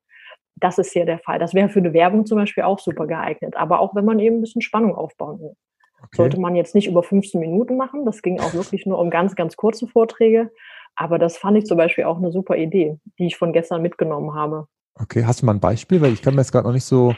das 0.57 0.79
ist 0.79 0.93
hier 0.93 1.07
der 1.07 1.19
Fall. 1.21 1.39
Das 1.39 1.55
wäre 1.55 1.69
für 1.69 1.79
eine 1.79 1.93
Werbung 1.93 2.27
zum 2.27 2.39
Beispiel 2.39 2.65
auch 2.65 2.79
super 2.79 3.07
geeignet. 3.07 3.57
Aber 3.57 3.81
auch 3.81 3.95
wenn 3.95 4.05
man 4.05 4.19
eben 4.19 4.37
ein 4.37 4.41
bisschen 4.41 4.63
Spannung 4.63 4.95
aufbauen 4.95 5.41
will. 5.41 5.55
Okay. 5.99 6.17
Sollte 6.17 6.41
man 6.41 6.55
jetzt 6.55 6.75
nicht 6.75 6.89
über 6.89 7.03
15 7.03 7.41
Minuten 7.41 7.77
machen. 7.77 8.05
Das 8.05 8.21
ging 8.21 8.41
auch 8.41 8.53
wirklich 8.53 8.85
nur 8.85 8.99
um 8.99 9.09
ganz, 9.09 9.37
ganz 9.37 9.57
kurze 9.57 9.87
Vorträge. 9.87 10.51
Aber 10.97 11.19
das 11.19 11.37
fand 11.37 11.57
ich 11.57 11.65
zum 11.65 11.77
Beispiel 11.77 12.05
auch 12.05 12.19
eine 12.19 12.31
super 12.31 12.57
Idee, 12.57 12.99
die 13.19 13.27
ich 13.27 13.37
von 13.37 13.53
gestern 13.53 13.83
mitgenommen 13.83 14.35
habe. 14.35 14.67
Okay, 14.97 15.25
hast 15.25 15.43
du 15.43 15.47
mal 15.47 15.55
ein 15.55 15.61
Beispiel? 15.61 16.01
Weil 16.01 16.13
ich 16.13 16.23
kann 16.23 16.35
mir 16.35 16.43
jetzt 16.43 16.53
gerade 16.53 16.67
noch 16.67 16.75
nicht 16.75 16.85
so 16.85 17.15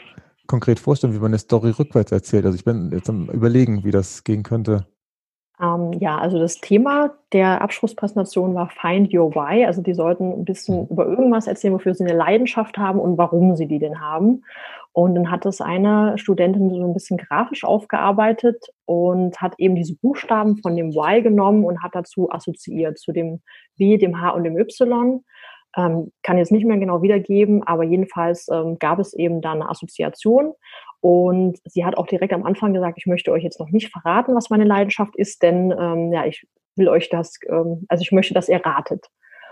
konkret 0.47 0.79
vorstellen, 0.79 1.13
wie 1.13 1.19
man 1.19 1.31
eine 1.31 1.39
Story 1.39 1.71
rückwärts 1.71 2.11
erzählt? 2.11 2.45
Also 2.45 2.55
ich 2.55 2.63
bin 2.63 2.91
jetzt 2.91 3.09
am 3.09 3.29
überlegen, 3.29 3.83
wie 3.83 3.91
das 3.91 4.23
gehen 4.23 4.43
könnte. 4.43 4.87
Ähm, 5.61 5.93
ja, 5.99 6.17
also 6.17 6.39
das 6.39 6.59
Thema 6.59 7.15
der 7.33 7.61
Abschlusspräsentation 7.61 8.53
war 8.53 8.69
Find 8.69 9.13
Your 9.13 9.33
Why. 9.33 9.65
Also 9.65 9.81
die 9.81 9.93
sollten 9.93 10.31
ein 10.31 10.45
bisschen 10.45 10.81
mhm. 10.81 10.87
über 10.89 11.07
irgendwas 11.07 11.47
erzählen, 11.47 11.73
wofür 11.73 11.93
sie 11.93 12.03
eine 12.03 12.15
Leidenschaft 12.15 12.77
haben 12.77 12.99
und 12.99 13.17
warum 13.17 13.55
sie 13.55 13.67
die 13.67 13.79
denn 13.79 13.99
haben. 13.99 14.43
Und 14.93 15.15
dann 15.15 15.29
hat 15.29 15.45
es 15.45 15.61
eine 15.61 16.17
Studentin 16.17 16.71
so 16.71 16.83
ein 16.83 16.93
bisschen 16.93 17.17
grafisch 17.17 17.63
aufgearbeitet 17.63 18.65
und 18.85 19.39
hat 19.39 19.53
eben 19.59 19.75
diese 19.75 19.95
Buchstaben 19.95 20.57
von 20.57 20.75
dem 20.75 20.89
Y 20.89 21.21
genommen 21.21 21.65
und 21.65 21.83
hat 21.83 21.93
dazu 21.93 22.31
assoziiert, 22.31 22.97
zu 22.97 23.11
dem 23.11 23.41
W, 23.77 23.97
dem 23.97 24.19
H 24.19 24.31
und 24.31 24.43
dem 24.43 24.57
Y. 24.57 25.23
Ähm, 25.75 26.11
kann 26.23 26.37
jetzt 26.37 26.51
nicht 26.51 26.65
mehr 26.65 26.77
genau 26.77 27.01
wiedergeben, 27.01 27.63
aber 27.63 27.83
jedenfalls 27.83 28.47
ähm, 28.49 28.77
gab 28.79 28.99
es 28.99 29.13
eben 29.13 29.41
da 29.41 29.51
eine 29.51 29.69
Assoziation. 29.69 30.53
Und 31.01 31.59
sie 31.65 31.85
hat 31.85 31.97
auch 31.97 32.07
direkt 32.07 32.33
am 32.33 32.45
Anfang 32.45 32.73
gesagt, 32.73 32.97
ich 32.97 33.05
möchte 33.05 33.31
euch 33.31 33.43
jetzt 33.43 33.59
noch 33.59 33.69
nicht 33.69 33.91
verraten, 33.91 34.35
was 34.35 34.49
meine 34.49 34.63
Leidenschaft 34.63 35.15
ist, 35.15 35.43
denn 35.43 35.73
ähm, 35.77 36.11
ja, 36.11 36.25
ich 36.25 36.47
will 36.75 36.87
euch 36.87 37.09
das, 37.09 37.39
ähm, 37.49 37.85
also 37.89 38.01
ich 38.01 38.11
möchte, 38.11 38.33
dass 38.33 38.49
ihr 38.49 38.65
ratet. 38.65 39.07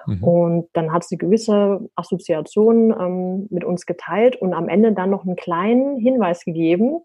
Mhm. 0.08 0.24
Und 0.24 0.70
dann 0.74 0.92
hat 0.92 1.04
sie 1.04 1.18
gewisse 1.18 1.90
Assoziationen 1.96 2.92
ähm, 2.92 3.48
mit 3.50 3.64
uns 3.64 3.86
geteilt 3.86 4.36
und 4.36 4.54
am 4.54 4.70
Ende 4.70 4.94
dann 4.94 5.10
noch 5.10 5.26
einen 5.26 5.36
kleinen 5.36 5.98
Hinweis 5.98 6.46
gegeben 6.46 7.02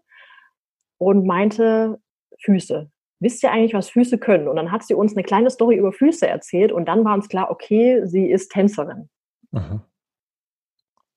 und 0.97 1.25
meinte 1.25 1.99
Füße. 2.39 2.89
Wisst 3.21 3.41
ihr 3.43 3.51
eigentlich, 3.51 3.73
was 3.73 3.89
Füße 3.89 4.17
können? 4.17 4.49
Und 4.49 4.57
dann 4.57 4.71
hat 4.71 4.83
sie 4.83 4.93
uns 4.93 5.15
eine 5.15 5.23
kleine 5.23 5.49
Story 5.49 5.77
über 5.77 5.93
Füße 5.93 6.27
erzählt 6.27 6.73
und 6.73 6.85
dann 6.87 7.05
war 7.05 7.13
uns 7.13 7.29
klar, 7.29 7.49
okay, 7.49 8.01
sie 8.05 8.29
ist 8.29 8.51
Tänzerin. 8.51 9.09
Aha. 9.53 9.85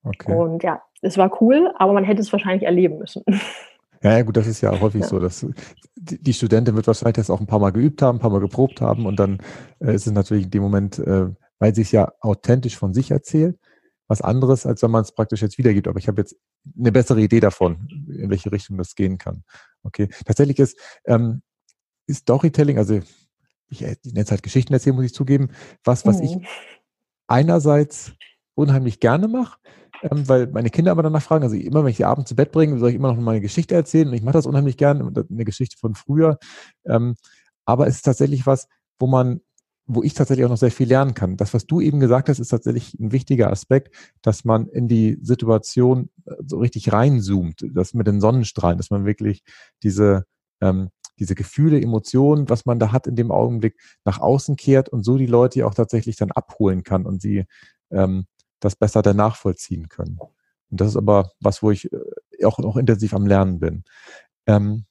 Okay. 0.04 0.32
Und 0.32 0.62
ja, 0.62 0.82
es 1.02 1.18
war 1.18 1.42
cool, 1.42 1.72
aber 1.76 1.92
man 1.92 2.04
hätte 2.04 2.20
es 2.20 2.32
wahrscheinlich 2.32 2.64
erleben 2.64 2.98
müssen. 2.98 3.24
Ja, 4.02 4.18
ja, 4.18 4.22
gut, 4.22 4.36
das 4.36 4.46
ist 4.46 4.60
ja 4.60 4.78
häufig 4.82 5.00
ja. 5.00 5.06
so, 5.06 5.18
dass 5.18 5.46
die, 5.96 6.22
die, 6.22 6.34
Studentin 6.34 6.76
wird 6.76 6.86
wahrscheinlich 6.86 7.14
das 7.14 7.30
auch 7.30 7.40
ein 7.40 7.46
paar 7.46 7.58
Mal 7.58 7.70
geübt 7.70 8.02
haben, 8.02 8.18
ein 8.18 8.20
paar 8.20 8.28
Mal 8.28 8.40
geprobt 8.40 8.82
haben 8.82 9.06
und 9.06 9.18
dann 9.18 9.38
äh, 9.80 9.94
ist 9.94 10.06
es 10.06 10.12
natürlich 10.12 10.44
in 10.44 10.50
dem 10.50 10.62
Moment 10.62 10.98
äh, 10.98 11.30
weil 11.58 11.74
sie 11.74 11.82
es 11.82 11.92
ja 11.92 12.12
authentisch 12.20 12.76
von 12.76 12.92
sich 12.92 13.10
erzählt. 13.10 13.58
Was 14.06 14.20
anderes, 14.20 14.66
als 14.66 14.82
wenn 14.82 14.90
man 14.90 15.00
es 15.00 15.12
praktisch 15.12 15.40
jetzt 15.40 15.56
wiedergibt. 15.56 15.88
Aber 15.88 15.98
ich 15.98 16.08
habe 16.08 16.20
jetzt 16.20 16.36
eine 16.78 16.92
bessere 16.92 17.22
Idee 17.22 17.40
davon, 17.40 17.88
in 18.06 18.28
welche 18.28 18.52
Richtung 18.52 18.76
das 18.76 18.94
gehen 18.94 19.16
kann. 19.16 19.44
Okay. 19.82 20.08
Tatsächlich 20.26 20.58
ist, 20.58 20.78
ähm, 21.06 21.40
ist 21.40 21.43
Storytelling, 22.10 22.78
also 22.78 23.00
ich, 23.68 23.82
ich 23.82 23.98
nenne 24.04 24.20
es 24.20 24.30
halt 24.30 24.42
Geschichten 24.42 24.72
erzählen, 24.72 24.96
muss 24.96 25.06
ich 25.06 25.14
zugeben, 25.14 25.50
was, 25.84 26.06
was 26.06 26.18
mhm. 26.18 26.24
ich 26.24 26.36
einerseits 27.26 28.12
unheimlich 28.54 29.00
gerne 29.00 29.28
mache, 29.28 29.58
ähm, 30.02 30.28
weil 30.28 30.46
meine 30.48 30.70
Kinder 30.70 30.90
aber 30.90 31.02
danach 31.02 31.22
fragen, 31.22 31.44
also 31.44 31.56
immer, 31.56 31.82
wenn 31.82 31.90
ich 31.90 31.96
die 31.96 32.04
abends 32.04 32.28
zu 32.28 32.36
Bett 32.36 32.52
bringe, 32.52 32.78
soll 32.78 32.90
ich 32.90 32.96
immer 32.96 33.12
noch 33.12 33.20
mal 33.20 33.32
eine 33.32 33.40
Geschichte 33.40 33.74
erzählen 33.74 34.08
und 34.08 34.14
ich 34.14 34.22
mache 34.22 34.34
das 34.34 34.46
unheimlich 34.46 34.76
gerne, 34.76 35.10
eine 35.30 35.44
Geschichte 35.44 35.76
von 35.78 35.94
früher. 35.94 36.38
Ähm, 36.84 37.16
aber 37.64 37.86
es 37.86 37.96
ist 37.96 38.02
tatsächlich 38.02 38.46
was, 38.46 38.68
wo 38.98 39.06
man 39.06 39.40
wo 39.86 40.02
ich 40.02 40.14
tatsächlich 40.14 40.46
auch 40.46 40.50
noch 40.50 40.56
sehr 40.56 40.70
viel 40.70 40.88
lernen 40.88 41.14
kann. 41.14 41.36
Das, 41.36 41.52
was 41.52 41.66
du 41.66 41.80
eben 41.80 42.00
gesagt 42.00 42.28
hast, 42.28 42.38
ist 42.38 42.48
tatsächlich 42.48 42.94
ein 42.94 43.12
wichtiger 43.12 43.50
Aspekt, 43.50 43.94
dass 44.22 44.44
man 44.44 44.68
in 44.68 44.88
die 44.88 45.18
Situation 45.20 46.10
äh, 46.24 46.34
so 46.46 46.58
richtig 46.58 46.92
reinzoomt, 46.92 47.66
das 47.74 47.94
mit 47.94 48.06
den 48.06 48.20
Sonnenstrahlen, 48.20 48.78
dass 48.78 48.90
man 48.90 49.04
wirklich 49.04 49.42
diese, 49.82 50.24
ähm, 50.60 50.88
diese 51.18 51.34
Gefühle, 51.34 51.80
Emotionen, 51.80 52.48
was 52.48 52.66
man 52.66 52.78
da 52.78 52.92
hat 52.92 53.06
in 53.06 53.16
dem 53.16 53.30
Augenblick, 53.30 53.76
nach 54.04 54.20
außen 54.20 54.56
kehrt 54.56 54.88
und 54.88 55.04
so 55.04 55.16
die 55.16 55.26
Leute 55.26 55.66
auch 55.66 55.74
tatsächlich 55.74 56.16
dann 56.16 56.30
abholen 56.30 56.82
kann 56.82 57.06
und 57.06 57.20
sie 57.22 57.44
ähm, 57.90 58.26
das 58.60 58.76
besser 58.76 59.02
dann 59.02 59.16
nachvollziehen 59.16 59.88
können. 59.88 60.18
Und 60.70 60.80
das 60.80 60.88
ist 60.88 60.96
aber 60.96 61.30
was, 61.40 61.62
wo 61.62 61.70
ich 61.70 61.92
äh, 61.92 62.44
auch 62.44 62.58
noch 62.58 62.76
intensiv 62.76 63.14
am 63.14 63.26
Lernen 63.26 63.60
bin. 63.60 63.84
Ähm, 64.46 64.84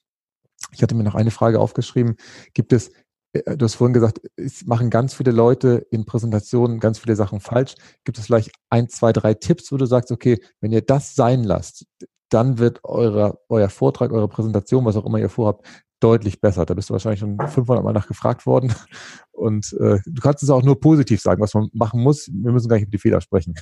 ich 0.71 0.81
hatte 0.81 0.95
mir 0.95 1.03
noch 1.03 1.15
eine 1.15 1.31
Frage 1.31 1.59
aufgeschrieben. 1.59 2.15
Gibt 2.53 2.73
es 2.73 2.91
äh, 3.33 3.57
du 3.57 3.65
hast 3.65 3.75
vorhin 3.75 3.93
gesagt, 3.93 4.21
es 4.35 4.65
machen 4.65 4.89
ganz 4.89 5.13
viele 5.13 5.31
Leute 5.31 5.85
in 5.91 6.05
Präsentationen 6.05 6.79
ganz 6.79 6.99
viele 6.99 7.15
Sachen 7.15 7.39
falsch. 7.39 7.75
Gibt 8.05 8.17
es 8.17 8.25
vielleicht 8.25 8.51
ein, 8.69 8.89
zwei, 8.89 9.11
drei 9.11 9.33
Tipps, 9.33 9.71
wo 9.71 9.77
du 9.77 9.85
sagst, 9.85 10.11
okay, 10.11 10.39
wenn 10.61 10.71
ihr 10.71 10.81
das 10.81 11.15
sein 11.15 11.43
lasst, 11.43 11.85
dann 12.29 12.57
wird 12.57 12.83
eure, 12.83 13.39
euer 13.49 13.69
Vortrag, 13.69 14.11
eure 14.11 14.27
Präsentation, 14.27 14.85
was 14.85 14.95
auch 14.95 15.05
immer 15.05 15.19
ihr 15.19 15.29
vorhabt, 15.29 15.67
deutlich 16.03 16.41
besser. 16.41 16.65
Da 16.65 16.73
bist 16.73 16.89
du 16.89 16.93
wahrscheinlich 16.93 17.21
schon 17.21 17.39
500 17.39 17.83
Mal 17.83 17.93
nachgefragt 17.93 18.45
worden. 18.45 18.73
Und 19.31 19.73
äh, 19.79 19.99
du 20.05 20.21
kannst 20.21 20.43
es 20.43 20.49
auch 20.49 20.61
nur 20.61 20.79
positiv 20.79 21.21
sagen, 21.21 21.41
was 21.41 21.53
man 21.53 21.69
machen 21.73 22.01
muss. 22.01 22.29
Wir 22.31 22.51
müssen 22.51 22.69
gar 22.69 22.75
nicht 22.75 22.83
über 22.83 22.91
die 22.91 22.99
Fehler 22.99 23.21
sprechen. 23.21 23.55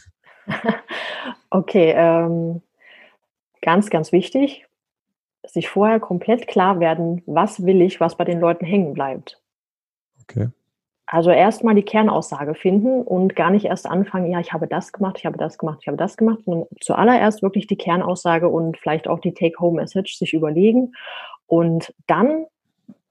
Okay, 1.53 1.93
ähm, 1.97 2.61
ganz, 3.61 3.89
ganz 3.89 4.13
wichtig, 4.13 4.65
sich 5.45 5.69
vorher 5.69 5.99
komplett 5.99 6.47
klar 6.47 6.79
werden, 6.79 7.21
was 7.25 7.65
will 7.65 7.81
ich, 7.81 7.99
was 7.99 8.15
bei 8.15 8.23
den 8.23 8.39
Leuten 8.39 8.65
hängen 8.65 8.93
bleibt. 8.93 9.41
Okay. 10.23 10.47
Also 11.07 11.29
erstmal 11.29 11.75
die 11.75 11.83
Kernaussage 11.83 12.55
finden 12.55 13.01
und 13.01 13.35
gar 13.35 13.51
nicht 13.51 13.65
erst 13.65 13.85
anfangen, 13.85 14.31
ja, 14.31 14.39
ich 14.39 14.53
habe 14.53 14.65
das 14.65 14.93
gemacht, 14.93 15.17
ich 15.17 15.25
habe 15.25 15.37
das 15.37 15.57
gemacht, 15.57 15.79
ich 15.81 15.89
habe 15.89 15.97
das 15.97 16.15
gemacht, 16.15 16.39
sondern 16.45 16.69
zuallererst 16.79 17.43
wirklich 17.43 17.67
die 17.67 17.75
Kernaussage 17.75 18.47
und 18.47 18.77
vielleicht 18.77 19.09
auch 19.09 19.19
die 19.19 19.33
Take-Home-Message 19.33 20.15
sich 20.17 20.33
überlegen 20.33 20.93
und 21.51 21.93
dann 22.07 22.45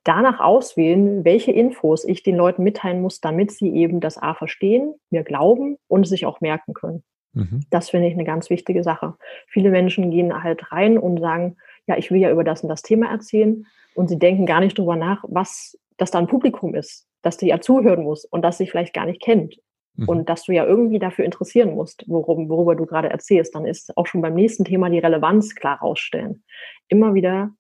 danach 0.02 0.40
auswählen, 0.40 1.26
welche 1.26 1.52
Infos 1.52 2.06
ich 2.06 2.22
den 2.22 2.36
Leuten 2.36 2.62
mitteilen 2.62 3.02
muss, 3.02 3.20
damit 3.20 3.50
sie 3.50 3.68
eben 3.68 4.00
das 4.00 4.16
A 4.16 4.32
verstehen, 4.32 4.94
mir 5.10 5.24
glauben 5.24 5.76
und 5.88 6.08
sich 6.08 6.24
auch 6.24 6.40
merken 6.40 6.72
können. 6.72 7.02
Mhm. 7.34 7.66
Das 7.68 7.90
finde 7.90 8.08
ich 8.08 8.14
eine 8.14 8.24
ganz 8.24 8.48
wichtige 8.48 8.82
Sache. 8.82 9.14
Viele 9.46 9.68
Menschen 9.68 10.10
gehen 10.10 10.42
halt 10.42 10.72
rein 10.72 10.96
und 10.96 11.20
sagen, 11.20 11.58
ja, 11.86 11.98
ich 11.98 12.10
will 12.10 12.18
ja 12.18 12.30
über 12.30 12.42
das 12.42 12.62
und 12.62 12.70
das 12.70 12.80
Thema 12.80 13.10
erzählen 13.10 13.66
und 13.94 14.08
sie 14.08 14.18
denken 14.18 14.46
gar 14.46 14.60
nicht 14.60 14.78
drüber 14.78 14.96
nach, 14.96 15.22
was 15.28 15.78
das 15.98 16.10
da 16.10 16.18
ein 16.18 16.26
Publikum 16.26 16.74
ist, 16.74 17.06
dass 17.20 17.36
du 17.36 17.44
ja 17.44 17.60
zuhören 17.60 18.02
musst 18.02 18.26
und 18.32 18.40
das 18.40 18.56
sich 18.56 18.70
vielleicht 18.70 18.94
gar 18.94 19.04
nicht 19.04 19.20
kennt 19.20 19.56
mhm. 19.96 20.08
und 20.08 20.30
dass 20.30 20.44
du 20.44 20.52
ja 20.52 20.64
irgendwie 20.64 20.98
dafür 20.98 21.26
interessieren 21.26 21.74
musst, 21.74 22.04
worum, 22.06 22.48
worüber 22.48 22.74
du 22.74 22.86
gerade 22.86 23.10
erzählst, 23.10 23.54
dann 23.54 23.66
ist 23.66 23.94
auch 23.98 24.06
schon 24.06 24.22
beim 24.22 24.34
nächsten 24.34 24.64
Thema 24.64 24.88
die 24.88 24.98
Relevanz 24.98 25.54
klar 25.54 25.78
rausstellen. 25.80 26.42
Immer 26.88 27.12
wieder 27.12 27.50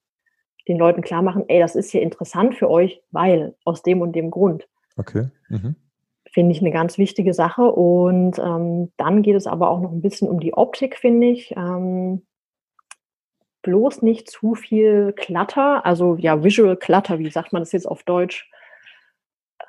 den 0.68 0.78
Leuten 0.78 1.02
klar 1.02 1.22
machen, 1.22 1.44
ey, 1.48 1.60
das 1.60 1.76
ist 1.76 1.90
hier 1.90 2.02
interessant 2.02 2.54
für 2.54 2.70
euch, 2.70 3.02
weil 3.10 3.54
aus 3.64 3.82
dem 3.82 4.00
und 4.00 4.12
dem 4.12 4.30
Grund. 4.30 4.68
Okay. 4.96 5.28
Mhm. 5.48 5.76
Finde 6.32 6.52
ich 6.52 6.60
eine 6.60 6.70
ganz 6.70 6.98
wichtige 6.98 7.34
Sache. 7.34 7.62
Und 7.62 8.38
ähm, 8.38 8.92
dann 8.96 9.22
geht 9.22 9.36
es 9.36 9.46
aber 9.46 9.70
auch 9.70 9.80
noch 9.80 9.92
ein 9.92 10.02
bisschen 10.02 10.28
um 10.28 10.40
die 10.40 10.54
Optik, 10.54 10.96
finde 10.96 11.28
ich. 11.28 11.54
Ähm, 11.56 12.22
bloß 13.62 14.02
nicht 14.02 14.30
zu 14.30 14.54
viel 14.54 15.12
Clutter, 15.12 15.84
also 15.84 16.16
ja, 16.16 16.42
Visual 16.42 16.76
Clutter, 16.76 17.18
wie 17.18 17.30
sagt 17.30 17.52
man 17.52 17.62
das 17.62 17.72
jetzt 17.72 17.86
auf 17.86 18.02
Deutsch, 18.04 18.50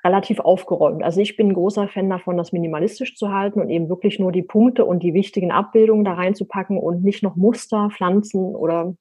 relativ 0.03 0.39
aufgeräumt. 0.39 1.03
Also 1.03 1.21
ich 1.21 1.35
bin 1.35 1.49
ein 1.49 1.53
großer 1.53 1.87
Fan 1.87 2.09
davon, 2.09 2.37
das 2.37 2.53
minimalistisch 2.53 3.15
zu 3.15 3.31
halten 3.31 3.61
und 3.61 3.69
eben 3.69 3.89
wirklich 3.89 4.19
nur 4.19 4.31
die 4.31 4.41
Punkte 4.41 4.85
und 4.85 5.03
die 5.03 5.13
wichtigen 5.13 5.51
Abbildungen 5.51 6.05
da 6.05 6.13
reinzupacken 6.13 6.77
und 6.77 7.03
nicht 7.03 7.21
noch 7.21 7.35
Muster, 7.35 7.89
Pflanzen 7.91 8.55
oder 8.55 8.95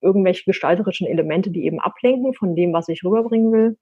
irgendwelche 0.00 0.44
gestalterischen 0.44 1.06
Elemente, 1.06 1.50
die 1.50 1.64
eben 1.64 1.80
ablenken 1.80 2.34
von 2.34 2.54
dem, 2.54 2.72
was 2.72 2.88
ich 2.88 3.04
rüberbringen 3.04 3.52
will. 3.52 3.76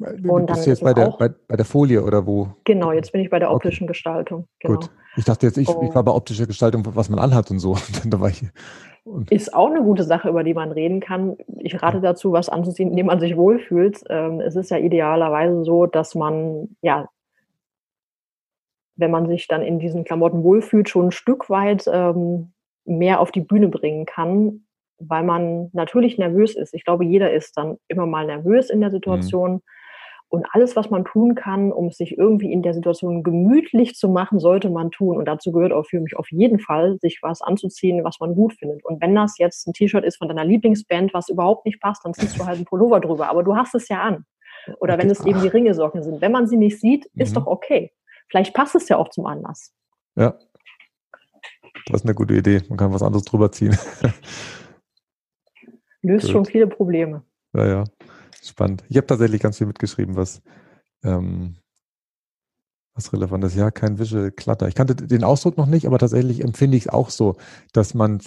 Und 0.00 0.46
bist 0.46 0.66
du 0.66 0.70
jetzt 0.70 0.82
bei 0.82 0.94
der, 0.94 1.10
bei, 1.18 1.28
bei, 1.28 1.56
der 1.56 1.64
Folie 1.64 2.02
oder 2.02 2.26
wo? 2.26 2.48
Genau, 2.64 2.92
jetzt 2.92 3.12
bin 3.12 3.20
ich 3.20 3.28
bei 3.28 3.38
der 3.38 3.50
optischen 3.50 3.84
okay. 3.84 3.92
Gestaltung. 3.92 4.46
Genau. 4.60 4.76
Gut. 4.76 4.90
Ich 5.16 5.24
dachte 5.24 5.46
jetzt, 5.46 5.58
ich, 5.58 5.68
ich, 5.68 5.94
war 5.94 6.02
bei 6.02 6.12
optischer 6.12 6.46
Gestaltung, 6.46 6.84
was 6.94 7.10
man 7.10 7.18
anhat 7.18 7.50
und 7.50 7.58
so. 7.58 7.76
und 9.04 9.30
ist 9.30 9.52
auch 9.52 9.66
eine 9.66 9.82
gute 9.82 10.04
Sache, 10.04 10.28
über 10.28 10.42
die 10.42 10.54
man 10.54 10.72
reden 10.72 11.00
kann. 11.00 11.36
Ich 11.58 11.82
rate 11.82 12.00
dazu, 12.00 12.32
was 12.32 12.48
anzuziehen, 12.48 12.90
indem 12.90 13.06
man 13.06 13.20
sich 13.20 13.36
wohlfühlt. 13.36 14.02
Ähm, 14.08 14.40
es 14.40 14.56
ist 14.56 14.70
ja 14.70 14.78
idealerweise 14.78 15.64
so, 15.64 15.86
dass 15.86 16.14
man, 16.14 16.76
ja, 16.80 17.08
wenn 18.96 19.10
man 19.10 19.26
sich 19.28 19.48
dann 19.48 19.62
in 19.62 19.78
diesen 19.78 20.04
Klamotten 20.04 20.42
wohlfühlt, 20.42 20.88
schon 20.88 21.08
ein 21.08 21.12
Stück 21.12 21.50
weit 21.50 21.84
ähm, 21.92 22.52
mehr 22.84 23.20
auf 23.20 23.32
die 23.32 23.40
Bühne 23.40 23.68
bringen 23.68 24.06
kann, 24.06 24.64
weil 25.00 25.24
man 25.24 25.70
natürlich 25.72 26.18
nervös 26.18 26.56
ist. 26.56 26.74
Ich 26.74 26.84
glaube, 26.84 27.04
jeder 27.04 27.32
ist 27.32 27.56
dann 27.56 27.78
immer 27.88 28.06
mal 28.06 28.26
nervös 28.26 28.70
in 28.70 28.80
der 28.80 28.90
mhm. 28.90 28.94
Situation. 28.94 29.52
Mhm 29.52 29.60
und 30.30 30.46
alles, 30.52 30.76
was 30.76 30.90
man 30.90 31.04
tun 31.04 31.34
kann, 31.34 31.72
um 31.72 31.90
sich 31.90 32.16
irgendwie 32.16 32.52
in 32.52 32.62
der 32.62 32.72
Situation 32.72 33.24
gemütlich 33.24 33.96
zu 33.96 34.08
machen, 34.08 34.38
sollte 34.38 34.70
man 34.70 34.92
tun. 34.92 35.16
Und 35.16 35.24
dazu 35.24 35.50
gehört 35.50 35.72
auch 35.72 35.86
für 35.86 35.98
mich 35.98 36.16
auf 36.16 36.30
jeden 36.30 36.60
Fall, 36.60 36.98
sich 37.00 37.18
was 37.20 37.42
anzuziehen, 37.42 38.04
was 38.04 38.20
man 38.20 38.36
gut 38.36 38.52
findet. 38.52 38.84
Und 38.84 39.02
wenn 39.02 39.16
das 39.16 39.38
jetzt 39.38 39.66
ein 39.66 39.72
T-Shirt 39.72 40.04
ist 40.04 40.18
von 40.18 40.28
deiner 40.28 40.44
Lieblingsband, 40.44 41.12
was 41.14 41.28
überhaupt 41.30 41.66
nicht 41.66 41.80
passt, 41.80 42.04
dann 42.04 42.14
ziehst 42.14 42.38
du 42.38 42.46
halt 42.46 42.56
einen 42.56 42.64
Pullover 42.64 43.00
drüber. 43.00 43.28
Aber 43.28 43.42
du 43.42 43.56
hast 43.56 43.74
es 43.74 43.88
ja 43.88 44.02
an. 44.02 44.24
Oder 44.78 44.98
wenn 44.98 45.10
es 45.10 45.26
eben 45.26 45.40
die 45.40 45.48
Ringesocken 45.48 46.04
sind. 46.04 46.20
Wenn 46.20 46.30
man 46.30 46.46
sie 46.46 46.56
nicht 46.56 46.80
sieht, 46.80 47.06
ist 47.16 47.30
mhm. 47.30 47.40
doch 47.40 47.46
okay. 47.48 47.92
Vielleicht 48.28 48.54
passt 48.54 48.76
es 48.76 48.88
ja 48.88 48.98
auch 48.98 49.08
zum 49.08 49.26
Anlass. 49.26 49.74
Ja. 50.14 50.38
Das 51.86 52.02
ist 52.02 52.06
eine 52.06 52.14
gute 52.14 52.34
Idee. 52.34 52.62
Man 52.68 52.78
kann 52.78 52.92
was 52.92 53.02
anderes 53.02 53.24
drüber 53.24 53.50
ziehen. 53.50 53.76
Löst 56.02 56.26
Gut. 56.26 56.32
schon 56.32 56.44
viele 56.46 56.66
Probleme. 56.66 57.22
Ja, 57.52 57.66
ja. 57.66 57.84
Spannend. 58.42 58.84
Ich 58.88 58.96
habe 58.96 59.06
tatsächlich 59.06 59.40
ganz 59.40 59.58
viel 59.58 59.66
mitgeschrieben, 59.66 60.16
was, 60.16 60.40
ähm, 61.04 61.56
was 62.94 63.12
relevant 63.12 63.44
ist. 63.44 63.54
Ja, 63.54 63.70
kein 63.70 63.98
Visual 63.98 64.30
Clutter. 64.30 64.66
Ich 64.68 64.74
kannte 64.74 64.94
den 64.94 65.24
Ausdruck 65.24 65.58
noch 65.58 65.66
nicht, 65.66 65.86
aber 65.86 65.98
tatsächlich 65.98 66.42
empfinde 66.42 66.76
ich 66.76 66.84
es 66.84 66.88
auch 66.88 67.10
so, 67.10 67.36
dass 67.72 67.94
man 67.94 68.20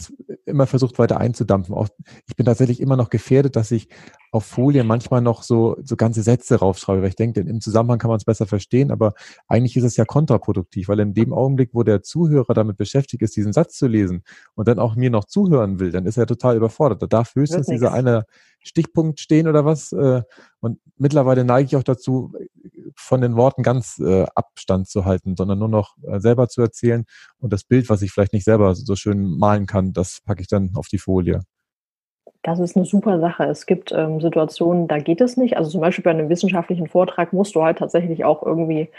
immer 0.46 0.68
versucht 0.68 1.00
weiter 1.00 1.20
einzudampfen. 1.20 1.74
Auch, 1.74 1.88
ich 2.28 2.36
bin 2.36 2.46
tatsächlich 2.46 2.80
immer 2.80 2.96
noch 2.96 3.10
gefährdet, 3.10 3.56
dass 3.56 3.72
ich 3.72 3.90
auf 4.34 4.46
Folien 4.46 4.88
manchmal 4.88 5.22
noch 5.22 5.44
so, 5.44 5.78
so 5.84 5.96
ganze 5.96 6.24
Sätze 6.24 6.56
raufschreibe, 6.56 7.04
weil 7.04 7.10
ich 7.10 7.16
denke, 7.16 7.42
im 7.42 7.62
Zusammenhang 7.62 8.00
kann 8.00 8.10
man 8.10 8.18
es 8.18 8.26
besser 8.26 8.48
verstehen, 8.48 8.90
aber 8.90 9.14
eigentlich 9.48 9.78
ist 9.78 9.84
es 9.84 9.96
ja 9.96 10.06
kontraproduktiv, 10.06 10.88
weil 10.88 11.00
in 11.02 11.14
dem 11.14 11.34
Augenblick, 11.34 11.70
wo 11.74 11.84
der 11.84 12.02
Zuhörer 12.02 12.56
damit 12.56 12.78
beschäftigt 12.78 13.22
ist, 13.22 13.36
diesen 13.36 13.54
Satz 13.54 13.78
zu 13.78 13.86
lesen 13.86 14.24
und 14.56 14.68
dann 14.68 14.80
auch 14.80 14.96
mir 14.96 15.12
noch 15.12 15.26
zuhören 15.26 15.80
will, 15.80 15.92
dann 15.92 16.08
ist 16.08 16.18
er 16.18 16.26
total 16.26 16.58
überfordert. 16.58 17.04
Da 17.04 17.06
darf 17.06 17.36
höchstens 17.36 17.68
dieser 17.68 17.94
eine 17.94 18.26
Stichpunkt 18.64 19.20
stehen 19.20 19.48
oder 19.48 19.66
was. 19.66 19.92
Äh, 19.92 20.24
und 20.62 20.80
mittlerweile 20.98 21.44
neige 21.44 21.68
ich 21.68 21.76
auch 21.76 21.84
dazu, 21.84 22.34
von 22.96 23.22
den 23.22 23.36
Worten 23.36 23.62
ganz 23.62 24.00
äh, 24.00 24.26
Abstand 24.34 24.88
zu 24.88 25.06
halten, 25.06 25.36
sondern 25.38 25.60
nur 25.60 25.70
noch 25.70 25.96
äh, 26.08 26.20
selber 26.20 26.48
zu 26.48 26.62
erzählen 26.62 27.06
und 27.38 27.54
das 27.54 27.66
Bild, 27.66 27.88
was 27.88 28.02
ich 28.02 28.12
vielleicht 28.12 28.34
nicht 28.34 28.46
selber 28.46 28.74
so 28.74 28.96
schön 28.96 29.38
malen 29.38 29.68
kann, 29.68 29.94
das 29.94 30.22
packe 30.26 30.42
ich 30.42 30.48
dann 30.48 30.72
auf 30.76 30.88
die 30.88 30.98
Folie. 30.98 31.42
Das 32.44 32.60
ist 32.60 32.76
eine 32.76 32.86
super 32.86 33.20
Sache. 33.20 33.46
Es 33.46 33.66
gibt 33.66 33.94
ähm, 33.94 34.20
Situationen, 34.20 34.90
da 34.90 35.00
geht 35.00 35.22
es 35.22 35.38
nicht. 35.38 35.58
Also 35.58 35.72
zum 35.72 35.82
Beispiel 35.82 36.04
bei 36.04 36.12
einem 36.12 36.30
wissenschaftlichen 36.30 36.88
Vortrag 36.88 37.32
musst 37.32 37.56
du 37.56 37.64
halt 37.64 37.78
tatsächlich 37.78 38.26
auch 38.26 38.44
irgendwie 38.44 38.90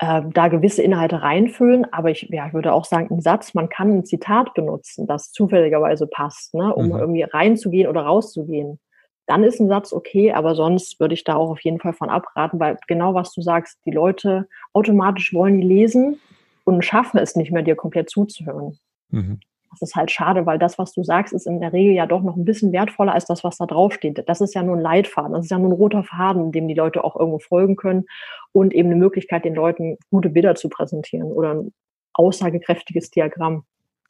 äh, 0.00 0.22
da 0.32 0.48
gewisse 0.48 0.82
Inhalte 0.82 1.22
reinfüllen. 1.22 1.86
Aber 1.92 2.10
ich, 2.10 2.22
ja, 2.30 2.48
ich 2.48 2.52
würde 2.52 2.72
auch 2.72 2.84
sagen, 2.84 3.14
ein 3.14 3.20
Satz, 3.20 3.54
man 3.54 3.68
kann 3.68 3.98
ein 3.98 4.04
Zitat 4.04 4.54
benutzen, 4.54 5.06
das 5.06 5.30
zufälligerweise 5.30 6.08
passt, 6.08 6.54
ne, 6.54 6.74
um 6.74 6.86
mhm. 6.86 6.96
irgendwie 6.96 7.22
reinzugehen 7.22 7.88
oder 7.88 8.02
rauszugehen. 8.02 8.80
Dann 9.26 9.44
ist 9.44 9.60
ein 9.60 9.68
Satz 9.68 9.92
okay, 9.92 10.32
aber 10.32 10.56
sonst 10.56 10.98
würde 10.98 11.14
ich 11.14 11.22
da 11.22 11.36
auch 11.36 11.50
auf 11.50 11.60
jeden 11.60 11.78
Fall 11.78 11.94
von 11.94 12.10
abraten, 12.10 12.58
weil 12.58 12.76
genau 12.88 13.14
was 13.14 13.32
du 13.32 13.40
sagst, 13.40 13.78
die 13.86 13.92
Leute 13.92 14.48
automatisch 14.72 15.32
wollen 15.32 15.60
die 15.60 15.66
lesen 15.66 16.20
und 16.64 16.84
schaffen 16.84 17.18
es 17.18 17.36
nicht 17.36 17.52
mehr, 17.52 17.62
dir 17.62 17.76
komplett 17.76 18.10
zuzuhören. 18.10 18.78
Mhm. 19.10 19.38
Das 19.80 19.90
ist 19.90 19.96
halt 19.96 20.10
schade, 20.10 20.46
weil 20.46 20.58
das, 20.58 20.78
was 20.78 20.92
du 20.92 21.02
sagst, 21.02 21.32
ist 21.32 21.46
in 21.46 21.60
der 21.60 21.72
Regel 21.72 21.94
ja 21.94 22.06
doch 22.06 22.22
noch 22.22 22.36
ein 22.36 22.44
bisschen 22.44 22.72
wertvoller 22.72 23.12
als 23.12 23.26
das, 23.26 23.44
was 23.44 23.56
da 23.56 23.66
draufsteht. 23.66 24.22
Das 24.26 24.40
ist 24.40 24.54
ja 24.54 24.62
nur 24.62 24.76
ein 24.76 24.82
Leitfaden, 24.82 25.32
das 25.32 25.46
ist 25.46 25.50
ja 25.50 25.58
nur 25.58 25.70
ein 25.70 25.72
roter 25.72 26.04
Faden, 26.04 26.52
dem 26.52 26.68
die 26.68 26.74
Leute 26.74 27.04
auch 27.04 27.16
irgendwo 27.16 27.38
folgen 27.38 27.76
können 27.76 28.04
und 28.52 28.72
eben 28.72 28.90
eine 28.90 28.98
Möglichkeit, 28.98 29.44
den 29.44 29.54
Leuten 29.54 29.98
gute 30.10 30.30
Bilder 30.30 30.54
zu 30.54 30.68
präsentieren 30.68 31.32
oder 31.32 31.54
ein 31.54 31.72
aussagekräftiges 32.14 33.10
Diagramm. 33.10 33.64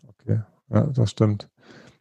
Okay, 0.08 0.40
ja, 0.70 0.86
das 0.86 1.10
stimmt. 1.10 1.48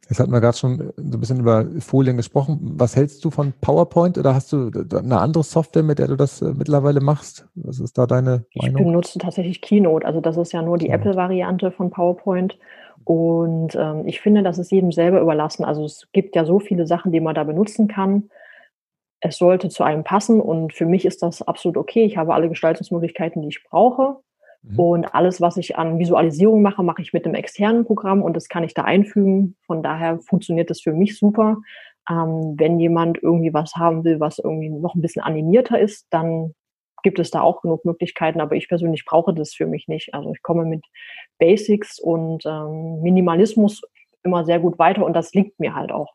Jetzt 0.09 0.19
hatten 0.19 0.31
wir 0.31 0.41
gerade 0.41 0.57
schon 0.57 0.91
so 0.97 1.17
ein 1.17 1.19
bisschen 1.19 1.39
über 1.39 1.65
Folien 1.79 2.17
gesprochen. 2.17 2.59
Was 2.61 2.95
hältst 2.95 3.23
du 3.23 3.31
von 3.31 3.53
PowerPoint 3.61 4.17
oder 4.17 4.35
hast 4.35 4.51
du 4.51 4.69
eine 4.95 5.19
andere 5.19 5.43
Software, 5.43 5.83
mit 5.83 5.99
der 5.99 6.07
du 6.07 6.17
das 6.17 6.41
äh, 6.41 6.53
mittlerweile 6.53 6.99
machst? 6.99 7.47
Was 7.55 7.79
ist 7.79 7.97
da 7.97 8.05
deine 8.05 8.45
Meinung? 8.53 8.77
Ich 8.77 8.83
benutze 8.83 9.19
tatsächlich 9.19 9.61
Keynote. 9.61 10.05
Also 10.05 10.19
das 10.19 10.35
ist 10.35 10.51
ja 10.51 10.61
nur 10.61 10.77
die 10.77 10.87
ja. 10.87 10.95
Apple-Variante 10.95 11.71
von 11.71 11.89
PowerPoint. 11.89 12.57
Und 13.05 13.75
ähm, 13.75 14.07
ich 14.07 14.21
finde, 14.21 14.43
das 14.43 14.57
ist 14.57 14.71
jedem 14.71 14.91
selber 14.91 15.21
überlassen. 15.21 15.63
Also 15.63 15.85
es 15.85 16.07
gibt 16.11 16.35
ja 16.35 16.45
so 16.45 16.59
viele 16.59 16.85
Sachen, 16.85 17.11
die 17.11 17.19
man 17.21 17.35
da 17.35 17.43
benutzen 17.43 17.87
kann. 17.87 18.29
Es 19.21 19.37
sollte 19.37 19.69
zu 19.69 19.83
einem 19.83 20.03
passen 20.03 20.41
und 20.41 20.73
für 20.73 20.85
mich 20.85 21.05
ist 21.05 21.23
das 21.23 21.41
absolut 21.41 21.77
okay. 21.77 22.03
Ich 22.03 22.17
habe 22.17 22.33
alle 22.33 22.49
Gestaltungsmöglichkeiten, 22.49 23.41
die 23.41 23.47
ich 23.47 23.63
brauche. 23.63 24.17
Mhm. 24.63 24.79
Und 24.79 25.15
alles, 25.15 25.41
was 25.41 25.57
ich 25.57 25.77
an 25.77 25.99
Visualisierung 25.99 26.61
mache, 26.61 26.83
mache 26.83 27.01
ich 27.01 27.13
mit 27.13 27.25
einem 27.25 27.35
externen 27.35 27.85
Programm 27.85 28.21
und 28.21 28.35
das 28.35 28.47
kann 28.47 28.63
ich 28.63 28.73
da 28.73 28.83
einfügen. 28.83 29.55
Von 29.65 29.83
daher 29.83 30.19
funktioniert 30.19 30.69
das 30.69 30.81
für 30.81 30.93
mich 30.93 31.17
super. 31.17 31.57
Ähm, 32.09 32.55
wenn 32.57 32.79
jemand 32.79 33.21
irgendwie 33.21 33.53
was 33.53 33.75
haben 33.75 34.03
will, 34.03 34.19
was 34.19 34.39
irgendwie 34.39 34.69
noch 34.69 34.95
ein 34.95 35.01
bisschen 35.01 35.21
animierter 35.21 35.79
ist, 35.79 36.07
dann 36.09 36.53
gibt 37.03 37.19
es 37.19 37.31
da 37.31 37.41
auch 37.41 37.61
genug 37.61 37.83
Möglichkeiten, 37.85 38.39
aber 38.39 38.55
ich 38.55 38.69
persönlich 38.69 39.05
brauche 39.05 39.33
das 39.33 39.53
für 39.53 39.67
mich 39.67 39.87
nicht. 39.87 40.13
Also 40.13 40.31
ich 40.33 40.41
komme 40.41 40.65
mit 40.65 40.85
Basics 41.37 41.99
und 41.99 42.45
ähm, 42.45 43.01
Minimalismus 43.01 43.81
immer 44.23 44.45
sehr 44.45 44.59
gut 44.59 44.79
weiter 44.79 45.05
und 45.05 45.13
das 45.13 45.33
liegt 45.33 45.59
mir 45.59 45.75
halt 45.75 45.91
auch. 45.91 46.13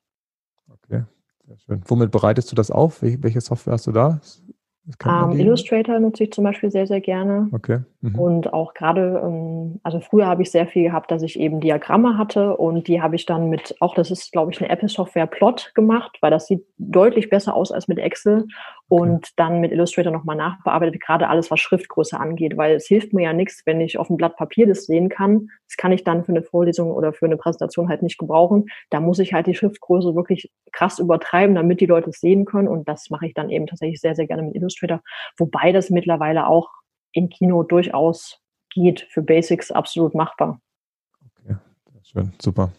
Okay, 0.71 1.05
sehr 1.47 1.59
schön. 1.59 1.83
Womit 1.87 2.11
bereitest 2.11 2.51
du 2.51 2.57
das 2.57 2.71
auf? 2.71 3.03
Welche 3.03 3.41
Software 3.43 3.75
hast 3.75 3.87
du 3.87 3.93
da? 3.93 4.21
Um, 5.05 5.33
ähm, 5.33 5.39
Illustrator 5.39 6.01
nutze 6.01 6.25
ich 6.25 6.33
zum 6.33 6.45
Beispiel 6.45 6.71
sehr, 6.71 6.87
sehr 6.87 7.03
gerne. 7.03 7.49
Okay. 7.53 7.81
Mhm. 8.01 8.19
Und 8.19 8.53
auch 8.53 8.75
gerade, 8.75 9.21
ähm, 9.25 9.81
also 9.83 9.99
früher 9.99 10.27
habe 10.27 10.43
ich 10.43 10.53
sehr 10.53 10.69
viel 10.69 10.85
gehabt, 10.85 11.11
dass 11.11 11.23
ich 11.23 11.39
eben 11.39 11.61
Diagramme 11.61 12.17
hatte 12.17 12.57
und 12.57 12.87
die 12.87 13.03
habe 13.03 13.17
ich 13.17 13.27
dann 13.27 13.51
mit, 13.51 13.75
auch 13.81 13.97
das 13.97 14.13
ist, 14.13 14.31
glaube 14.31 14.53
ich, 14.53 14.61
eine 14.61 14.71
Apple-Software 14.71 15.27
Plot 15.27 15.73
gemacht, 15.75 16.17
weil 16.21 16.31
das 16.31 16.47
sieht 16.47 16.65
deutlich 16.79 17.29
besser 17.29 17.55
aus 17.55 17.73
als 17.73 17.89
mit 17.89 17.99
Excel 17.99 18.47
und 18.87 19.17
okay. 19.17 19.33
dann 19.35 19.61
mit 19.61 19.73
Illustrator 19.73 20.13
nochmal 20.13 20.37
nachbearbeitet, 20.37 21.01
gerade 21.01 21.29
alles, 21.29 21.51
was 21.51 21.59
Schriftgröße 21.59 22.19
angeht, 22.21 22.57
weil 22.57 22.77
es 22.77 22.87
hilft 22.87 23.13
mir 23.13 23.25
ja 23.25 23.33
nichts, 23.33 23.63
wenn 23.67 23.81
ich 23.81 23.99
auf 23.99 24.07
dem 24.07 24.17
Blatt 24.17 24.37
Papier 24.37 24.69
das 24.69 24.87
sehen 24.87 25.09
kann. 25.09 25.49
Das 25.67 25.77
kann 25.77 25.91
ich 25.91 26.05
dann 26.05 26.25
für 26.25 26.33
eine 26.33 26.45
Vorlesung 26.45 26.93
oder 26.93 27.13
für 27.13 27.27
eine 27.27 27.37
Präsentation 27.37 27.89
halt 27.89 28.03
nicht 28.03 28.19
gebrauchen. 28.19 28.67
Da 28.91 29.01
muss 29.01 29.19
ich 29.19 29.33
halt 29.33 29.49
die 29.49 29.55
Schriftgröße 29.55 30.15
wirklich 30.15 30.53
krass 30.71 31.01
übertreiben, 31.01 31.57
damit 31.57 31.81
die 31.81 31.87
Leute 31.87 32.11
es 32.11 32.21
sehen 32.21 32.45
können 32.45 32.69
und 32.69 32.89
das 32.89 33.11
mache 33.11 33.27
ich 33.27 33.35
dann 33.35 33.51
eben 33.51 33.67
tatsächlich 33.67 34.01
sehr, 34.01 34.15
sehr 34.15 34.29
gerne 34.29 34.45
mit 34.45 34.55
Illustrator, 34.55 35.01
wobei 35.37 35.73
das 35.73 35.91
mittlerweile 35.91 36.47
auch 36.47 36.69
in 37.13 37.29
Kino 37.29 37.63
durchaus 37.63 38.41
geht, 38.71 39.07
für 39.11 39.23
Basics 39.23 39.71
absolut 39.71 40.15
machbar. 40.15 40.61
Okay, 41.41 41.57
schön, 42.03 42.33
super. 42.41 42.71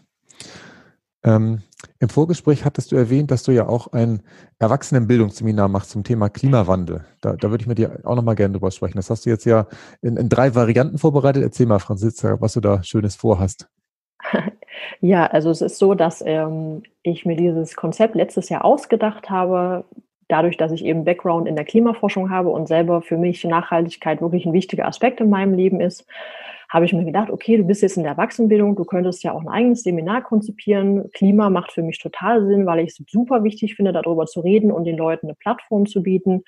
Ähm, 1.24 1.64
Im 2.00 2.10
Vorgespräch 2.10 2.64
hattest 2.64 2.92
du 2.92 2.96
erwähnt, 2.96 3.32
dass 3.32 3.44
du 3.44 3.52
ja 3.52 3.68
auch 3.68 3.92
ein 3.92 4.22
Erwachsenenbildungsseminar 4.60 5.68
machst 5.68 5.92
zum 5.92 6.04
Thema 6.04 6.30
Klimawandel. 6.30 7.06
Da, 7.22 7.34
da 7.34 7.50
würde 7.50 7.62
ich 7.62 7.68
mit 7.68 7.78
dir 7.78 8.00
auch 8.06 8.16
nochmal 8.16 8.36
gerne 8.36 8.54
drüber 8.54 8.72
sprechen. 8.72 8.98
Das 8.98 9.10
hast 9.10 9.26
du 9.26 9.30
jetzt 9.30 9.46
ja 9.46 9.68
in, 10.02 10.16
in 10.16 10.30
drei 10.30 10.56
Varianten 10.56 10.98
vorbereitet. 10.98 11.44
Erzähl 11.44 11.66
mal, 11.66 11.80
Franziska, 11.80 12.40
was 12.40 12.54
du 12.54 12.62
da 12.62 12.84
Schönes 12.84 13.16
vorhast. 13.16 13.70
Ja, 15.02 15.28
also 15.28 15.50
es 15.50 15.62
ist 15.62 15.78
so, 15.78 15.94
dass 15.94 16.24
ähm, 16.26 16.84
ich 17.04 17.26
mir 17.26 17.36
dieses 17.36 17.76
Konzept 17.76 18.16
letztes 18.16 18.50
Jahr 18.50 18.66
ausgedacht 18.66 19.30
habe, 19.30 19.86
dadurch, 20.30 20.56
dass 20.56 20.72
ich 20.72 20.86
eben 20.86 21.04
Background 21.04 21.48
in 21.48 21.56
der 21.56 21.66
Klimaforschung 21.66 22.30
habe 22.30 22.50
und 22.50 22.68
selber 22.68 23.02
für 23.02 23.18
mich 23.18 23.44
Nachhaltigkeit 23.44 24.22
wirklich 24.22 24.46
ein 24.46 24.54
wichtiger 24.54 24.88
Aspekt 24.88 25.20
in 25.20 25.30
meinem 25.30 25.54
Leben 25.54 25.82
ist, 25.82 26.08
habe 26.70 26.86
ich 26.86 26.94
mir 26.94 27.04
gedacht, 27.04 27.32
okay, 27.32 27.58
du 27.58 27.64
bist 27.64 27.82
jetzt 27.82 27.98
in 27.98 28.04
der 28.04 28.12
Erwachsenenbildung, 28.12 28.76
du 28.76 28.86
könntest 28.86 29.24
ja 29.24 29.34
auch 29.34 29.42
ein 29.42 29.50
eigenes 29.50 29.82
Seminar 29.82 30.22
konzipieren. 30.22 31.10
Klima 31.14 31.50
macht 31.50 31.72
für 31.72 31.82
mich 31.82 31.98
total 31.98 32.46
Sinn, 32.46 32.68
weil 32.68 32.80
ich 32.80 32.92
es 32.92 33.04
super 33.10 33.44
wichtig 33.44 33.76
finde, 33.76 33.92
darüber 33.92 34.28
zu 34.28 34.42
reden 34.42 34.72
und 34.72 34.86
den 34.86 34.98
Leuten 34.98 35.28
eine 35.28 35.36
Plattform 35.36 35.88
zu 35.88 36.04
bieten, 36.04 36.44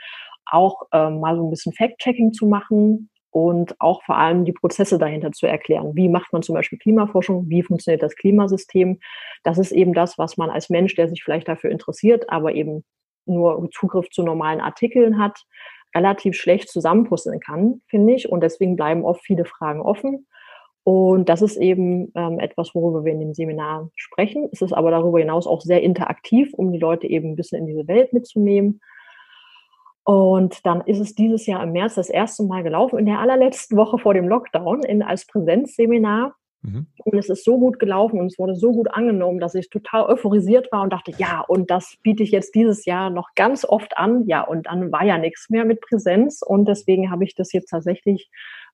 auch 0.46 0.84
ähm, 0.94 1.20
mal 1.20 1.36
so 1.36 1.44
ein 1.44 1.50
bisschen 1.50 1.74
Fact-Checking 1.74 2.34
zu 2.34 2.46
machen 2.46 3.10
und 3.32 3.76
auch 3.80 4.04
vor 4.04 4.18
allem 4.18 4.46
die 4.46 4.52
Prozesse 4.52 5.00
dahinter 5.00 5.32
zu 5.32 5.48
erklären. 5.48 5.96
Wie 5.96 6.10
macht 6.10 6.32
man 6.34 6.44
zum 6.44 6.54
Beispiel 6.54 6.78
Klimaforschung? 6.78 7.50
Wie 7.50 7.64
funktioniert 7.64 8.04
das 8.04 8.16
Klimasystem? 8.16 9.00
Das 9.44 9.58
ist 9.58 9.72
eben 9.72 9.94
das, 9.94 10.20
was 10.20 10.38
man 10.38 10.52
als 10.52 10.70
Mensch, 10.70 10.94
der 10.96 11.08
sich 11.08 11.24
vielleicht 11.24 11.48
dafür 11.48 11.72
interessiert, 11.72 12.30
aber 12.30 12.54
eben 12.54 12.84
nur 13.34 13.70
Zugriff 13.72 14.10
zu 14.10 14.24
normalen 14.24 14.62
Artikeln 14.62 15.18
hat, 15.18 15.44
relativ 15.96 16.36
schlecht 16.36 16.70
zusammenpuzzeln 16.70 17.40
kann, 17.40 17.82
finde 17.88 18.14
ich. 18.14 18.30
Und 18.30 18.42
deswegen 18.42 18.76
bleiben 18.76 19.04
oft 19.04 19.24
viele 19.24 19.46
Fragen 19.46 19.82
offen. 19.82 20.28
Und 20.84 21.30
das 21.30 21.42
ist 21.42 21.58
eben 21.58 22.12
ähm, 22.16 22.40
etwas, 22.40 22.74
worüber 22.74 23.06
wir 23.06 23.14
in 23.14 23.20
dem 23.20 23.34
Seminar 23.34 23.90
sprechen. 23.96 24.50
Es 24.52 24.62
ist 24.62 24.74
aber 24.74 24.90
darüber 24.90 25.20
hinaus 25.20 25.46
auch 25.46 25.62
sehr 25.62 25.84
interaktiv, 25.84 26.54
um 26.54 26.72
die 26.72 26.80
Leute 26.80 27.08
eben 27.08 27.32
ein 27.32 27.36
bisschen 27.36 27.60
in 27.60 27.68
diese 27.68 27.88
Welt 27.88 28.14
mitzunehmen. 28.14 28.82
Und 30.04 30.66
dann 30.66 30.82
ist 30.82 31.00
es 31.00 31.14
dieses 31.14 31.46
Jahr 31.46 31.62
im 31.62 31.74
März 31.74 31.96
das 31.96 32.10
erste 32.10 32.44
Mal 32.44 32.64
gelaufen, 32.64 32.98
in 32.98 33.06
der 33.06 33.20
allerletzten 33.20 33.78
Woche 33.78 34.00
vor 34.00 34.16
dem 34.16 34.28
Lockdown, 34.28 34.84
in, 34.84 35.04
als 35.04 35.28
Präsenzseminar. 35.28 36.36
Mhm. 36.62 36.88
Und 37.04 37.18
es 37.18 37.30
ist 37.30 37.44
so 37.44 37.58
gut 37.58 37.80
gelaufen 37.80 38.20
und 38.20 38.28
es 38.28 38.38
wurde 38.38 38.56
so 38.56 38.72
gut 38.72 38.94
angenommen, 38.94 39.40
dass 39.40 39.56
ich 39.56 39.70
total 39.70 40.04
euphorisiert 40.04 40.72
war 40.72 40.84
und 40.84 40.94
dachte, 40.94 41.12
ja, 41.18 41.42
und 41.42 41.72
das 41.72 41.98
biete 42.04 42.24
ich 42.24 42.32
jetzt 42.32 42.54
dieses 42.54 42.86
Jahr 42.86 43.10
noch 43.10 43.30
ganz 43.36 43.66
oft 43.66 43.98
an. 43.98 44.26
Ja, 44.28 44.42
und 44.42 44.68
dann 44.68 44.92
war 44.92 45.04
ja 45.04 45.18
nichts 45.18 45.50
mehr 45.50 45.66
mit 45.66 45.82
Präsenz 45.82 46.42
und 46.42 46.68
deswegen 46.68 47.10
habe 47.10 47.24
ich 47.24 47.36
das 47.36 47.52
jetzt 47.52 47.70
tatsächlich 47.70 48.30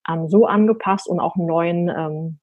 ähm, 0.08 0.28
so 0.28 0.46
angepasst 0.46 1.08
und 1.08 1.20
auch 1.20 1.36
einen 1.36 1.46
neuen, 1.46 1.88
ähm, 1.88 2.38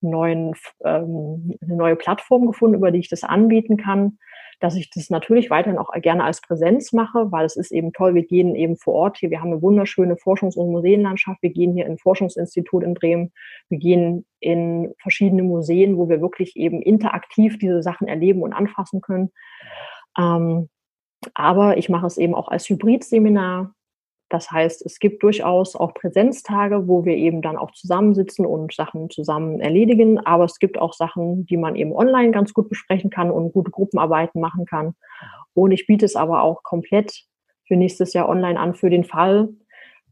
neuen, 0.00 0.54
ähm, 0.84 1.54
eine 1.62 1.76
neue 1.76 1.96
Plattform 1.96 2.46
gefunden, 2.46 2.76
über 2.76 2.90
die 2.90 3.00
ich 3.00 3.08
das 3.08 3.24
anbieten 3.24 3.76
kann 3.76 4.18
dass 4.62 4.76
ich 4.76 4.90
das 4.90 5.10
natürlich 5.10 5.50
weiterhin 5.50 5.78
auch 5.78 5.90
gerne 5.92 6.22
als 6.22 6.40
Präsenz 6.40 6.92
mache, 6.92 7.32
weil 7.32 7.44
es 7.44 7.56
ist 7.56 7.72
eben 7.72 7.92
toll, 7.92 8.14
wir 8.14 8.24
gehen 8.24 8.54
eben 8.54 8.76
vor 8.76 8.94
Ort 8.94 9.18
hier, 9.18 9.30
wir 9.30 9.40
haben 9.40 9.50
eine 9.50 9.60
wunderschöne 9.60 10.14
Forschungs- 10.14 10.56
und 10.56 10.70
Museenlandschaft, 10.70 11.42
wir 11.42 11.50
gehen 11.50 11.74
hier 11.74 11.84
in 11.84 11.92
ein 11.92 11.98
Forschungsinstitut 11.98 12.84
in 12.84 12.94
Bremen, 12.94 13.32
wir 13.68 13.78
gehen 13.78 14.24
in 14.38 14.94
verschiedene 14.98 15.42
Museen, 15.42 15.96
wo 15.96 16.08
wir 16.08 16.20
wirklich 16.20 16.56
eben 16.56 16.80
interaktiv 16.80 17.58
diese 17.58 17.82
Sachen 17.82 18.06
erleben 18.06 18.42
und 18.42 18.52
anfassen 18.52 19.00
können. 19.00 19.32
Ähm, 20.16 20.68
aber 21.34 21.76
ich 21.76 21.88
mache 21.88 22.06
es 22.06 22.16
eben 22.16 22.34
auch 22.36 22.46
als 22.46 22.68
Hybridseminar. 22.68 23.74
Das 24.32 24.50
heißt, 24.50 24.86
es 24.86 24.98
gibt 24.98 25.22
durchaus 25.22 25.76
auch 25.76 25.92
Präsenztage, 25.92 26.88
wo 26.88 27.04
wir 27.04 27.14
eben 27.14 27.42
dann 27.42 27.58
auch 27.58 27.70
zusammensitzen 27.72 28.46
und 28.46 28.72
Sachen 28.72 29.10
zusammen 29.10 29.60
erledigen. 29.60 30.18
Aber 30.20 30.44
es 30.44 30.58
gibt 30.58 30.78
auch 30.78 30.94
Sachen, 30.94 31.44
die 31.44 31.58
man 31.58 31.76
eben 31.76 31.92
online 31.92 32.30
ganz 32.30 32.54
gut 32.54 32.70
besprechen 32.70 33.10
kann 33.10 33.30
und 33.30 33.52
gute 33.52 33.70
Gruppenarbeiten 33.70 34.40
machen 34.40 34.64
kann. 34.64 34.94
Und 35.52 35.72
ich 35.72 35.86
biete 35.86 36.06
es 36.06 36.16
aber 36.16 36.44
auch 36.44 36.62
komplett 36.62 37.24
für 37.66 37.76
nächstes 37.76 38.14
Jahr 38.14 38.26
online 38.26 38.58
an 38.58 38.74
für 38.74 38.88
den 38.88 39.04
Fall, 39.04 39.50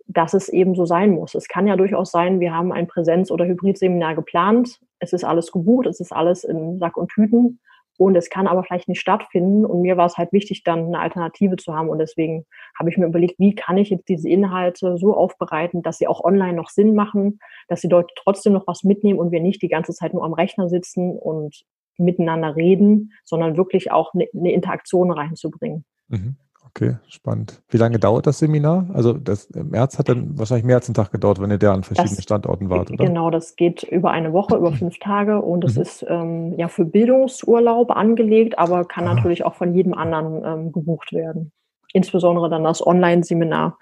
dass 0.06 0.34
es 0.34 0.50
eben 0.50 0.74
so 0.74 0.84
sein 0.84 1.12
muss. 1.12 1.34
Es 1.34 1.48
kann 1.48 1.66
ja 1.66 1.76
durchaus 1.76 2.10
sein, 2.10 2.40
wir 2.40 2.52
haben 2.52 2.72
ein 2.72 2.88
Präsenz- 2.88 3.30
oder 3.30 3.46
Hybridseminar 3.46 4.16
geplant, 4.16 4.80
es 4.98 5.14
ist 5.14 5.24
alles 5.24 5.50
gebucht, 5.50 5.86
es 5.86 5.98
ist 5.98 6.12
alles 6.12 6.44
in 6.44 6.78
Sack 6.78 6.98
und 6.98 7.10
Tüten 7.10 7.58
und 8.00 8.16
es 8.16 8.30
kann 8.30 8.46
aber 8.46 8.64
vielleicht 8.64 8.88
nicht 8.88 9.02
stattfinden. 9.02 9.66
Und 9.66 9.82
mir 9.82 9.98
war 9.98 10.06
es 10.06 10.16
halt 10.16 10.32
wichtig, 10.32 10.62
dann 10.64 10.86
eine 10.86 11.00
Alternative 11.00 11.56
zu 11.56 11.74
haben. 11.74 11.90
Und 11.90 11.98
deswegen 11.98 12.46
habe 12.78 12.88
ich 12.88 12.96
mir 12.96 13.04
überlegt, 13.04 13.38
wie 13.38 13.54
kann 13.54 13.76
ich 13.76 13.90
jetzt 13.90 14.08
diese 14.08 14.26
Inhalte 14.26 14.96
so 14.96 15.14
aufbereiten, 15.14 15.82
dass 15.82 15.98
sie 15.98 16.08
auch 16.08 16.24
online 16.24 16.54
noch 16.54 16.70
Sinn 16.70 16.94
machen, 16.94 17.40
dass 17.68 17.82
die 17.82 17.88
Leute 17.88 18.08
trotzdem 18.16 18.54
noch 18.54 18.66
was 18.66 18.84
mitnehmen 18.84 19.18
und 19.18 19.32
wir 19.32 19.40
nicht 19.40 19.60
die 19.60 19.68
ganze 19.68 19.92
Zeit 19.92 20.14
nur 20.14 20.24
am 20.24 20.32
Rechner 20.32 20.70
sitzen 20.70 21.14
und 21.18 21.66
miteinander 21.98 22.56
reden, 22.56 23.12
sondern 23.22 23.58
wirklich 23.58 23.92
auch 23.92 24.14
eine, 24.14 24.50
Interaktion 24.50 25.10
reinzubringen. 25.10 25.84
Mhm. 26.08 26.36
Okay, 26.70 26.96
spannend. 27.08 27.62
Wie 27.68 27.78
lange 27.78 27.98
dauert 27.98 28.26
das 28.26 28.38
Seminar? 28.38 28.88
Also 28.92 29.12
das 29.12 29.46
im 29.46 29.70
März 29.70 29.98
hat 29.98 30.08
dann 30.08 30.38
wahrscheinlich 30.38 30.64
mehr 30.64 30.76
als 30.76 30.88
einen 30.88 30.94
Tag 30.94 31.10
gedauert, 31.10 31.40
wenn 31.40 31.50
ihr 31.50 31.58
da 31.58 31.74
an 31.74 31.82
verschiedenen 31.82 32.16
das, 32.16 32.22
Standorten 32.22 32.70
wart, 32.70 32.92
oder? 32.92 33.04
Genau, 33.04 33.30
das 33.30 33.56
geht 33.56 33.82
über 33.82 34.12
eine 34.12 34.32
Woche, 34.32 34.56
über 34.56 34.72
fünf 34.72 34.98
Tage 35.00 35.42
und 35.42 35.64
es 35.64 35.74
mhm. 35.74 35.82
ist 35.82 36.06
ähm, 36.08 36.54
ja 36.58 36.68
für 36.68 36.84
Bildungsurlaub 36.84 37.90
angelegt, 37.90 38.58
aber 38.58 38.84
kann 38.84 39.08
ah. 39.08 39.14
natürlich 39.14 39.44
auch 39.44 39.54
von 39.54 39.74
jedem 39.74 39.94
anderen 39.94 40.44
ähm, 40.44 40.72
gebucht 40.72 41.12
werden. 41.12 41.50
Insbesondere 41.92 42.48
dann 42.48 42.62
das 42.62 42.86
Online-Seminar 42.86 43.76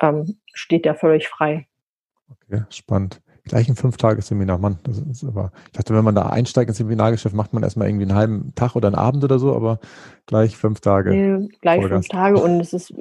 ähm, 0.00 0.36
steht 0.52 0.84
ja 0.84 0.94
völlig 0.94 1.28
frei. 1.28 1.68
Okay, 2.28 2.64
spannend. 2.70 3.22
Gleich 3.46 3.68
ein 3.68 3.76
Fünf-Tage-Seminar, 3.76 4.58
Mann. 4.58 4.78
Das 4.82 4.98
ist 4.98 5.24
aber, 5.24 5.52
ich 5.66 5.72
dachte, 5.72 5.94
wenn 5.94 6.04
man 6.04 6.16
da 6.16 6.26
einsteigt 6.26 6.68
ins 6.68 6.78
Seminargeschäft, 6.78 7.34
macht 7.34 7.52
man 7.52 7.62
erstmal 7.62 7.88
irgendwie 7.88 8.04
einen 8.04 8.16
halben 8.16 8.52
Tag 8.56 8.74
oder 8.74 8.88
einen 8.88 8.96
Abend 8.96 9.22
oder 9.22 9.38
so, 9.38 9.54
aber 9.54 9.78
gleich 10.26 10.56
fünf 10.56 10.80
Tage. 10.80 11.10
Nee, 11.10 11.48
gleich 11.60 11.80
Vollgas. 11.80 12.06
fünf 12.06 12.08
Tage 12.08 12.38
und 12.40 12.60
es 12.60 12.72
ist, 12.72 12.92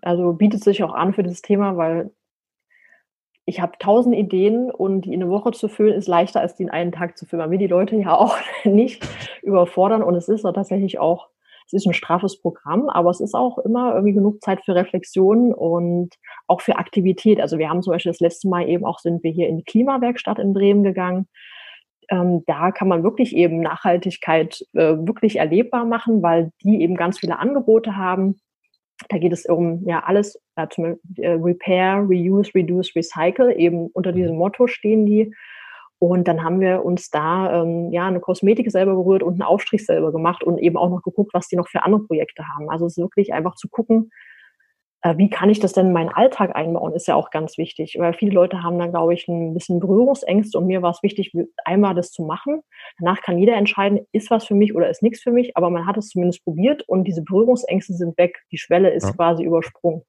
also 0.00 0.32
bietet 0.32 0.64
sich 0.64 0.82
auch 0.82 0.94
an 0.94 1.12
für 1.12 1.22
dieses 1.22 1.42
Thema, 1.42 1.76
weil 1.76 2.10
ich 3.44 3.60
habe 3.60 3.72
tausend 3.78 4.14
Ideen 4.14 4.70
und 4.70 5.02
die 5.02 5.12
in 5.12 5.22
eine 5.22 5.30
Woche 5.30 5.50
zu 5.50 5.68
füllen, 5.68 5.94
ist 5.94 6.08
leichter 6.08 6.40
als 6.40 6.54
die 6.54 6.62
in 6.62 6.70
einen 6.70 6.92
Tag 6.92 7.18
zu 7.18 7.26
füllen. 7.26 7.42
Man 7.42 7.50
will 7.50 7.58
die 7.58 7.66
Leute 7.66 7.96
ja 7.96 8.14
auch 8.14 8.36
nicht 8.64 9.06
überfordern 9.42 10.02
und 10.02 10.14
es 10.14 10.28
ist 10.28 10.42
tatsächlich 10.42 10.98
auch 10.98 11.28
es 11.72 11.82
ist 11.82 11.86
ein 11.86 11.94
straffes 11.94 12.40
Programm, 12.40 12.88
aber 12.88 13.10
es 13.10 13.20
ist 13.20 13.34
auch 13.34 13.58
immer 13.58 13.94
irgendwie 13.94 14.14
genug 14.14 14.42
Zeit 14.42 14.64
für 14.64 14.74
Reflexion 14.74 15.54
und 15.54 16.14
auch 16.48 16.60
für 16.60 16.76
Aktivität. 16.76 17.40
Also 17.40 17.58
wir 17.58 17.68
haben 17.68 17.82
zum 17.82 17.92
Beispiel 17.92 18.10
das 18.10 18.20
letzte 18.20 18.48
Mal 18.48 18.68
eben 18.68 18.84
auch 18.84 18.98
sind 18.98 19.22
wir 19.22 19.30
hier 19.30 19.48
in 19.48 19.58
die 19.58 19.64
Klimawerkstatt 19.64 20.38
in 20.40 20.52
Bremen 20.52 20.82
gegangen. 20.82 21.28
Ähm, 22.10 22.42
da 22.46 22.72
kann 22.72 22.88
man 22.88 23.04
wirklich 23.04 23.36
eben 23.36 23.60
Nachhaltigkeit 23.60 24.64
äh, 24.72 24.96
wirklich 24.96 25.36
erlebbar 25.36 25.84
machen, 25.84 26.22
weil 26.22 26.50
die 26.64 26.82
eben 26.82 26.96
ganz 26.96 27.20
viele 27.20 27.38
Angebote 27.38 27.96
haben. 27.96 28.40
Da 29.08 29.18
geht 29.18 29.32
es 29.32 29.46
um 29.46 29.84
ja 29.86 30.00
alles, 30.00 30.42
äh, 30.56 30.66
zum, 30.68 30.98
äh, 31.16 31.28
Repair, 31.30 32.04
Reuse, 32.08 32.52
Reduce, 32.54 32.96
Recycle. 32.96 33.56
Eben 33.56 33.86
unter 33.92 34.10
diesem 34.12 34.36
Motto 34.36 34.66
stehen 34.66 35.06
die. 35.06 35.32
Und 36.00 36.26
dann 36.26 36.42
haben 36.42 36.60
wir 36.60 36.82
uns 36.82 37.10
da 37.10 37.62
ähm, 37.62 37.92
ja 37.92 38.06
eine 38.06 38.20
Kosmetik 38.20 38.70
selber 38.70 38.94
berührt 38.94 39.22
und 39.22 39.34
einen 39.34 39.42
Aufstrich 39.42 39.84
selber 39.84 40.12
gemacht 40.12 40.42
und 40.42 40.56
eben 40.56 40.78
auch 40.78 40.88
noch 40.88 41.02
geguckt, 41.02 41.34
was 41.34 41.46
die 41.46 41.56
noch 41.56 41.68
für 41.68 41.84
andere 41.84 42.02
Projekte 42.04 42.42
haben. 42.48 42.70
Also 42.70 42.86
es 42.86 42.96
ist 42.96 43.02
wirklich 43.02 43.34
einfach 43.34 43.54
zu 43.54 43.68
gucken, 43.68 44.10
äh, 45.02 45.18
wie 45.18 45.28
kann 45.28 45.50
ich 45.50 45.60
das 45.60 45.74
denn 45.74 45.88
in 45.88 45.92
meinen 45.92 46.08
Alltag 46.08 46.56
einbauen, 46.56 46.94
ist 46.94 47.06
ja 47.06 47.16
auch 47.16 47.30
ganz 47.30 47.58
wichtig. 47.58 47.96
Weil 47.98 48.14
viele 48.14 48.32
Leute 48.32 48.62
haben 48.62 48.78
dann, 48.78 48.92
glaube 48.92 49.12
ich, 49.12 49.28
ein 49.28 49.52
bisschen 49.52 49.78
Berührungsängste 49.78 50.56
und 50.58 50.66
mir 50.66 50.80
war 50.80 50.90
es 50.90 51.02
wichtig, 51.02 51.34
einmal 51.66 51.94
das 51.94 52.12
zu 52.12 52.22
machen. 52.22 52.62
Danach 52.98 53.20
kann 53.20 53.38
jeder 53.38 53.56
entscheiden, 53.56 54.00
ist 54.12 54.30
was 54.30 54.46
für 54.46 54.54
mich 54.54 54.74
oder 54.74 54.88
ist 54.88 55.02
nichts 55.02 55.20
für 55.20 55.32
mich, 55.32 55.54
aber 55.54 55.68
man 55.68 55.86
hat 55.86 55.98
es 55.98 56.08
zumindest 56.08 56.44
probiert 56.44 56.82
und 56.88 57.04
diese 57.04 57.22
Berührungsängste 57.22 57.92
sind 57.92 58.16
weg. 58.16 58.42
Die 58.52 58.58
Schwelle 58.58 58.90
ist 58.90 59.04
ja. 59.04 59.12
quasi 59.12 59.44
übersprungen. 59.44 60.02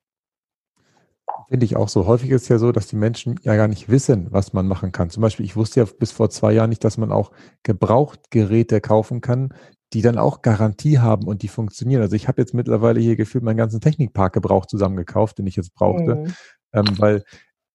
Finde 1.50 1.66
ich 1.66 1.76
auch 1.76 1.90
so. 1.90 2.06
Häufig 2.08 2.30
ist 2.30 2.44
es 2.44 2.48
ja 2.48 2.58
so, 2.58 2.72
dass 2.72 2.88
die 2.88 2.96
Menschen 2.96 3.40
ja 3.44 3.56
gar 3.56 3.68
nicht 3.68 3.90
wissen, 3.90 4.28
was 4.32 4.54
man 4.54 4.68
machen 4.68 4.92
kann. 4.92 5.10
Zum 5.10 5.22
Beispiel, 5.22 5.46
ich 5.46 5.56
wusste 5.56 5.82
ja 5.82 5.86
bis 6.00 6.12
vor 6.12 6.30
zwei 6.30 6.54
Jahren 6.54 6.70
nicht, 6.70 6.84
dass 6.84 6.98
man 6.98 7.12
auch 7.12 7.32
Gebrauchtgeräte 7.64 8.80
kaufen 8.80 9.22
kann, 9.22 9.54
die 9.94 10.02
dann 10.02 10.18
auch 10.18 10.42
Garantie 10.42 11.00
haben 11.00 11.28
und 11.28 11.42
die 11.42 11.50
funktionieren. 11.50 12.02
Also 12.02 12.16
ich 12.16 12.28
habe 12.28 12.42
jetzt 12.42 12.54
mittlerweile 12.54 13.00
hier 13.00 13.16
gefühlt 13.16 13.44
meinen 13.44 13.58
ganzen 13.58 13.82
Technikpark 13.82 14.34
gebraucht 14.34 14.70
zusammengekauft, 14.70 15.38
den 15.38 15.48
ich 15.48 15.58
jetzt 15.58 15.74
brauchte, 15.74 16.16
mhm. 16.16 16.34
ähm, 16.74 16.86
weil 16.98 17.24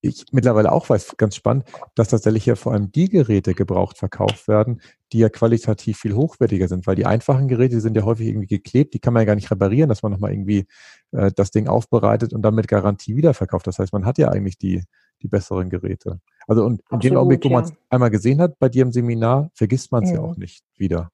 ich 0.09 0.25
mittlerweile 0.33 0.73
auch 0.73 0.89
weiß, 0.89 1.17
ganz 1.17 1.37
spannend, 1.37 1.65
dass 1.95 2.09
tatsächlich 2.09 2.47
ja 2.47 2.55
vor 2.55 2.73
allem 2.73 2.93
die 2.93 3.09
Geräte 3.09 3.55
gebraucht 3.55 3.99
verkauft 3.99 4.49
werden, 4.49 4.81
die 5.13 5.19
ja 5.19 5.29
qualitativ 5.29 5.99
viel 5.99 6.15
hochwertiger 6.15 6.69
sind, 6.69 6.87
weil 6.87 6.97
die 6.97 7.07
einfachen 7.07 7.49
Geräte 7.49 7.81
sind 7.81 7.97
ja 7.97 8.05
häufig 8.05 8.29
irgendwie 8.29 8.47
geklebt, 8.47 8.95
die 8.95 8.99
kann 8.99 9.13
man 9.13 9.23
ja 9.23 9.27
gar 9.27 9.35
nicht 9.35 9.51
reparieren, 9.51 9.89
dass 9.89 10.03
man 10.03 10.13
nochmal 10.13 10.33
irgendwie 10.33 10.67
äh, 11.13 11.31
das 11.35 11.51
Ding 11.51 11.69
aufbereitet 11.69 12.33
und 12.33 12.43
dann 12.43 12.55
mit 12.55 12.69
Garantie 12.69 13.17
wiederverkauft. 13.17 13.67
Das 13.67 13.79
heißt, 13.79 13.93
man 13.93 14.05
hat 14.05 14.19
ja 14.19 14.29
eigentlich 14.29 14.59
die, 14.59 14.83
die 15.23 15.29
besseren 15.29 15.71
Geräte. 15.71 16.21
Also 16.47 16.65
und 16.65 16.83
in 16.91 17.01
dem 17.01 17.17
Augenblick, 17.17 17.45
wo 17.45 17.51
man 17.51 17.65
es 17.65 17.73
einmal 17.89 18.11
gesehen 18.11 18.41
hat 18.41 18.59
bei 18.59 18.69
dir 18.69 18.83
im 18.83 18.93
Seminar, 18.93 19.51
vergisst 19.55 19.93
man 19.93 20.05
es 20.05 20.11
ja. 20.11 20.17
ja 20.17 20.23
auch 20.23 20.37
nicht 20.37 20.65
wieder. 20.77 21.11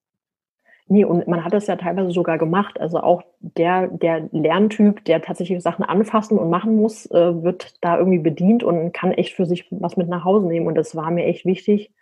Nee, 0.87 1.05
und 1.05 1.27
man 1.27 1.45
hat 1.45 1.53
es 1.53 1.67
ja 1.67 1.75
teilweise 1.77 2.11
sogar 2.11 2.37
gemacht. 2.37 2.79
Also 2.79 2.99
auch 2.99 3.23
der, 3.39 3.87
der 3.87 4.27
Lerntyp, 4.31 5.05
der 5.05 5.21
tatsächlich 5.21 5.61
Sachen 5.63 5.85
anfassen 5.85 6.37
und 6.37 6.49
machen 6.49 6.75
muss, 6.75 7.05
äh, 7.11 7.43
wird 7.43 7.77
da 7.81 7.97
irgendwie 7.97 8.19
bedient 8.19 8.63
und 8.63 8.93
kann 8.93 9.11
echt 9.11 9.33
für 9.33 9.45
sich 9.45 9.65
was 9.71 9.95
mit 9.95 10.09
nach 10.09 10.25
Hause 10.25 10.47
nehmen. 10.47 10.67
Und 10.67 10.75
das 10.75 10.95
war 10.95 11.09
mir 11.09 11.25
echt 11.25 11.45
wichtig, 11.45 11.93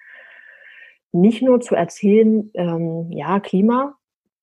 nicht 1.11 1.41
nur 1.41 1.59
zu 1.59 1.75
erzählen, 1.75 2.49
ähm, 2.53 3.11
ja, 3.11 3.39
Klima, 3.39 3.95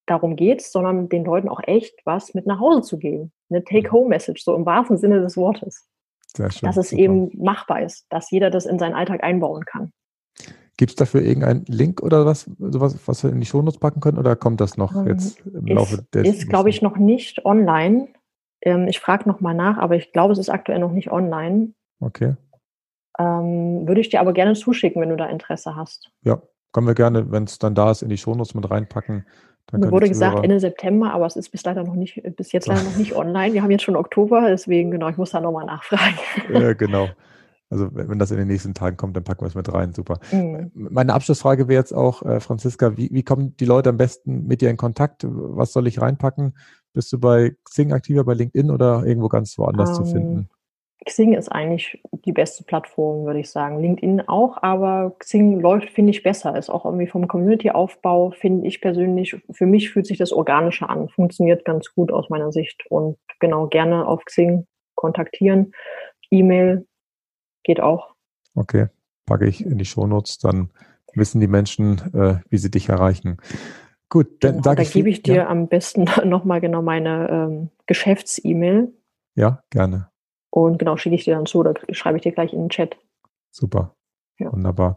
darum 0.07 0.37
geht's, 0.37 0.71
sondern 0.71 1.09
den 1.09 1.25
Leuten 1.25 1.49
auch 1.49 1.61
echt 1.65 1.95
was 2.05 2.35
mit 2.35 2.47
nach 2.47 2.61
Hause 2.61 2.83
zu 2.83 2.99
geben. 2.99 3.33
Eine 3.51 3.65
Take-Home-Message, 3.65 4.45
so 4.45 4.55
im 4.55 4.67
wahrsten 4.67 4.99
Sinne 4.99 5.21
des 5.21 5.37
Wortes. 5.37 5.89
Schön, 6.37 6.49
dass 6.63 6.77
es 6.77 6.91
super. 6.91 7.03
eben 7.03 7.31
machbar 7.43 7.83
ist, 7.83 8.07
dass 8.11 8.31
jeder 8.31 8.51
das 8.51 8.67
in 8.67 8.79
seinen 8.79 8.95
Alltag 8.95 9.25
einbauen 9.25 9.65
kann. 9.65 9.93
Gibt 10.79 10.93
es 10.93 10.97
dafür 10.97 11.23
irgendeinen 11.23 11.65
Link 11.67 12.01
oder 12.01 12.25
was, 12.25 12.49
sowas, 12.59 12.97
was 13.07 13.25
wir 13.25 13.31
in 13.31 13.41
die 13.41 13.47
Shownotes 13.47 13.81
packen 13.81 14.01
können 14.01 14.17
oder 14.17 14.37
kommt 14.37 14.61
das 14.61 14.79
noch 14.79 14.95
ähm, 14.95 15.09
jetzt 15.09 15.45
im 15.45 15.67
ist, 15.67 15.75
Laufe 15.75 16.05
des 16.15 16.29
Ist, 16.29 16.49
glaube 16.49 16.71
ich, 16.71 16.83
noch 16.83 16.97
nicht 16.97 17.45
online. 17.45 18.09
Ähm, 18.63 18.87
ich 18.87 19.01
frage 19.01 19.29
nochmal 19.29 19.55
nach, 19.55 19.77
aber 19.79 19.97
ich 19.97 20.13
glaube, 20.13 20.33
es 20.33 20.39
ist 20.39 20.49
aktuell 20.49 20.79
noch 20.79 20.93
nicht 20.93 21.11
online. 21.11 21.73
Okay. 21.99 22.37
Ähm, 23.19 23.89
würde 23.89 24.01
ich 24.01 24.09
dir 24.09 24.21
aber 24.21 24.33
gerne 24.33 24.55
zuschicken, 24.55 25.03
wenn 25.03 25.09
du 25.09 25.17
da 25.17 25.27
Interesse 25.27 25.75
hast. 25.75 26.13
Ja, 26.23 26.41
können 26.73 26.87
wir 26.87 26.95
gerne, 26.95 27.33
wenn 27.33 27.43
es 27.43 27.59
dann 27.59 27.75
da 27.75 27.91
ist, 27.91 28.03
in 28.03 28.09
die 28.09 28.17
Shownotes 28.17 28.55
mit 28.55 28.71
reinpacken. 28.71 29.27
Dann 29.67 29.81
Mir 29.81 29.91
wurde 29.91 30.09
gesagt 30.09 30.45
Ende 30.45 30.61
September, 30.61 31.13
aber 31.13 31.27
es 31.27 31.35
ist 31.35 31.51
bis 31.51 31.65
leider 31.65 31.83
noch 31.83 31.97
nicht, 31.97 32.23
bis 32.37 32.53
jetzt 32.53 32.67
leider 32.69 32.85
noch 32.85 32.97
nicht 32.97 33.17
online. 33.17 33.53
Wir 33.53 33.65
haben 33.65 33.73
jetzt 33.73 33.83
schon 33.83 33.97
Oktober, 33.97 34.47
deswegen 34.49 34.93
genau, 34.93 35.09
ich 35.09 35.17
muss 35.17 35.33
da 35.33 35.41
nochmal 35.41 35.67
nachfragen. 35.67 36.19
Ja, 36.53 36.73
genau. 36.73 37.09
Also 37.71 37.89
wenn 37.93 38.19
das 38.19 38.31
in 38.31 38.39
den 38.39 38.49
nächsten 38.49 38.73
Tagen 38.73 38.97
kommt, 38.97 39.17
dann 39.17 39.25
packen 39.25 39.43
wir 39.43 39.49
es 39.49 39.55
mit 39.55 39.73
rein. 39.73 39.93
Super. 39.93 40.21
Mhm. 40.33 40.71
Meine 40.75 41.13
Abschlussfrage 41.13 41.69
wäre 41.69 41.81
jetzt 41.81 41.93
auch, 41.93 42.23
äh, 42.23 42.41
Franziska, 42.41 42.97
wie, 42.97 43.11
wie 43.13 43.23
kommen 43.23 43.57
die 43.59 43.67
Leute 43.67 43.91
am 43.91 43.99
besten 43.99 44.47
mit 44.47 44.63
dir 44.63 44.71
in 44.71 44.79
Kontakt? 44.79 45.27
Was 45.29 45.73
soll 45.73 45.87
ich 45.87 46.01
reinpacken? 46.01 46.57
Bist 46.95 47.13
du 47.13 47.21
bei 47.21 47.55
Xing 47.65 47.93
aktiver, 47.93 48.25
bei 48.25 48.35
LinkedIn 48.35 48.71
oder 48.71 49.05
irgendwo 49.05 49.29
ganz 49.29 49.59
woanders 49.59 49.99
um, 49.99 50.05
zu 50.05 50.11
ähm, 50.11 50.13
finden? 50.13 50.49
Xing 51.05 51.35
ist 51.35 51.51
eigentlich 51.51 52.03
die 52.25 52.33
beste 52.33 52.65
Plattform, 52.65 53.25
würde 53.27 53.41
ich 53.41 53.51
sagen. 53.51 53.81
LinkedIn 53.81 54.29
auch, 54.29 54.63
aber 54.63 55.15
Xing 55.19 55.61
läuft, 55.61 55.91
finde 55.91 56.11
ich, 56.11 56.23
besser. 56.23 56.57
Ist 56.57 56.71
auch 56.71 56.87
irgendwie 56.87 57.07
vom 57.07 57.29
Community-Aufbau, 57.29 58.31
finde 58.31 58.67
ich 58.67 58.81
persönlich, 58.81 59.37
für 59.51 59.67
mich 59.67 59.91
fühlt 59.91 60.07
sich 60.07 60.19
das 60.19 60.33
organischer 60.33 60.89
an. 60.91 61.09
Funktioniert 61.09 61.65
ganz 61.65 61.95
gut 61.95 62.13
aus 62.13 62.31
meiner 62.31 62.51
Sicht. 62.51 62.85
Und 62.89 63.19
genau, 63.41 63.67
gerne 63.67 64.07
auf 64.07 64.25
Xing 64.25 64.67
kontaktieren. 64.95 65.73
E-Mail 66.31 66.87
geht 67.69 67.81
auch. 67.81 68.15
Okay, 68.55 68.89
packe 69.27 69.47
ich 69.47 69.65
in 69.65 69.79
die 69.79 69.85
Shownotes, 69.85 70.39
dann 70.39 70.71
wissen 71.15 71.41
die 71.41 71.47
Menschen, 71.47 71.99
äh, 72.15 72.39
wie 72.49 72.57
sie 72.57 72.71
dich 72.71 72.89
erreichen. 72.89 73.37
Gut, 74.09 74.43
dann 74.43 74.53
genau, 74.53 74.63
sage 74.65 74.83
ich. 74.83 74.89
Da 74.89 74.95
gebe 74.95 75.11
ich 75.11 75.23
dir 75.23 75.35
ja. 75.35 75.47
am 75.49 75.69
besten 75.69 76.05
nochmal 76.25 76.61
genau 76.61 76.81
meine 76.81 77.29
ähm, 77.29 77.71
Geschäfts-E-Mail. 77.87 78.93
Ja, 79.35 79.63
gerne. 79.71 80.09
Und 80.51 80.79
genau, 80.79 80.97
schicke 80.97 81.15
ich 81.15 81.25
dir 81.25 81.35
dann 81.35 81.47
zu 81.47 81.59
oder 81.59 81.75
schreibe 81.93 82.17
ich 82.17 82.23
dir 82.23 82.33
gleich 82.33 82.55
in 82.55 82.61
den 82.61 82.71
Chat. 82.71 82.97
Super. 83.51 83.95
Ja. 84.39 84.51
Wunderbar. 84.51 84.97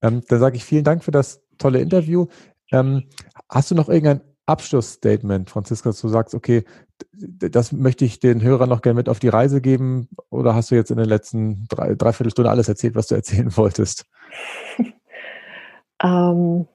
Ähm, 0.00 0.22
dann 0.28 0.38
sage 0.38 0.56
ich 0.56 0.64
vielen 0.64 0.84
Dank 0.84 1.02
für 1.02 1.10
das 1.10 1.42
tolle 1.58 1.80
Interview. 1.80 2.26
Ähm, 2.70 3.08
hast 3.48 3.70
du 3.70 3.74
noch 3.74 3.88
irgendein 3.88 4.20
Abschlussstatement, 4.46 5.50
Franziska, 5.50 5.90
dass 5.90 6.00
du 6.00 6.08
sagst, 6.08 6.34
okay, 6.34 6.64
das 7.16 7.72
möchte 7.72 8.04
ich 8.04 8.20
den 8.20 8.42
Hörern 8.42 8.68
noch 8.68 8.82
gerne 8.82 8.96
mit 8.96 9.08
auf 9.08 9.18
die 9.18 9.28
Reise 9.28 9.60
geben? 9.60 10.08
Oder 10.30 10.54
hast 10.54 10.70
du 10.70 10.74
jetzt 10.74 10.90
in 10.90 10.96
den 10.96 11.08
letzten 11.08 11.66
drei, 11.68 11.94
dreiviertel 11.94 12.30
Stunde 12.30 12.50
alles 12.50 12.68
erzählt, 12.68 12.94
was 12.94 13.06
du 13.06 13.14
erzählen 13.14 13.56
wolltest? 13.56 14.06
ähm, 16.02 16.66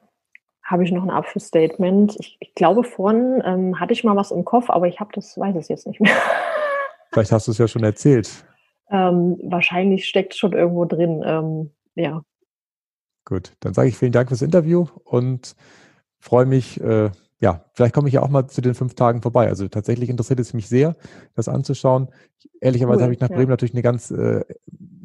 Habe 0.62 0.84
ich 0.84 0.92
noch 0.92 1.02
ein 1.02 1.10
Abschlussstatement? 1.10 2.16
Ich, 2.18 2.36
ich 2.40 2.54
glaube, 2.54 2.84
vorhin 2.84 3.42
ähm, 3.44 3.78
hatte 3.78 3.92
ich 3.92 4.04
mal 4.04 4.16
was 4.16 4.30
im 4.30 4.44
Kopf, 4.44 4.70
aber 4.70 4.88
ich 4.88 5.00
habe 5.00 5.10
das, 5.12 5.38
weiß 5.38 5.56
es 5.56 5.68
jetzt 5.68 5.86
nicht 5.86 6.00
mehr. 6.00 6.12
Vielleicht 7.12 7.32
hast 7.32 7.46
du 7.46 7.52
es 7.52 7.58
ja 7.58 7.68
schon 7.68 7.84
erzählt. 7.84 8.44
Ähm, 8.90 9.38
wahrscheinlich 9.44 10.06
steckt 10.06 10.34
schon 10.34 10.52
irgendwo 10.52 10.84
drin. 10.84 11.22
Ähm, 11.24 11.70
ja. 11.94 12.22
Gut, 13.24 13.52
dann 13.60 13.74
sage 13.74 13.88
ich 13.88 13.98
vielen 13.98 14.12
Dank 14.12 14.28
fürs 14.28 14.40
Interview 14.40 14.86
und 15.04 15.54
freue 16.18 16.46
mich, 16.46 16.80
äh, 16.80 17.10
ja, 17.40 17.64
vielleicht 17.72 17.94
komme 17.94 18.08
ich 18.08 18.14
ja 18.14 18.22
auch 18.22 18.28
mal 18.28 18.48
zu 18.48 18.60
den 18.60 18.74
fünf 18.74 18.94
Tagen 18.94 19.22
vorbei. 19.22 19.48
Also 19.48 19.68
tatsächlich 19.68 20.10
interessiert 20.10 20.40
es 20.40 20.54
mich 20.54 20.68
sehr, 20.68 20.96
das 21.36 21.48
anzuschauen. 21.48 22.08
Ehrlicherweise 22.60 22.98
cool, 22.98 23.02
habe 23.04 23.12
ich 23.14 23.20
nach 23.20 23.28
Bremen 23.28 23.42
ja. 23.42 23.50
natürlich 23.50 23.74
eine 23.74 23.82
ganz, 23.82 24.10
äh, 24.10 24.44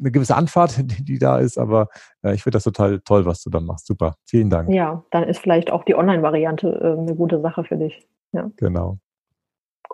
eine 0.00 0.10
gewisse 0.10 0.34
Anfahrt, 0.34 0.78
die, 0.78 1.04
die 1.04 1.18
da 1.18 1.38
ist, 1.38 1.58
aber 1.58 1.88
äh, 2.22 2.34
ich 2.34 2.42
finde 2.42 2.56
das 2.56 2.64
total 2.64 3.00
toll, 3.00 3.24
was 3.24 3.42
du 3.42 3.50
dann 3.50 3.64
machst. 3.64 3.86
Super. 3.86 4.16
Vielen 4.24 4.50
Dank. 4.50 4.68
Ja, 4.68 5.04
dann 5.10 5.24
ist 5.24 5.38
vielleicht 5.38 5.70
auch 5.70 5.84
die 5.84 5.94
Online-Variante 5.94 6.68
äh, 6.68 7.00
eine 7.00 7.14
gute 7.14 7.40
Sache 7.40 7.64
für 7.64 7.76
dich. 7.76 8.06
Ja. 8.32 8.50
Genau. 8.56 8.98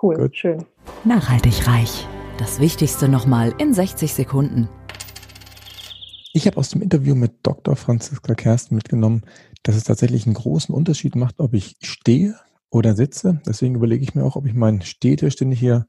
Cool, 0.01 0.16
Gut. 0.16 0.36
schön. 0.36 0.64
Nachhaltig 1.05 1.68
reich. 1.68 2.07
Das 2.38 2.59
Wichtigste 2.59 3.07
nochmal 3.09 3.53
in 3.59 3.74
60 3.74 4.14
Sekunden. 4.14 4.68
Ich 6.32 6.47
habe 6.47 6.57
aus 6.59 6.70
dem 6.70 6.80
Interview 6.80 7.16
mit 7.16 7.32
Dr. 7.43 7.74
Franziska 7.74 8.34
Kersten 8.34 8.76
mitgenommen, 8.76 9.22
dass 9.63 9.77
es 9.77 9.85
tatsächlich 9.85 10.27
einen 10.27 10.35
großen 10.35 10.75
Unterschied 10.75 11.17
macht, 11.17 11.39
ob 11.39 11.55
ich 11.55 11.77
stehe 11.83 12.37
oder 12.71 12.95
sitze. 12.95 13.41
Deswegen 13.47 13.75
überlege 13.75 14.03
ich 14.03 14.15
mir 14.15 14.25
auch, 14.25 14.37
ob 14.37 14.47
ich 14.47 14.55
meinen 14.55 14.83
Stehtisch, 14.83 15.37
den 15.37 15.53
ich 15.53 15.59
hier 15.59 15.87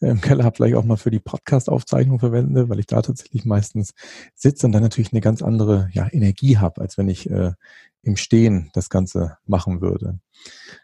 im 0.00 0.20
Keller 0.20 0.44
habe, 0.44 0.56
vielleicht 0.56 0.74
auch 0.74 0.84
mal 0.84 0.96
für 0.96 1.10
die 1.10 1.20
Podcast-Aufzeichnung 1.20 2.18
verwende, 2.18 2.68
weil 2.68 2.80
ich 2.80 2.86
da 2.86 3.00
tatsächlich 3.00 3.44
meistens 3.44 3.94
sitze 4.34 4.66
und 4.66 4.72
dann 4.72 4.82
natürlich 4.82 5.12
eine 5.12 5.20
ganz 5.20 5.42
andere 5.42 5.88
ja, 5.92 6.08
Energie 6.12 6.58
habe, 6.58 6.80
als 6.80 6.98
wenn 6.98 7.08
ich 7.08 7.30
äh, 7.30 7.52
im 8.02 8.16
Stehen 8.16 8.70
das 8.74 8.90
Ganze 8.90 9.38
machen 9.46 9.80
würde. 9.80 10.18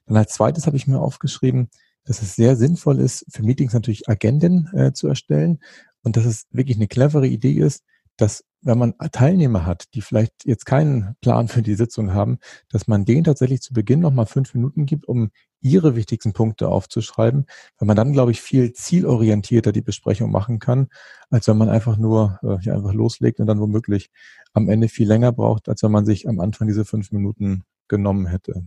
Dann 0.07 0.17
als 0.17 0.35
zweites 0.35 0.67
habe 0.67 0.77
ich 0.77 0.87
mir 0.87 1.01
aufgeschrieben, 1.01 1.69
dass 2.05 2.23
es 2.23 2.35
sehr 2.35 2.57
sinnvoll 2.57 2.99
ist, 2.99 3.27
für 3.29 3.43
Meetings 3.43 3.75
natürlich 3.75 4.09
Agenden 4.09 4.69
äh, 4.73 4.93
zu 4.93 5.09
erstellen 5.09 5.59
und 6.03 6.17
dass 6.17 6.25
es 6.25 6.47
wirklich 6.51 6.77
eine 6.77 6.89
clevere 6.89 7.27
Idee 7.27 7.53
ist, 7.53 7.85
dass 8.17 8.45
wenn 8.63 8.79
man 8.79 8.95
Teilnehmer 9.13 9.65
hat, 9.67 9.95
die 9.95 10.03
vielleicht 10.03 10.45
jetzt 10.45 10.67
keinen 10.67 11.17
Plan 11.21 11.49
für 11.49 11.63
die 11.63 11.75
Sitzung 11.75 12.13
haben, 12.13 12.39
dass 12.71 12.89
man 12.89 13.05
denen 13.05 13.25
tatsächlich 13.25 13.63
zu 13.63 13.73
Beginn 13.73 14.01
nochmal 14.01 14.27
fünf 14.27 14.55
Minuten 14.55 14.87
gibt, 14.87 15.07
um 15.09 15.31
ihre 15.63 15.97
wichtigsten 15.97 16.33
Punkte 16.33 16.69
aufzuschreiben, 16.69 17.47
weil 17.79 17.87
man 17.87 17.97
dann, 17.97 18.13
glaube 18.13 18.31
ich, 18.31 18.41
viel 18.41 18.73
zielorientierter 18.73 19.73
die 19.73 19.83
Besprechung 19.83 20.31
machen 20.31 20.59
kann, 20.59 20.89
als 21.31 21.49
wenn 21.49 21.59
man 21.59 21.69
einfach 21.69 21.97
nur 21.97 22.39
äh, 22.43 22.71
einfach 22.71 22.95
loslegt 22.95 23.41
und 23.41 23.47
dann 23.47 23.61
womöglich 23.61 24.11
am 24.53 24.69
Ende 24.69 24.89
viel 24.89 25.09
länger 25.09 25.33
braucht, 25.33 25.69
als 25.69 25.83
wenn 25.83 25.93
man 25.93 26.07
sich 26.07 26.29
am 26.29 26.41
Anfang 26.41 26.69
diese 26.69 26.85
fünf 26.85 27.13
Minuten 27.13 27.65
genommen 27.89 28.27
hätte. 28.27 28.65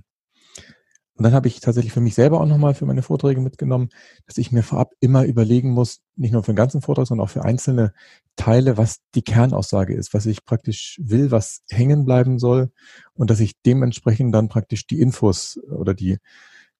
Und 1.15 1.23
dann 1.23 1.33
habe 1.33 1.47
ich 1.47 1.59
tatsächlich 1.59 1.93
für 1.93 2.01
mich 2.01 2.15
selber 2.15 2.41
auch 2.41 2.47
nochmal 2.47 2.73
für 2.73 2.87
meine 2.87 3.03
Vorträge 3.03 3.39
mitgenommen, 3.39 3.89
dass 4.25 4.37
ich 4.37 4.51
mir 4.51 4.63
vorab 4.63 4.93
immer 4.99 5.25
überlegen 5.25 5.69
muss, 5.71 6.01
nicht 6.15 6.31
nur 6.31 6.43
für 6.43 6.53
den 6.53 6.57
ganzen 6.57 6.81
Vortrag, 6.81 7.05
sondern 7.05 7.25
auch 7.25 7.29
für 7.29 7.43
einzelne 7.43 7.93
Teile, 8.35 8.77
was 8.77 8.97
die 9.13 9.21
Kernaussage 9.21 9.93
ist, 9.93 10.13
was 10.15 10.25
ich 10.25 10.43
praktisch 10.43 10.99
will, 11.03 11.29
was 11.29 11.61
hängen 11.69 12.05
bleiben 12.05 12.39
soll 12.39 12.71
und 13.13 13.29
dass 13.29 13.39
ich 13.41 13.61
dementsprechend 13.63 14.33
dann 14.33 14.49
praktisch 14.49 14.87
die 14.87 14.99
Infos 14.99 15.59
oder 15.69 15.93
die, 15.93 16.17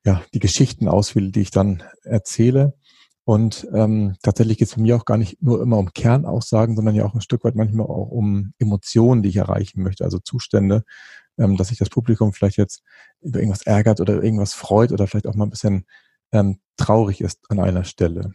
ja, 0.04 0.24
die 0.34 0.40
Geschichten 0.40 0.88
auswähle, 0.88 1.30
die 1.30 1.42
ich 1.42 1.52
dann 1.52 1.84
erzähle. 2.04 2.74
Und 3.26 3.68
ähm, 3.74 4.16
tatsächlich 4.22 4.58
geht 4.58 4.68
es 4.68 4.74
für 4.74 4.82
mich 4.82 4.94
auch 4.94 5.06
gar 5.06 5.18
nicht 5.18 5.42
nur 5.42 5.62
immer 5.62 5.78
um 5.78 5.94
Kernaussagen, 5.94 6.76
sondern 6.76 6.96
ja 6.96 7.06
auch 7.06 7.14
ein 7.14 7.22
Stück 7.22 7.44
weit 7.46 7.56
manchmal 7.56 7.86
auch 7.86 8.10
um 8.10 8.54
Emotionen, 8.58 9.22
die 9.24 9.30
ich 9.30 9.38
erreichen 9.38 9.82
möchte, 9.82 10.04
also 10.04 10.20
Zustände, 10.20 10.84
ähm, 11.38 11.58
dass 11.58 11.70
sich 11.70 11.78
das 11.78 11.90
Publikum 11.90 12.34
vielleicht 12.34 12.58
jetzt 12.58 12.84
über 13.22 13.40
irgendwas 13.40 13.64
ärgert 13.64 14.00
oder 14.00 14.22
irgendwas 14.24 14.54
freut 14.54 14.92
oder 14.92 15.08
vielleicht 15.08 15.28
auch 15.28 15.36
mal 15.36 15.46
ein 15.46 15.52
bisschen 15.52 15.86
ähm, 16.32 16.60
traurig 16.78 17.22
ist 17.22 17.40
an 17.50 17.60
einer 17.60 17.84
Stelle. 17.84 18.34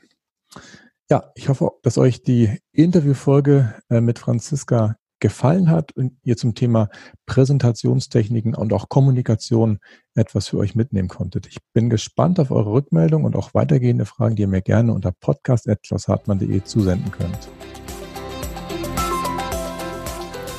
Ja, 1.11 1.33
ich 1.35 1.49
hoffe, 1.49 1.71
dass 1.83 1.99
euch 1.99 2.23
die 2.23 2.59
Interviewfolge 2.73 3.75
äh, 3.89 4.01
mit 4.01 4.19
Franziska 4.19 4.97
gefallen 5.21 5.71
hat 5.71 5.93
und 5.93 6.17
ihr 6.23 6.37
zum 6.37 6.55
Thema 6.55 6.91
Präsentationstechniken 7.27 8.55
und 8.55 8.73
auch 8.73 8.89
Kommunikation 8.89 9.79
etwas 10.15 10.49
für 10.49 10.59
euch 10.59 10.75
mitnehmen 10.75 11.09
konntet. 11.09 11.47
Ich 11.47 11.59
bin 11.73 11.91
gespannt 11.91 12.39
auf 12.39 12.51
eure 12.51 12.71
Rückmeldung 12.71 13.25
und 13.25 13.37
auch 13.37 13.55
weitergehende 13.55 14.07
Fragen, 14.07 14.37
die 14.37 14.43
ihr 14.43 14.49
mir 14.49 14.63
gerne 14.63 14.93
unter 14.93 15.13
podcast.klaushartmann.de 15.13 16.63
zusenden 16.63 17.11
könnt. 17.11 17.49